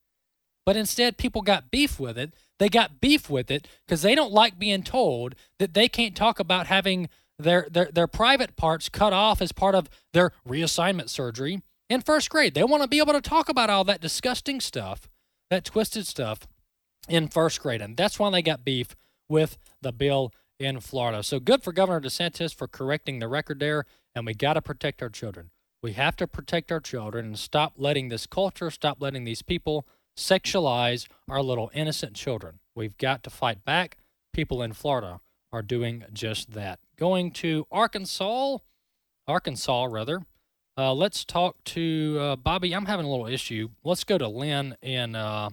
But 0.66 0.78
instead, 0.78 1.18
people 1.18 1.42
got 1.42 1.72
beef 1.72 2.00
with 2.00 2.18
it. 2.18 2.34
They 2.58 2.70
got 2.70 3.02
beef 3.02 3.30
with 3.30 3.52
it 3.52 3.68
because 3.86 4.02
they 4.04 4.16
don't 4.16 4.32
like 4.32 4.58
being 4.58 4.84
told 4.84 5.36
that 5.60 5.74
they 5.74 5.90
can't 5.90 6.16
talk 6.16 6.40
about 6.40 6.68
having 6.68 7.10
their, 7.38 7.68
their, 7.70 7.90
their 7.92 8.08
private 8.08 8.56
parts 8.56 8.88
cut 8.88 9.12
off 9.12 9.42
as 9.42 9.52
part 9.52 9.76
of 9.76 9.90
their 10.14 10.32
reassignment 10.48 11.10
surgery 11.10 11.64
in 11.90 12.02
first 12.02 12.30
grade. 12.30 12.54
They 12.54 12.64
want 12.64 12.84
to 12.84 12.88
be 12.88 13.00
able 13.00 13.14
to 13.14 13.22
talk 13.22 13.50
about 13.50 13.70
all 13.70 13.84
that 13.86 14.00
disgusting 14.00 14.62
stuff, 14.62 15.10
that 15.50 15.66
twisted 15.66 16.08
stuff 16.08 16.48
in 17.10 17.28
first 17.28 17.62
grade. 17.62 17.82
And 17.82 17.98
that's 17.98 18.20
why 18.20 18.30
they 18.30 18.42
got 18.42 18.66
beef 18.66 18.96
with 19.30 19.58
the 19.82 19.92
bill 19.92 20.32
in 20.60 20.80
Florida. 20.80 21.24
So 21.24 21.40
good 21.40 21.64
for 21.64 21.72
Governor 21.72 22.02
DeSantis 22.02 22.54
for 22.54 22.68
correcting 22.68 23.20
the 23.20 23.28
record 23.28 23.60
there. 23.60 23.86
And 24.16 24.26
we 24.26 24.34
got 24.34 24.54
to 24.54 24.62
protect 24.62 25.02
our 25.02 25.10
children. 25.10 25.50
We 25.82 25.94
have 25.94 26.16
to 26.18 26.28
protect 26.28 26.72
our 26.72 26.80
children 26.80 27.26
and 27.26 27.40
stop 27.40 27.74
letting 27.78 28.10
this 28.10 28.26
culture, 28.26 28.72
stop 28.72 29.02
letting 29.02 29.26
these 29.26 29.42
people 29.42 29.86
sexualize 30.18 31.08
our 31.28 31.42
little 31.42 31.72
innocent 31.74 32.14
children. 32.14 32.60
We've 32.76 32.98
got 32.98 33.24
to 33.24 33.30
fight 33.30 33.66
back. 33.66 33.98
People 34.32 34.62
in 34.62 34.74
Florida 34.74 35.20
are 35.52 35.62
doing 35.62 36.06
just 36.14 36.52
that. 36.52 36.80
Going 36.98 37.32
to 37.32 37.68
Arkansas, 37.72 38.58
Arkansas 39.28 39.88
rather. 39.90 40.22
Uh, 40.78 40.94
let's 40.94 41.24
talk 41.26 41.64
to 41.66 42.18
uh, 42.20 42.36
Bobby. 42.36 42.74
I'm 42.74 42.86
having 42.86 43.06
a 43.06 43.10
little 43.10 43.28
issue. 43.28 43.70
Let's 43.84 44.04
go 44.04 44.18
to 44.18 44.28
Lynn 44.28 44.76
in 44.82 45.16
uh, 45.16 45.50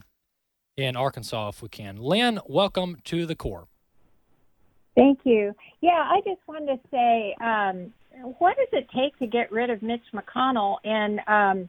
in 0.84 0.96
Arkansas 0.96 1.48
if 1.48 1.62
we 1.62 1.68
can. 1.68 1.96
Lynn, 1.96 2.40
welcome 2.46 2.98
to 3.04 3.26
the 3.26 3.34
core. 3.34 3.66
Thank 4.96 5.20
you. 5.24 5.54
Yeah, 5.80 6.08
I 6.10 6.20
just 6.24 6.40
wanted 6.46 6.66
to 6.66 6.80
say, 6.90 7.34
um, 7.40 7.92
what 8.38 8.56
does 8.56 8.68
it 8.72 8.88
take 8.94 9.16
to 9.18 9.26
get 9.26 9.50
rid 9.52 9.70
of 9.70 9.82
Mitch 9.82 10.02
McConnell, 10.12 10.78
and 10.84 11.20
um, 11.26 11.68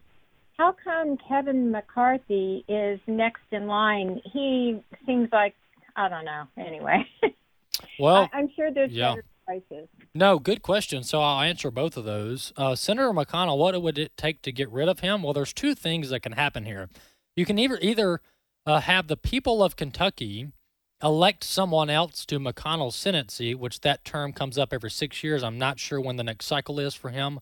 how 0.58 0.76
come 0.84 1.18
Kevin 1.28 1.72
McCarthy 1.72 2.66
is 2.68 3.00
next 3.08 3.44
in 3.52 3.68
line? 3.68 4.22
He 4.34 4.82
seems 5.06 5.30
like 5.32 5.56
I 5.96 6.10
don't 6.10 6.26
know. 6.26 6.44
Anyway, 6.58 7.06
well, 8.00 8.30
I, 8.34 8.40
am 8.40 8.50
sure 8.56 8.72
there's 8.72 8.92
yeah. 8.92 9.12
better 9.12 9.26
prices? 9.46 9.88
No, 10.14 10.40
good 10.40 10.62
question. 10.62 11.04
So 11.04 11.22
I'll 11.22 11.42
answer 11.42 11.72
both 11.72 11.98
of 11.98 12.06
those. 12.06 12.54
Uh, 12.58 12.76
Senator 12.76 13.12
McConnell, 13.12 13.58
what 13.58 13.80
would 13.82 13.98
it 13.98 14.16
take 14.18 14.42
to 14.44 14.52
get 14.52 14.70
rid 14.72 14.88
of 14.88 15.00
him? 15.00 15.24
Well, 15.24 15.34
there's 15.34 15.54
two 15.54 15.76
things 15.76 16.10
that 16.10 16.22
can 16.22 16.34
happen 16.34 16.66
here. 16.66 16.90
You 17.36 17.46
can 17.46 17.58
either 17.58 17.80
either 17.82 18.22
uh, 18.66 18.82
have 18.82 19.08
the 19.08 19.18
people 19.18 19.64
of 19.64 19.76
Kentucky 19.76 20.52
elect 21.04 21.44
someone 21.44 21.90
else 21.90 22.26
to 22.28 22.40
McConnell's 22.40 22.96
Senate 22.96 23.32
seat, 23.32 23.56
which 23.56 23.82
that 23.82 24.06
term 24.06 24.34
comes 24.34 24.58
up 24.58 24.72
every 24.72 24.92
six 24.92 25.24
years. 25.24 25.44
I'm 25.44 25.58
not 25.58 25.80
sure 25.80 26.00
when 26.00 26.18
the 26.18 26.24
next 26.24 26.46
cycle 26.46 26.80
is 26.80 26.94
for 26.94 27.10
him. 27.10 27.40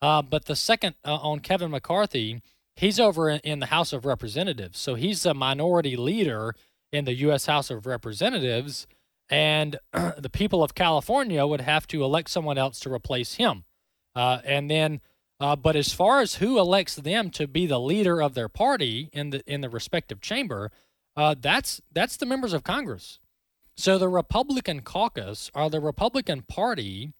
Uh, 0.00 0.22
but 0.22 0.46
the 0.46 0.56
second 0.56 0.94
uh, 1.04 1.14
on 1.16 1.40
Kevin 1.40 1.70
McCarthy, 1.70 2.42
he's 2.76 2.98
over 2.98 3.28
in, 3.28 3.40
in 3.40 3.60
the 3.60 3.66
House 3.66 3.92
of 3.92 4.04
Representatives. 4.04 4.78
So 4.78 4.94
he's 4.94 5.24
a 5.26 5.34
minority 5.34 5.96
leader 5.96 6.54
in 6.92 7.04
the 7.04 7.14
U.S. 7.14 7.46
House 7.46 7.70
of 7.70 7.86
Representatives. 7.86 8.86
And 9.28 9.78
the 9.92 10.30
people 10.30 10.62
of 10.62 10.74
California 10.74 11.46
would 11.46 11.62
have 11.62 11.86
to 11.88 12.04
elect 12.04 12.30
someone 12.30 12.58
else 12.58 12.78
to 12.80 12.92
replace 12.92 13.34
him. 13.34 13.64
Uh, 14.14 14.40
and 14.44 14.70
then, 14.70 15.00
uh, 15.42 15.56
but 15.56 15.74
as 15.74 15.92
far 15.92 16.20
as 16.20 16.36
who 16.36 16.56
elects 16.56 16.94
them 16.94 17.28
to 17.28 17.48
be 17.48 17.66
the 17.66 17.80
leader 17.80 18.22
of 18.22 18.34
their 18.34 18.48
party 18.48 19.10
in 19.12 19.30
the 19.30 19.42
in 19.52 19.60
the 19.60 19.68
respective 19.68 20.20
chamber, 20.20 20.70
uh, 21.16 21.34
that's 21.38 21.82
that's 21.92 22.16
the 22.16 22.26
members 22.26 22.52
of 22.52 22.62
Congress. 22.62 23.18
So 23.76 23.98
the 23.98 24.08
Republican 24.08 24.82
caucus 24.82 25.50
or 25.52 25.68
the 25.68 25.80
Republican 25.80 26.42
Party 26.42 27.14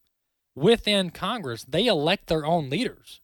within 0.54 1.10
Congress, 1.10 1.64
they 1.64 1.86
elect 1.86 2.28
their 2.28 2.46
own 2.46 2.70
leaders. 2.70 3.20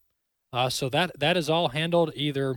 Uh, 0.53 0.69
so 0.69 0.89
that 0.89 1.13
that 1.21 1.37
is 1.37 1.49
all 1.49 1.69
handled 1.69 2.11
either 2.17 2.57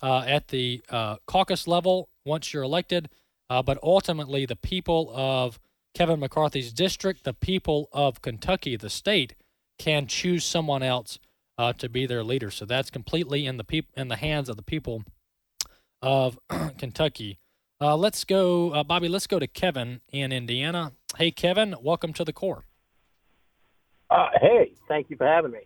uh, 0.00 0.22
at 0.24 0.46
the 0.48 0.82
uh, 0.90 1.16
caucus 1.26 1.66
level 1.66 2.08
once 2.24 2.54
you're 2.54 2.62
elected, 2.62 3.08
uh, 3.48 3.62
but 3.62 3.78
ultimately 3.82 4.46
the 4.46 4.54
people 4.54 5.10
of 5.12 5.58
Kevin 5.94 6.20
McCarthy's 6.20 6.72
district, 6.72 7.24
the 7.24 7.34
people 7.34 7.88
of 7.92 8.22
Kentucky, 8.22 8.76
the 8.76 8.90
state, 8.90 9.34
can 9.76 10.06
choose 10.06 10.44
someone 10.44 10.84
else 10.84 11.18
uh, 11.60 11.74
to 11.74 11.90
be 11.90 12.06
their 12.06 12.24
leader. 12.24 12.50
So 12.50 12.64
that's 12.64 12.90
completely 12.90 13.44
in 13.44 13.58
the 13.58 13.64
peop- 13.64 13.92
in 13.94 14.08
the 14.08 14.16
hands 14.16 14.48
of 14.48 14.56
the 14.56 14.62
people 14.62 15.04
of 16.00 16.38
Kentucky. 16.78 17.38
Uh, 17.78 17.96
let's 17.96 18.24
go, 18.24 18.70
uh, 18.70 18.82
Bobby. 18.82 19.08
Let's 19.08 19.26
go 19.26 19.38
to 19.38 19.46
Kevin 19.46 20.00
in 20.10 20.32
Indiana. 20.32 20.92
Hey, 21.18 21.30
Kevin, 21.30 21.74
welcome 21.82 22.14
to 22.14 22.24
the 22.24 22.32
core. 22.32 22.64
Uh, 24.08 24.28
hey, 24.40 24.72
thank 24.88 25.10
you 25.10 25.16
for 25.16 25.26
having 25.26 25.50
me. 25.50 25.60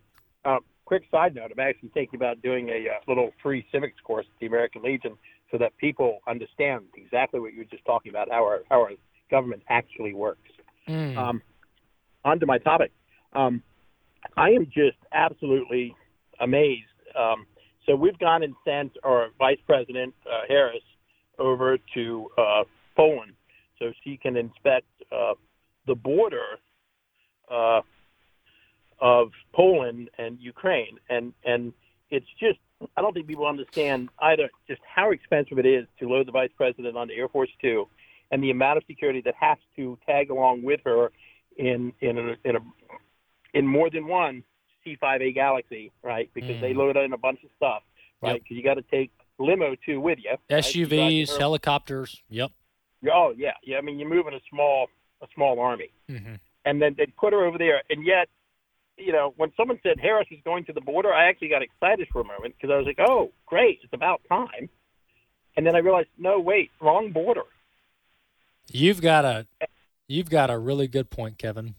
Um, 0.44 0.60
quick 0.84 1.04
side 1.12 1.32
note: 1.36 1.52
I'm 1.52 1.64
actually 1.64 1.90
thinking 1.90 2.16
about 2.16 2.42
doing 2.42 2.70
a 2.70 2.88
uh, 2.88 2.98
little 3.06 3.30
free 3.40 3.64
civics 3.70 4.00
course 4.02 4.26
at 4.28 4.40
the 4.40 4.46
American 4.46 4.82
Legion 4.82 5.16
so 5.52 5.58
that 5.58 5.76
people 5.76 6.18
understand 6.26 6.86
exactly 6.96 7.38
what 7.38 7.52
you 7.52 7.60
were 7.60 7.64
just 7.70 7.84
talking 7.84 8.10
about 8.10 8.28
how 8.32 8.42
our 8.42 8.62
how 8.68 8.80
our 8.80 8.90
government 9.30 9.62
actually 9.68 10.12
works. 10.12 10.50
Mm. 10.88 11.16
Um, 11.16 11.42
on 12.24 12.40
to 12.40 12.46
my 12.46 12.58
topic. 12.58 12.90
Um, 13.32 13.62
I 14.36 14.50
am 14.50 14.66
just 14.66 14.98
absolutely 15.12 15.94
amazed. 16.40 16.84
Um, 17.18 17.46
so 17.86 17.94
we've 17.94 18.18
gone 18.18 18.42
and 18.42 18.54
sent 18.64 18.92
our 19.04 19.28
Vice 19.38 19.58
President 19.66 20.14
uh, 20.26 20.42
Harris 20.48 20.82
over 21.38 21.78
to 21.94 22.30
uh, 22.38 22.64
Poland 22.96 23.32
so 23.78 23.92
she 24.02 24.16
can 24.16 24.36
inspect 24.36 24.86
uh, 25.12 25.34
the 25.86 25.94
border 25.94 26.58
uh, 27.50 27.80
of 29.00 29.30
Poland 29.52 30.08
and 30.18 30.38
Ukraine, 30.40 30.98
and 31.10 31.32
and 31.44 31.72
it's 32.10 32.26
just 32.38 32.58
I 32.96 33.02
don't 33.02 33.12
think 33.12 33.26
people 33.26 33.46
understand 33.46 34.08
either 34.20 34.48
just 34.68 34.80
how 34.86 35.10
expensive 35.10 35.58
it 35.58 35.66
is 35.66 35.86
to 35.98 36.08
load 36.08 36.26
the 36.26 36.32
vice 36.32 36.50
president 36.56 36.96
onto 36.96 37.12
Air 37.12 37.28
Force 37.28 37.50
Two, 37.60 37.88
and 38.30 38.42
the 38.42 38.50
amount 38.50 38.78
of 38.78 38.84
security 38.86 39.20
that 39.22 39.34
has 39.38 39.58
to 39.76 39.98
tag 40.06 40.30
along 40.30 40.62
with 40.62 40.80
her 40.84 41.10
in 41.56 41.92
in 42.00 42.18
a, 42.18 42.48
in 42.48 42.56
a 42.56 42.60
in 43.54 43.66
more 43.66 43.88
than 43.90 44.06
one 44.06 44.44
C5A 44.86 45.34
Galaxy, 45.34 45.90
right? 46.02 46.28
Because 46.34 46.56
Mm. 46.56 46.60
they 46.60 46.74
load 46.74 46.96
in 46.96 47.12
a 47.12 47.18
bunch 47.18 47.42
of 47.42 47.50
stuff, 47.56 47.82
right? 48.20 48.42
Because 48.42 48.56
you 48.56 48.62
got 48.62 48.74
to 48.74 48.82
take 48.82 49.10
limo 49.38 49.74
too 49.86 50.00
with 50.00 50.18
you. 50.22 50.30
right? 50.30 50.40
SUVs, 50.64 51.28
your- 51.30 51.38
helicopters. 51.38 52.22
Yep. 52.28 52.50
Oh 53.12 53.32
yeah, 53.36 53.52
yeah. 53.62 53.78
I 53.78 53.80
mean, 53.80 53.98
you're 53.98 54.08
moving 54.08 54.34
a 54.34 54.40
small 54.50 54.88
a 55.22 55.26
small 55.34 55.58
army, 55.60 55.90
Mhm. 56.10 56.38
and 56.66 56.82
then 56.82 56.94
they 56.98 57.06
put 57.06 57.32
her 57.32 57.44
over 57.44 57.56
there, 57.56 57.82
and 57.88 58.04
yet, 58.04 58.28
you 58.98 59.12
know, 59.12 59.32
when 59.36 59.52
someone 59.56 59.80
said 59.82 59.98
Harris 59.98 60.28
is 60.30 60.38
going 60.44 60.64
to 60.66 60.72
the 60.72 60.80
border, 60.80 61.12
I 61.12 61.24
actually 61.28 61.48
got 61.48 61.62
excited 61.62 62.08
for 62.12 62.20
a 62.20 62.24
moment 62.24 62.54
because 62.56 62.70
I 62.72 62.76
was 62.76 62.86
like, 62.86 63.00
oh, 63.00 63.32
great, 63.46 63.80
it's 63.82 63.92
about 63.92 64.20
time. 64.28 64.68
And 65.56 65.66
then 65.66 65.74
I 65.74 65.78
realized, 65.78 66.08
no, 66.18 66.38
wait, 66.40 66.70
wrong 66.80 67.10
border. 67.12 67.44
You've 68.68 69.00
got 69.00 69.24
a 69.24 69.46
you've 70.08 70.30
got 70.30 70.50
a 70.50 70.58
really 70.58 70.88
good 70.88 71.10
point, 71.10 71.38
Kevin. 71.38 71.74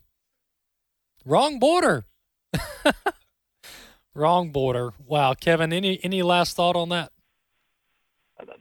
Wrong 1.26 1.60
border. 1.60 2.06
Wrong 4.16 4.52
border. 4.52 4.94
Wow, 5.06 5.34
Kevin, 5.34 5.74
any 5.74 6.00
any 6.04 6.22
last 6.22 6.56
thought 6.56 6.76
on 6.76 6.90
that? 6.90 7.12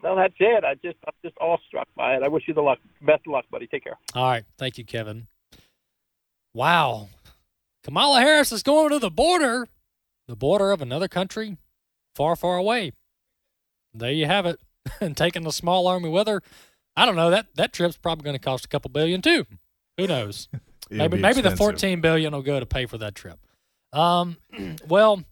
No, 0.03 0.17
that's 0.17 0.35
it. 0.39 0.65
I 0.65 0.75
just 0.75 0.97
I'm 1.07 1.13
just 1.25 1.37
awestruck 1.41 1.89
by 1.97 2.17
it. 2.17 2.23
I 2.23 2.29
wish 2.29 2.45
you 2.49 2.55
the 2.55 2.63
luck, 2.63 2.79
best 3.03 3.23
of 3.27 3.33
luck, 3.33 3.45
buddy. 3.51 3.67
Take 3.67 3.85
care. 3.85 3.99
All 4.15 4.25
right, 4.25 4.45
thank 4.59 4.79
you, 4.79 4.85
Kevin. 4.85 5.27
Wow. 6.53 7.09
Kamala 7.83 8.21
Harris 8.21 8.51
is 8.53 8.63
going 8.63 8.91
to 8.91 8.99
the 8.99 9.11
border, 9.11 9.69
the 10.27 10.37
border 10.37 10.73
of 10.73 10.81
another 10.81 11.09
country 11.09 11.59
far, 12.15 12.35
far 12.35 12.57
away. 12.57 12.93
There 13.93 14.13
you 14.13 14.27
have 14.27 14.47
it. 14.47 14.59
and 15.01 15.17
taking 15.17 15.47
a 15.47 15.53
small 15.53 15.87
army 15.87 16.09
with 16.09 16.29
her. 16.29 16.43
I 16.97 17.07
don't 17.07 17.17
know, 17.17 17.31
that 17.31 17.47
that 17.57 17.73
trip's 17.73 17.97
probably 17.97 18.25
going 18.25 18.37
to 18.37 18.43
cost 18.43 18.65
a 18.65 18.69
couple 18.69 18.91
billion 18.91 19.21
too. 19.21 19.47
Who 19.99 20.07
knows? 20.07 20.49
Maybe 20.91 21.19
maybe 21.19 21.41
the 21.41 21.57
14 21.57 22.01
billion 22.01 22.33
will 22.33 22.43
go 22.43 22.61
to 22.61 22.67
pay 22.67 22.87
for 22.87 22.99
that 22.99 23.15
trip. 23.15 23.39
Um, 23.93 24.37
well, 24.89 25.25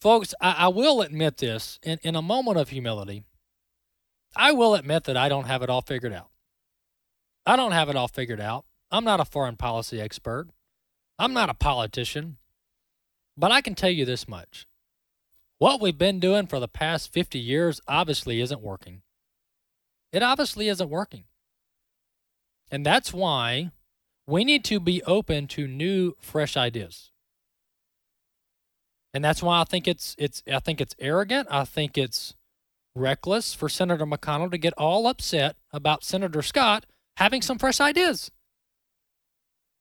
folks, 0.00 0.34
I, 0.40 0.52
I 0.52 0.68
will 0.68 1.00
admit 1.00 1.38
this 1.38 1.78
in, 1.82 1.98
in 2.02 2.16
a 2.16 2.22
moment 2.22 2.58
of 2.58 2.68
humility. 2.68 3.24
I 4.34 4.52
will 4.52 4.74
admit 4.74 5.04
that 5.04 5.16
I 5.16 5.28
don't 5.28 5.46
have 5.46 5.62
it 5.62 5.70
all 5.70 5.82
figured 5.82 6.12
out. 6.12 6.28
I 7.44 7.56
don't 7.56 7.72
have 7.72 7.88
it 7.88 7.96
all 7.96 8.08
figured 8.08 8.40
out. 8.40 8.64
I'm 8.90 9.04
not 9.04 9.20
a 9.20 9.24
foreign 9.24 9.56
policy 9.56 10.00
expert. 10.00 10.48
I'm 11.18 11.32
not 11.32 11.50
a 11.50 11.54
politician. 11.54 12.36
But 13.36 13.52
I 13.52 13.60
can 13.60 13.74
tell 13.74 13.90
you 13.90 14.04
this 14.04 14.28
much. 14.28 14.66
What 15.58 15.80
we've 15.80 15.96
been 15.96 16.20
doing 16.20 16.46
for 16.46 16.60
the 16.60 16.68
past 16.68 17.12
50 17.12 17.38
years 17.38 17.80
obviously 17.86 18.40
isn't 18.40 18.60
working. 18.60 19.02
It 20.12 20.22
obviously 20.22 20.68
isn't 20.68 20.90
working. 20.90 21.24
And 22.70 22.84
that's 22.84 23.12
why 23.12 23.70
we 24.32 24.44
need 24.44 24.64
to 24.64 24.80
be 24.80 25.02
open 25.02 25.46
to 25.46 25.68
new, 25.68 26.16
fresh 26.18 26.56
ideas. 26.56 27.10
And 29.12 29.22
that's 29.22 29.42
why 29.42 29.60
I 29.60 29.64
think 29.64 29.86
it's 29.86 30.16
it's 30.18 30.42
I 30.50 30.58
think 30.58 30.80
it's 30.80 30.94
arrogant. 30.98 31.48
I 31.50 31.64
think 31.66 31.98
it's 31.98 32.34
reckless 32.94 33.52
for 33.52 33.68
Senator 33.68 34.06
McConnell 34.06 34.50
to 34.50 34.56
get 34.56 34.72
all 34.78 35.06
upset 35.06 35.56
about 35.70 36.02
Senator 36.02 36.40
Scott 36.40 36.86
having 37.18 37.42
some 37.42 37.58
fresh 37.58 37.78
ideas. 37.78 38.30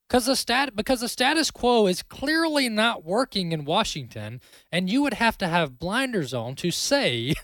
Because 0.09 0.25
the 0.25 0.35
stat 0.35 0.75
because 0.75 0.99
the 0.99 1.07
status 1.07 1.49
quo 1.49 1.87
is 1.87 2.03
clearly 2.03 2.67
not 2.67 3.05
working 3.05 3.53
in 3.53 3.63
Washington, 3.63 4.41
and 4.69 4.89
you 4.89 5.01
would 5.01 5.13
have 5.13 5.37
to 5.37 5.47
have 5.47 5.79
blinders 5.79 6.33
on 6.33 6.55
to 6.55 6.71
say 6.71 7.35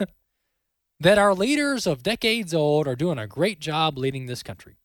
that 1.00 1.18
our 1.18 1.34
leaders 1.34 1.88
of 1.88 2.04
decades 2.04 2.54
old 2.54 2.86
are 2.86 2.98
doing 2.98 3.18
a 3.18 3.28
great 3.28 3.62
job 3.62 3.98
leading 3.98 4.26
this 4.26 4.44
country. 4.44 4.76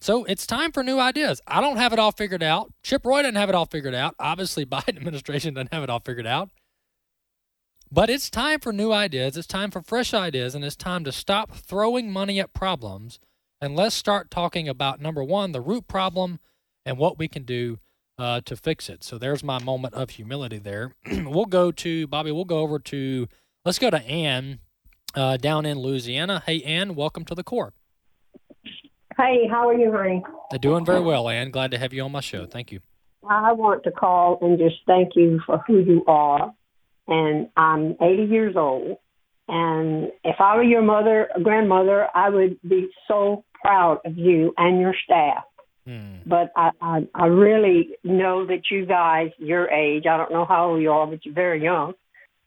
So 0.00 0.24
it's 0.24 0.46
time 0.46 0.72
for 0.72 0.82
new 0.82 0.98
ideas. 0.98 1.40
I 1.46 1.60
don't 1.60 1.76
have 1.76 1.92
it 1.92 1.98
all 1.98 2.12
figured 2.12 2.42
out. 2.42 2.72
Chip 2.82 3.04
Roy 3.04 3.22
doesn't 3.22 3.34
have 3.34 3.48
it 3.48 3.54
all 3.54 3.66
figured 3.66 3.94
out. 3.94 4.14
Obviously, 4.18 4.64
Biden 4.66 4.96
administration 4.96 5.54
doesn't 5.54 5.72
have 5.72 5.82
it 5.82 5.90
all 5.90 6.00
figured 6.00 6.26
out. 6.26 6.50
But 7.90 8.10
it's 8.10 8.30
time 8.30 8.60
for 8.60 8.72
new 8.72 8.92
ideas. 8.92 9.36
It's 9.36 9.46
time 9.46 9.70
for 9.70 9.80
fresh 9.80 10.12
ideas, 10.12 10.54
and 10.54 10.64
it's 10.64 10.76
time 10.76 11.04
to 11.04 11.12
stop 11.12 11.52
throwing 11.52 12.12
money 12.12 12.38
at 12.38 12.52
problems 12.52 13.18
and 13.60 13.74
let's 13.74 13.94
start 13.94 14.30
talking 14.30 14.68
about 14.68 15.00
number 15.00 15.22
one, 15.22 15.52
the 15.52 15.60
root 15.60 15.88
problem, 15.88 16.38
and 16.86 16.96
what 16.96 17.18
we 17.18 17.28
can 17.28 17.42
do 17.42 17.78
uh, 18.18 18.40
to 18.44 18.56
fix 18.56 18.88
it. 18.88 19.02
So 19.02 19.18
there's 19.18 19.42
my 19.42 19.58
moment 19.62 19.94
of 19.94 20.10
humility 20.10 20.58
there. 20.58 20.92
we'll 21.10 21.44
go 21.44 21.72
to 21.72 22.06
Bobby. 22.06 22.30
We'll 22.30 22.44
go 22.44 22.58
over 22.58 22.78
to 22.78 23.28
let's 23.64 23.78
go 23.78 23.90
to 23.90 24.02
Ann 24.02 24.60
uh, 25.14 25.36
down 25.36 25.66
in 25.66 25.78
Louisiana. 25.78 26.42
Hey, 26.46 26.62
Ann, 26.62 26.94
welcome 26.94 27.24
to 27.26 27.34
the 27.34 27.44
core. 27.44 27.72
Hey, 29.18 29.48
how 29.50 29.68
are 29.68 29.74
you, 29.74 29.90
honey? 29.90 30.22
Doing 30.60 30.84
very 30.84 31.00
well, 31.00 31.28
Ann. 31.28 31.50
Glad 31.50 31.72
to 31.72 31.78
have 31.78 31.92
you 31.92 32.04
on 32.04 32.12
my 32.12 32.20
show. 32.20 32.46
Thank 32.46 32.70
you. 32.70 32.78
I 33.28 33.52
want 33.52 33.82
to 33.82 33.90
call 33.90 34.38
and 34.40 34.58
just 34.58 34.76
thank 34.86 35.16
you 35.16 35.40
for 35.44 35.58
who 35.66 35.80
you 35.80 36.04
are. 36.06 36.54
And 37.08 37.48
I'm 37.56 37.96
80 38.00 38.24
years 38.30 38.54
old. 38.56 38.98
And 39.48 40.12
if 40.22 40.36
I 40.38 40.54
were 40.54 40.62
your 40.62 40.82
mother, 40.82 41.28
grandmother, 41.42 42.06
I 42.14 42.30
would 42.30 42.58
be 42.62 42.90
so 43.08 43.44
proud 43.60 43.98
of 44.04 44.16
you 44.16 44.54
and 44.56 44.80
your 44.80 44.94
staff. 45.04 45.42
Hmm. 45.84 46.18
But 46.24 46.52
I, 46.54 46.70
I, 46.80 47.08
I 47.12 47.26
really 47.26 47.96
know 48.04 48.46
that 48.46 48.70
you 48.70 48.86
guys, 48.86 49.30
your 49.38 49.68
age, 49.68 50.04
I 50.08 50.16
don't 50.16 50.30
know 50.30 50.44
how 50.44 50.70
old 50.70 50.82
you 50.82 50.92
are, 50.92 51.06
but 51.08 51.24
you're 51.24 51.34
very 51.34 51.62
young, 51.62 51.94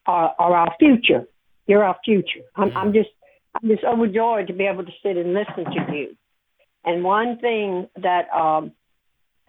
are, 0.05 0.34
are 0.39 0.55
our 0.55 0.76
future. 0.80 1.26
You're 1.67 1.84
our 1.84 1.97
future. 2.05 2.45
I'm, 2.55 2.72
I'm 2.78 2.88
hmm. 2.88 2.93
just, 2.93 3.09
I'm 3.55 3.67
just 3.67 3.84
overjoyed 3.84 4.47
to 4.47 4.53
be 4.53 4.67
able 4.67 4.86
to 4.86 4.91
sit 5.03 5.17
and 5.17 5.34
listen 5.34 5.65
to 5.65 5.93
you. 5.93 6.15
And 6.84 7.03
one 7.03 7.38
thing 7.39 7.88
that 8.01 8.29
um, 8.34 8.71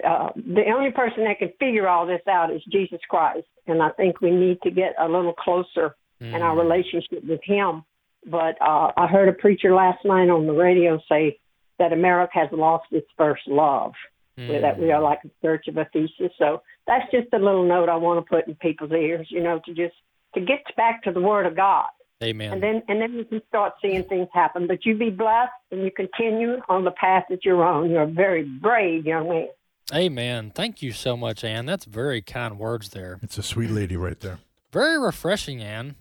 uh, 0.06 0.30
the 0.36 0.64
only 0.74 0.90
person 0.90 1.24
that 1.24 1.38
can 1.38 1.52
figure 1.58 1.88
all 1.88 2.06
this 2.06 2.20
out 2.28 2.52
is 2.52 2.62
Jesus 2.70 3.00
Christ. 3.08 3.46
And 3.66 3.82
I 3.82 3.90
think 3.90 4.20
we 4.20 4.30
need 4.30 4.60
to 4.62 4.70
get 4.70 4.94
a 4.98 5.08
little 5.08 5.32
closer 5.32 5.94
mm. 6.20 6.34
in 6.34 6.42
our 6.42 6.58
relationship 6.58 7.24
with 7.24 7.40
Him. 7.44 7.84
But 8.26 8.60
uh, 8.60 8.92
I 8.96 9.06
heard 9.06 9.28
a 9.28 9.32
preacher 9.32 9.74
last 9.74 10.04
night 10.04 10.28
on 10.28 10.46
the 10.46 10.52
radio 10.52 11.00
say 11.08 11.38
that 11.78 11.92
America 11.92 12.32
has 12.34 12.48
lost 12.52 12.86
its 12.90 13.08
first 13.16 13.42
love, 13.46 13.92
mm. 14.38 14.60
that 14.60 14.78
we 14.78 14.92
are 14.92 15.02
like 15.02 15.20
a 15.24 15.30
church 15.44 15.66
of 15.68 15.78
Ephesus. 15.78 16.32
So 16.38 16.62
that's 16.86 17.10
just 17.10 17.28
a 17.32 17.38
little 17.38 17.66
note 17.66 17.88
I 17.88 17.96
want 17.96 18.24
to 18.24 18.28
put 18.28 18.46
in 18.46 18.54
people's 18.56 18.92
ears, 18.92 19.26
you 19.30 19.42
know, 19.42 19.60
to 19.64 19.74
just 19.74 19.94
to 20.34 20.40
get 20.40 20.64
back 20.76 21.02
to 21.04 21.12
the 21.12 21.20
Word 21.20 21.46
of 21.46 21.56
God. 21.56 21.88
Amen. 22.22 22.52
And 22.52 22.62
then 22.62 22.82
and 22.88 23.00
then 23.00 23.14
you 23.14 23.24
can 23.24 23.42
start 23.48 23.74
seeing 23.82 24.04
things 24.04 24.28
happen. 24.32 24.66
But 24.66 24.86
you 24.86 24.96
be 24.96 25.10
blessed 25.10 25.50
and 25.70 25.82
you 25.82 25.90
continue 25.90 26.58
on 26.68 26.84
the 26.84 26.92
path 26.92 27.24
that 27.30 27.44
you're 27.44 27.64
on. 27.64 27.90
You're 27.90 28.02
a 28.02 28.06
very 28.06 28.44
brave 28.44 29.06
young 29.06 29.28
man. 29.28 29.48
Amen. 29.92 30.52
Thank 30.54 30.80
you 30.80 30.92
so 30.92 31.16
much, 31.16 31.42
Ann. 31.44 31.66
That's 31.66 31.84
very 31.84 32.22
kind 32.22 32.58
words 32.58 32.90
there. 32.90 33.18
It's 33.22 33.36
a 33.36 33.42
sweet 33.42 33.70
lady 33.70 33.96
right 33.96 34.18
there. 34.20 34.38
Very 34.72 34.98
refreshing, 34.98 35.60
Ann. 35.60 35.96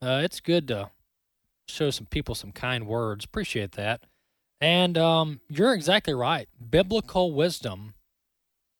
Uh, 0.00 0.20
it's 0.22 0.40
good 0.40 0.68
to 0.68 0.90
show 1.66 1.90
some 1.90 2.06
people 2.06 2.34
some 2.34 2.52
kind 2.52 2.86
words. 2.86 3.24
Appreciate 3.24 3.72
that. 3.72 4.02
And 4.60 4.96
um, 4.96 5.40
you're 5.48 5.72
exactly 5.72 6.14
right. 6.14 6.48
Biblical 6.70 7.32
wisdom 7.32 7.94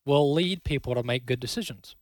will 0.04 0.32
lead 0.32 0.62
people 0.62 0.94
to 0.94 1.02
make 1.02 1.26
good 1.26 1.40
decisions. 1.40 1.96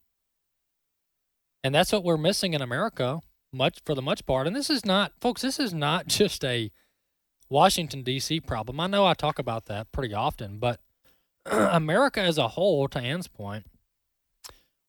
And 1.62 1.74
that's 1.74 1.93
what 1.93 2.05
we're 2.05 2.18
missing 2.18 2.55
in 2.55 2.62
America, 2.62 3.20
much 3.53 3.78
for 3.84 3.94
the 3.94 4.03
much 4.03 4.26
part. 4.26 4.46
And 4.46 4.55
this 4.55 4.70
is 4.70 4.84
not, 4.84 5.12
folks, 5.20 5.42
this 5.42 5.59
is 5.59 5.74
not 5.74 6.07
just 6.09 6.44
a 6.44 6.70
Washington, 7.48 8.03
D.C. 8.03 8.40
problem. 8.40 8.80
I 8.80 8.86
know 8.86 9.07
I 9.07 9.14
talk 9.14 9.38
about 9.38 9.66
that 9.66 9.90
pretty 9.92 10.14
often, 10.14 10.59
but 10.59 10.80
America 11.46 12.20
as 12.20 12.38
a 12.38 12.48
whole, 12.48 12.86
to 12.88 12.98
Ann's 12.98 13.28
point, 13.28 13.66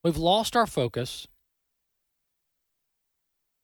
we've 0.04 0.18
lost 0.18 0.56
our 0.56 0.68
focus 0.68 1.28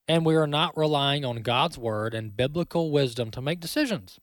and 0.08 0.26
we 0.26 0.36
are 0.36 0.48
not 0.48 0.78
relying 0.78 1.26
on 1.26 1.42
God's 1.42 1.78
word 1.78 2.14
and 2.14 2.36
biblical 2.36 2.92
wisdom 2.92 3.30
to 3.32 3.42
make 3.42 3.60
decisions. 3.60 4.20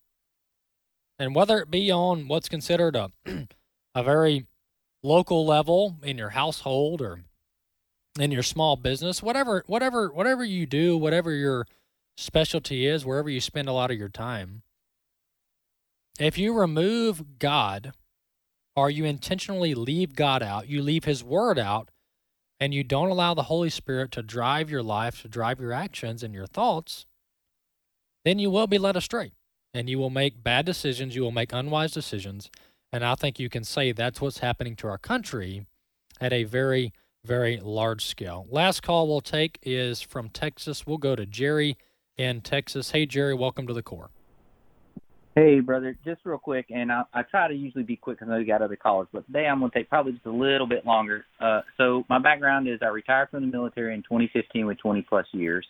And 1.19 1.35
whether 1.35 1.59
it 1.59 1.71
be 1.71 1.91
on 1.91 2.27
what's 2.27 2.49
considered 2.49 2.97
a, 2.97 3.11
a 3.95 4.03
very 4.03 4.47
local 5.03 5.47
level 5.47 5.99
in 6.03 6.17
your 6.17 6.31
household 6.31 7.03
or 7.03 7.21
in 8.19 8.31
your 8.31 8.43
small 8.43 8.77
business, 8.77 9.23
whatever, 9.23 9.65
whatever, 9.67 10.09
whatever 10.09 10.45
you 10.45 10.67
do, 10.67 10.97
whatever 10.97 11.33
your 11.33 11.67
specialty 12.17 12.87
is, 12.87 13.05
wherever 13.05 13.29
you 13.29 13.41
spend 13.41 13.69
a 13.69 13.73
lot 13.73 13.91
of 13.91 13.99
your 13.99 14.09
time, 14.09 14.63
if 16.19 16.39
you 16.39 16.53
remove 16.53 17.39
God 17.39 17.93
or 18.77 18.89
you 18.89 19.05
intentionally 19.05 19.75
leave 19.75 20.15
God 20.15 20.43
out, 20.43 20.69
you 20.69 20.81
leave 20.83 21.05
His 21.05 21.25
Word 21.25 21.59
out, 21.59 21.91
and 22.61 22.73
you 22.73 22.85
don't 22.85 23.11
allow 23.11 23.35
the 23.35 23.45
Holy 23.45 23.71
Spirit 23.71 24.11
to 24.13 24.23
drive 24.23 24.71
your 24.71 24.83
life, 24.83 25.23
to 25.23 25.29
drive 25.29 25.61
your 25.61 25.73
actions 25.73 26.23
and 26.23 26.33
your 26.33 26.47
thoughts, 26.47 27.07
then 28.25 28.39
you 28.39 28.51
will 28.51 28.67
be 28.67 28.79
led 28.79 28.97
astray 28.97 29.33
and 29.75 29.91
you 29.91 29.99
will 29.99 30.11
make 30.11 30.43
bad 30.43 30.65
decisions. 30.65 31.17
You 31.17 31.23
will 31.23 31.33
make 31.33 31.53
unwise 31.53 31.93
decisions. 31.93 32.49
And 32.93 33.05
I 33.05 33.17
think 33.17 33.39
you 33.39 33.49
can 33.49 33.65
say 33.65 33.93
that's 33.93 34.21
what's 34.21 34.39
happening 34.39 34.77
to 34.77 34.89
our 34.89 34.99
country 34.99 35.67
at 36.21 36.33
a 36.33 36.45
very, 36.45 36.93
very 37.25 37.59
large 37.61 38.05
scale. 38.05 38.47
Last 38.51 38.83
call 38.83 39.09
we'll 39.09 39.21
take 39.21 39.59
is 39.63 40.01
from 40.01 40.29
Texas. 40.29 40.87
We'll 40.87 40.99
go 40.99 41.17
to 41.17 41.27
Jerry 41.27 41.79
in 42.17 42.43
Texas. 42.43 42.91
Hey, 42.91 43.07
Jerry, 43.07 43.35
welcome 43.35 43.67
to 43.67 43.73
the 43.73 43.83
core. 43.83 44.11
Hey, 45.35 45.59
brother, 45.59 45.97
just 46.05 46.21
real 46.25 46.39
quick, 46.39 46.67
and 46.71 46.93
I, 46.93 47.03
I 47.13 47.23
try 47.23 47.49
to 47.49 47.55
usually 47.55 47.83
be 47.83 47.97
quick 47.97 48.19
because 48.19 48.31
I 48.31 48.35
know 48.35 48.39
you 48.39 48.47
got 48.47 48.63
other 48.63 48.77
callers, 48.77 49.09
but 49.13 49.27
today 49.27 49.47
I'm 49.47 49.59
going 49.59 49.73
to 49.73 49.77
take 49.77 49.89
probably 49.89 50.13
just 50.13 50.27
a 50.27 50.31
little 50.31 50.69
bit 50.69 50.87
longer. 50.87 51.25
Uh, 51.41 51.63
so 51.77 52.05
my 52.09 52.21
background 52.21 52.69
is 52.69 52.79
I 52.83 52.87
retired 52.87 53.31
from 53.31 53.41
the 53.41 53.51
military 53.51 53.95
in 53.95 54.03
2015 54.03 54.65
with 54.67 54.79
20 54.79 55.03
plus 55.03 55.27
years, 55.33 55.67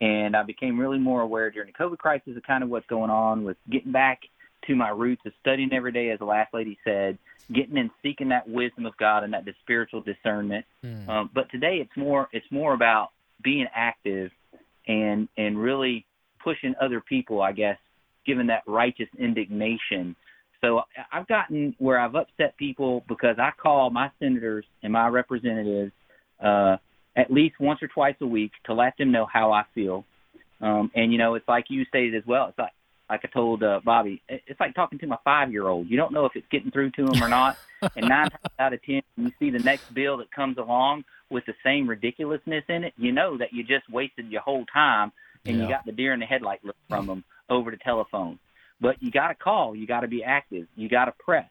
and 0.00 0.34
I 0.34 0.42
became 0.42 0.80
really 0.80 0.98
more 0.98 1.20
aware 1.20 1.50
during 1.50 1.70
the 1.70 1.84
COVID 1.84 1.98
crisis 1.98 2.34
of 2.34 2.42
kind 2.44 2.64
of 2.64 2.70
what's 2.70 2.86
going 2.86 3.10
on 3.10 3.44
with 3.44 3.58
getting 3.70 3.92
back 3.92 4.20
to 4.68 4.74
my 4.74 4.88
roots 4.88 5.20
of 5.26 5.32
studying 5.38 5.74
every 5.74 5.92
day, 5.92 6.08
as 6.08 6.18
the 6.18 6.24
last 6.24 6.54
lady 6.54 6.78
said, 6.82 7.18
getting 7.52 7.78
and 7.78 7.90
seeking 8.02 8.28
that 8.30 8.48
wisdom 8.48 8.86
of 8.86 8.96
God 8.96 9.24
and 9.24 9.32
that 9.32 9.44
spiritual 9.62 10.00
discernment. 10.00 10.64
Mm. 10.84 11.08
Um, 11.08 11.30
but 11.34 11.50
today 11.50 11.78
it's 11.80 11.96
more 11.96 12.28
it's 12.32 12.46
more 12.50 12.74
about 12.74 13.10
being 13.42 13.66
active 13.74 14.30
and 14.86 15.28
and 15.36 15.58
really 15.58 16.06
pushing 16.42 16.74
other 16.80 17.00
people, 17.00 17.42
I 17.42 17.52
guess, 17.52 17.78
given 18.26 18.46
that 18.48 18.62
righteous 18.66 19.08
indignation. 19.18 20.16
So 20.60 20.82
I've 21.12 21.26
gotten 21.26 21.74
where 21.78 21.98
I've 21.98 22.14
upset 22.14 22.56
people 22.56 23.04
because 23.08 23.36
I 23.38 23.50
call 23.60 23.90
my 23.90 24.10
senators 24.18 24.64
and 24.82 24.92
my 24.92 25.08
representatives 25.08 25.92
uh, 26.42 26.76
at 27.16 27.30
least 27.30 27.56
once 27.60 27.82
or 27.82 27.88
twice 27.88 28.16
a 28.20 28.26
week 28.26 28.52
to 28.66 28.74
let 28.74 28.96
them 28.96 29.12
know 29.12 29.26
how 29.30 29.52
I 29.52 29.64
feel. 29.74 30.04
Um, 30.60 30.90
and 30.94 31.12
you 31.12 31.18
know, 31.18 31.34
it's 31.34 31.48
like 31.48 31.66
you 31.68 31.84
stated 31.84 32.14
as 32.14 32.26
well. 32.26 32.48
It's 32.48 32.58
like 32.58 32.72
like 33.08 33.20
I 33.24 33.28
told 33.28 33.62
uh, 33.62 33.80
Bobby, 33.84 34.22
it's 34.28 34.58
like 34.58 34.74
talking 34.74 34.98
to 35.00 35.06
my 35.06 35.18
five 35.24 35.52
year 35.52 35.66
old. 35.66 35.88
You 35.88 35.96
don't 35.96 36.12
know 36.12 36.24
if 36.24 36.32
it's 36.34 36.46
getting 36.50 36.70
through 36.70 36.90
to 36.92 37.06
him 37.06 37.22
or 37.22 37.28
not. 37.28 37.58
and 37.96 38.08
nine 38.08 38.30
times 38.30 38.54
out 38.58 38.72
of 38.72 38.82
ten, 38.82 39.02
when 39.16 39.26
you 39.26 39.32
see 39.38 39.50
the 39.50 39.62
next 39.62 39.92
bill 39.92 40.16
that 40.18 40.32
comes 40.32 40.56
along 40.56 41.04
with 41.30 41.44
the 41.46 41.54
same 41.62 41.88
ridiculousness 41.88 42.64
in 42.68 42.84
it, 42.84 42.94
you 42.96 43.12
know 43.12 43.36
that 43.36 43.52
you 43.52 43.62
just 43.62 43.88
wasted 43.90 44.30
your 44.30 44.40
whole 44.40 44.64
time 44.72 45.12
and 45.44 45.56
yeah. 45.56 45.62
you 45.62 45.68
got 45.68 45.84
the 45.84 45.92
deer 45.92 46.12
in 46.14 46.20
the 46.20 46.26
headlight 46.26 46.64
look 46.64 46.76
from 46.88 47.06
them 47.06 47.24
over 47.50 47.70
the 47.70 47.76
telephone. 47.76 48.38
But 48.80 49.02
you 49.02 49.10
got 49.10 49.28
to 49.28 49.34
call. 49.34 49.76
You 49.76 49.86
got 49.86 50.00
to 50.00 50.08
be 50.08 50.24
active. 50.24 50.66
You 50.76 50.88
got 50.88 51.06
to 51.06 51.12
press. 51.12 51.48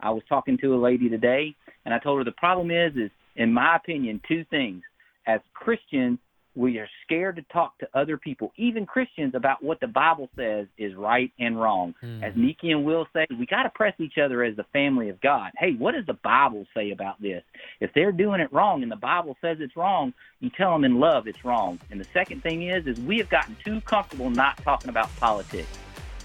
I 0.00 0.10
was 0.10 0.22
talking 0.28 0.58
to 0.58 0.74
a 0.74 0.78
lady 0.78 1.08
today, 1.08 1.54
and 1.84 1.94
I 1.94 1.98
told 1.98 2.18
her 2.18 2.24
the 2.24 2.32
problem 2.32 2.70
is, 2.70 2.94
is 2.96 3.10
in 3.34 3.52
my 3.52 3.76
opinion, 3.76 4.20
two 4.26 4.44
things. 4.50 4.82
As 5.26 5.40
Christians, 5.54 6.18
we 6.56 6.78
are 6.78 6.88
scared 7.04 7.36
to 7.36 7.42
talk 7.52 7.78
to 7.78 7.88
other 7.94 8.16
people, 8.16 8.52
even 8.56 8.86
Christians, 8.86 9.34
about 9.34 9.62
what 9.62 9.78
the 9.78 9.86
Bible 9.86 10.30
says 10.34 10.66
is 10.78 10.94
right 10.94 11.30
and 11.38 11.60
wrong. 11.60 11.94
Mm. 12.02 12.22
As 12.22 12.32
Nikki 12.34 12.70
and 12.70 12.84
Will 12.84 13.06
say, 13.12 13.26
we 13.38 13.44
got 13.44 13.64
to 13.64 13.70
press 13.70 13.92
each 13.98 14.16
other 14.18 14.42
as 14.42 14.56
the 14.56 14.64
family 14.72 15.10
of 15.10 15.20
God. 15.20 15.52
Hey, 15.58 15.74
what 15.74 15.92
does 15.92 16.06
the 16.06 16.14
Bible 16.14 16.66
say 16.74 16.92
about 16.92 17.20
this? 17.20 17.42
If 17.80 17.92
they're 17.94 18.10
doing 18.10 18.40
it 18.40 18.50
wrong 18.52 18.82
and 18.82 18.90
the 18.90 18.96
Bible 18.96 19.36
says 19.42 19.58
it's 19.60 19.76
wrong, 19.76 20.14
you 20.40 20.50
tell 20.50 20.72
them 20.72 20.84
in 20.84 20.98
love 20.98 21.26
it's 21.26 21.44
wrong. 21.44 21.78
And 21.90 22.00
the 22.00 22.06
second 22.14 22.42
thing 22.42 22.62
is, 22.62 22.86
is 22.86 22.98
we 23.00 23.18
have 23.18 23.28
gotten 23.28 23.56
too 23.62 23.82
comfortable 23.82 24.30
not 24.30 24.56
talking 24.58 24.88
about 24.88 25.14
politics. 25.16 25.68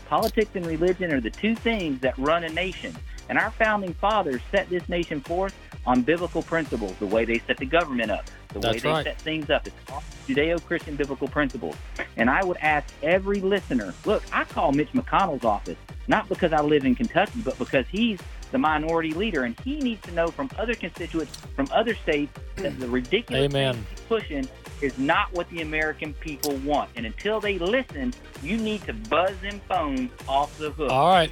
Politics 0.07 0.51
and 0.55 0.65
religion 0.65 1.13
are 1.13 1.21
the 1.21 1.29
two 1.29 1.55
things 1.55 1.99
that 2.01 2.17
run 2.17 2.45
a 2.45 2.49
nation. 2.49 2.95
And 3.29 3.37
our 3.37 3.51
founding 3.51 3.93
fathers 3.93 4.41
set 4.51 4.69
this 4.69 4.87
nation 4.89 5.21
forth 5.21 5.55
on 5.85 6.01
biblical 6.01 6.41
principles, 6.41 6.95
the 6.97 7.05
way 7.05 7.25
they 7.25 7.39
set 7.39 7.57
the 7.57 7.65
government 7.65 8.11
up, 8.11 8.25
the 8.49 8.59
That's 8.59 8.75
way 8.75 8.79
they 8.79 8.89
right. 8.89 9.05
set 9.05 9.21
things 9.21 9.49
up. 9.49 9.65
It's 9.65 9.75
all 9.91 10.03
Judeo-Christian 10.27 10.95
biblical 10.95 11.27
principles. 11.27 11.75
And 12.17 12.29
I 12.29 12.43
would 12.43 12.57
ask 12.57 12.93
every 13.01 13.41
listener, 13.41 13.93
look, 14.05 14.23
I 14.31 14.43
call 14.43 14.71
Mitch 14.71 14.91
McConnell's 14.93 15.45
office 15.45 15.77
not 16.07 16.27
because 16.27 16.51
I 16.51 16.61
live 16.61 16.85
in 16.85 16.95
Kentucky, 16.95 17.41
but 17.43 17.57
because 17.57 17.85
he's 17.87 18.19
the 18.51 18.57
minority 18.57 19.13
leader, 19.13 19.43
and 19.43 19.57
he 19.61 19.79
needs 19.79 20.01
to 20.01 20.11
know 20.11 20.27
from 20.27 20.49
other 20.57 20.73
constituents 20.73 21.37
from 21.55 21.67
other 21.71 21.95
states 21.95 22.37
that 22.57 22.77
the 22.79 22.87
ridiculous 22.87 23.45
Amen. 23.45 23.85
pushing 24.09 24.47
is 24.81 24.97
not 24.97 25.31
what 25.33 25.49
the 25.49 25.61
American 25.61 26.13
people 26.15 26.55
want. 26.57 26.89
And 26.95 27.05
until 27.05 27.39
they 27.39 27.57
listen, 27.57 28.13
you 28.43 28.57
need 28.57 28.83
to 28.83 28.93
buzz 28.93 29.35
them 29.41 29.61
phones 29.67 30.11
off 30.27 30.57
the 30.57 30.71
hook. 30.71 30.91
All 30.91 31.09
right. 31.09 31.31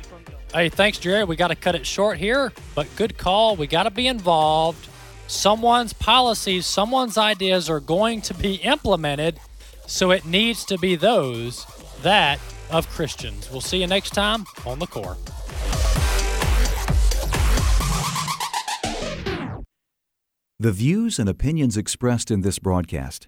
Hey, 0.53 0.69
thanks, 0.69 0.97
Jerry. 0.97 1.23
We 1.23 1.35
got 1.35 1.49
to 1.49 1.55
cut 1.55 1.75
it 1.75 1.85
short 1.85 2.17
here, 2.17 2.51
but 2.73 2.87
good 2.95 3.17
call. 3.17 3.55
We 3.55 3.67
got 3.67 3.83
to 3.83 3.91
be 3.91 4.07
involved. 4.07 4.87
Someone's 5.27 5.93
policies, 5.93 6.65
someone's 6.65 7.17
ideas 7.17 7.69
are 7.69 7.79
going 7.79 8.21
to 8.21 8.33
be 8.33 8.55
implemented, 8.55 9.39
so 9.85 10.09
it 10.09 10.25
needs 10.25 10.65
to 10.65 10.77
be 10.79 10.95
those 10.95 11.67
that 12.01 12.39
of 12.71 12.89
Christians. 12.89 13.49
We'll 13.51 13.61
see 13.61 13.81
you 13.81 13.87
next 13.87 14.11
time 14.11 14.45
on 14.65 14.79
the 14.79 14.87
core. 14.87 15.17
The 20.61 20.71
views 20.71 21.19
and 21.19 21.29
opinions 21.29 21.77
expressed 21.77 22.29
in 22.31 22.41
this 22.41 22.59
broadcast 22.59 23.27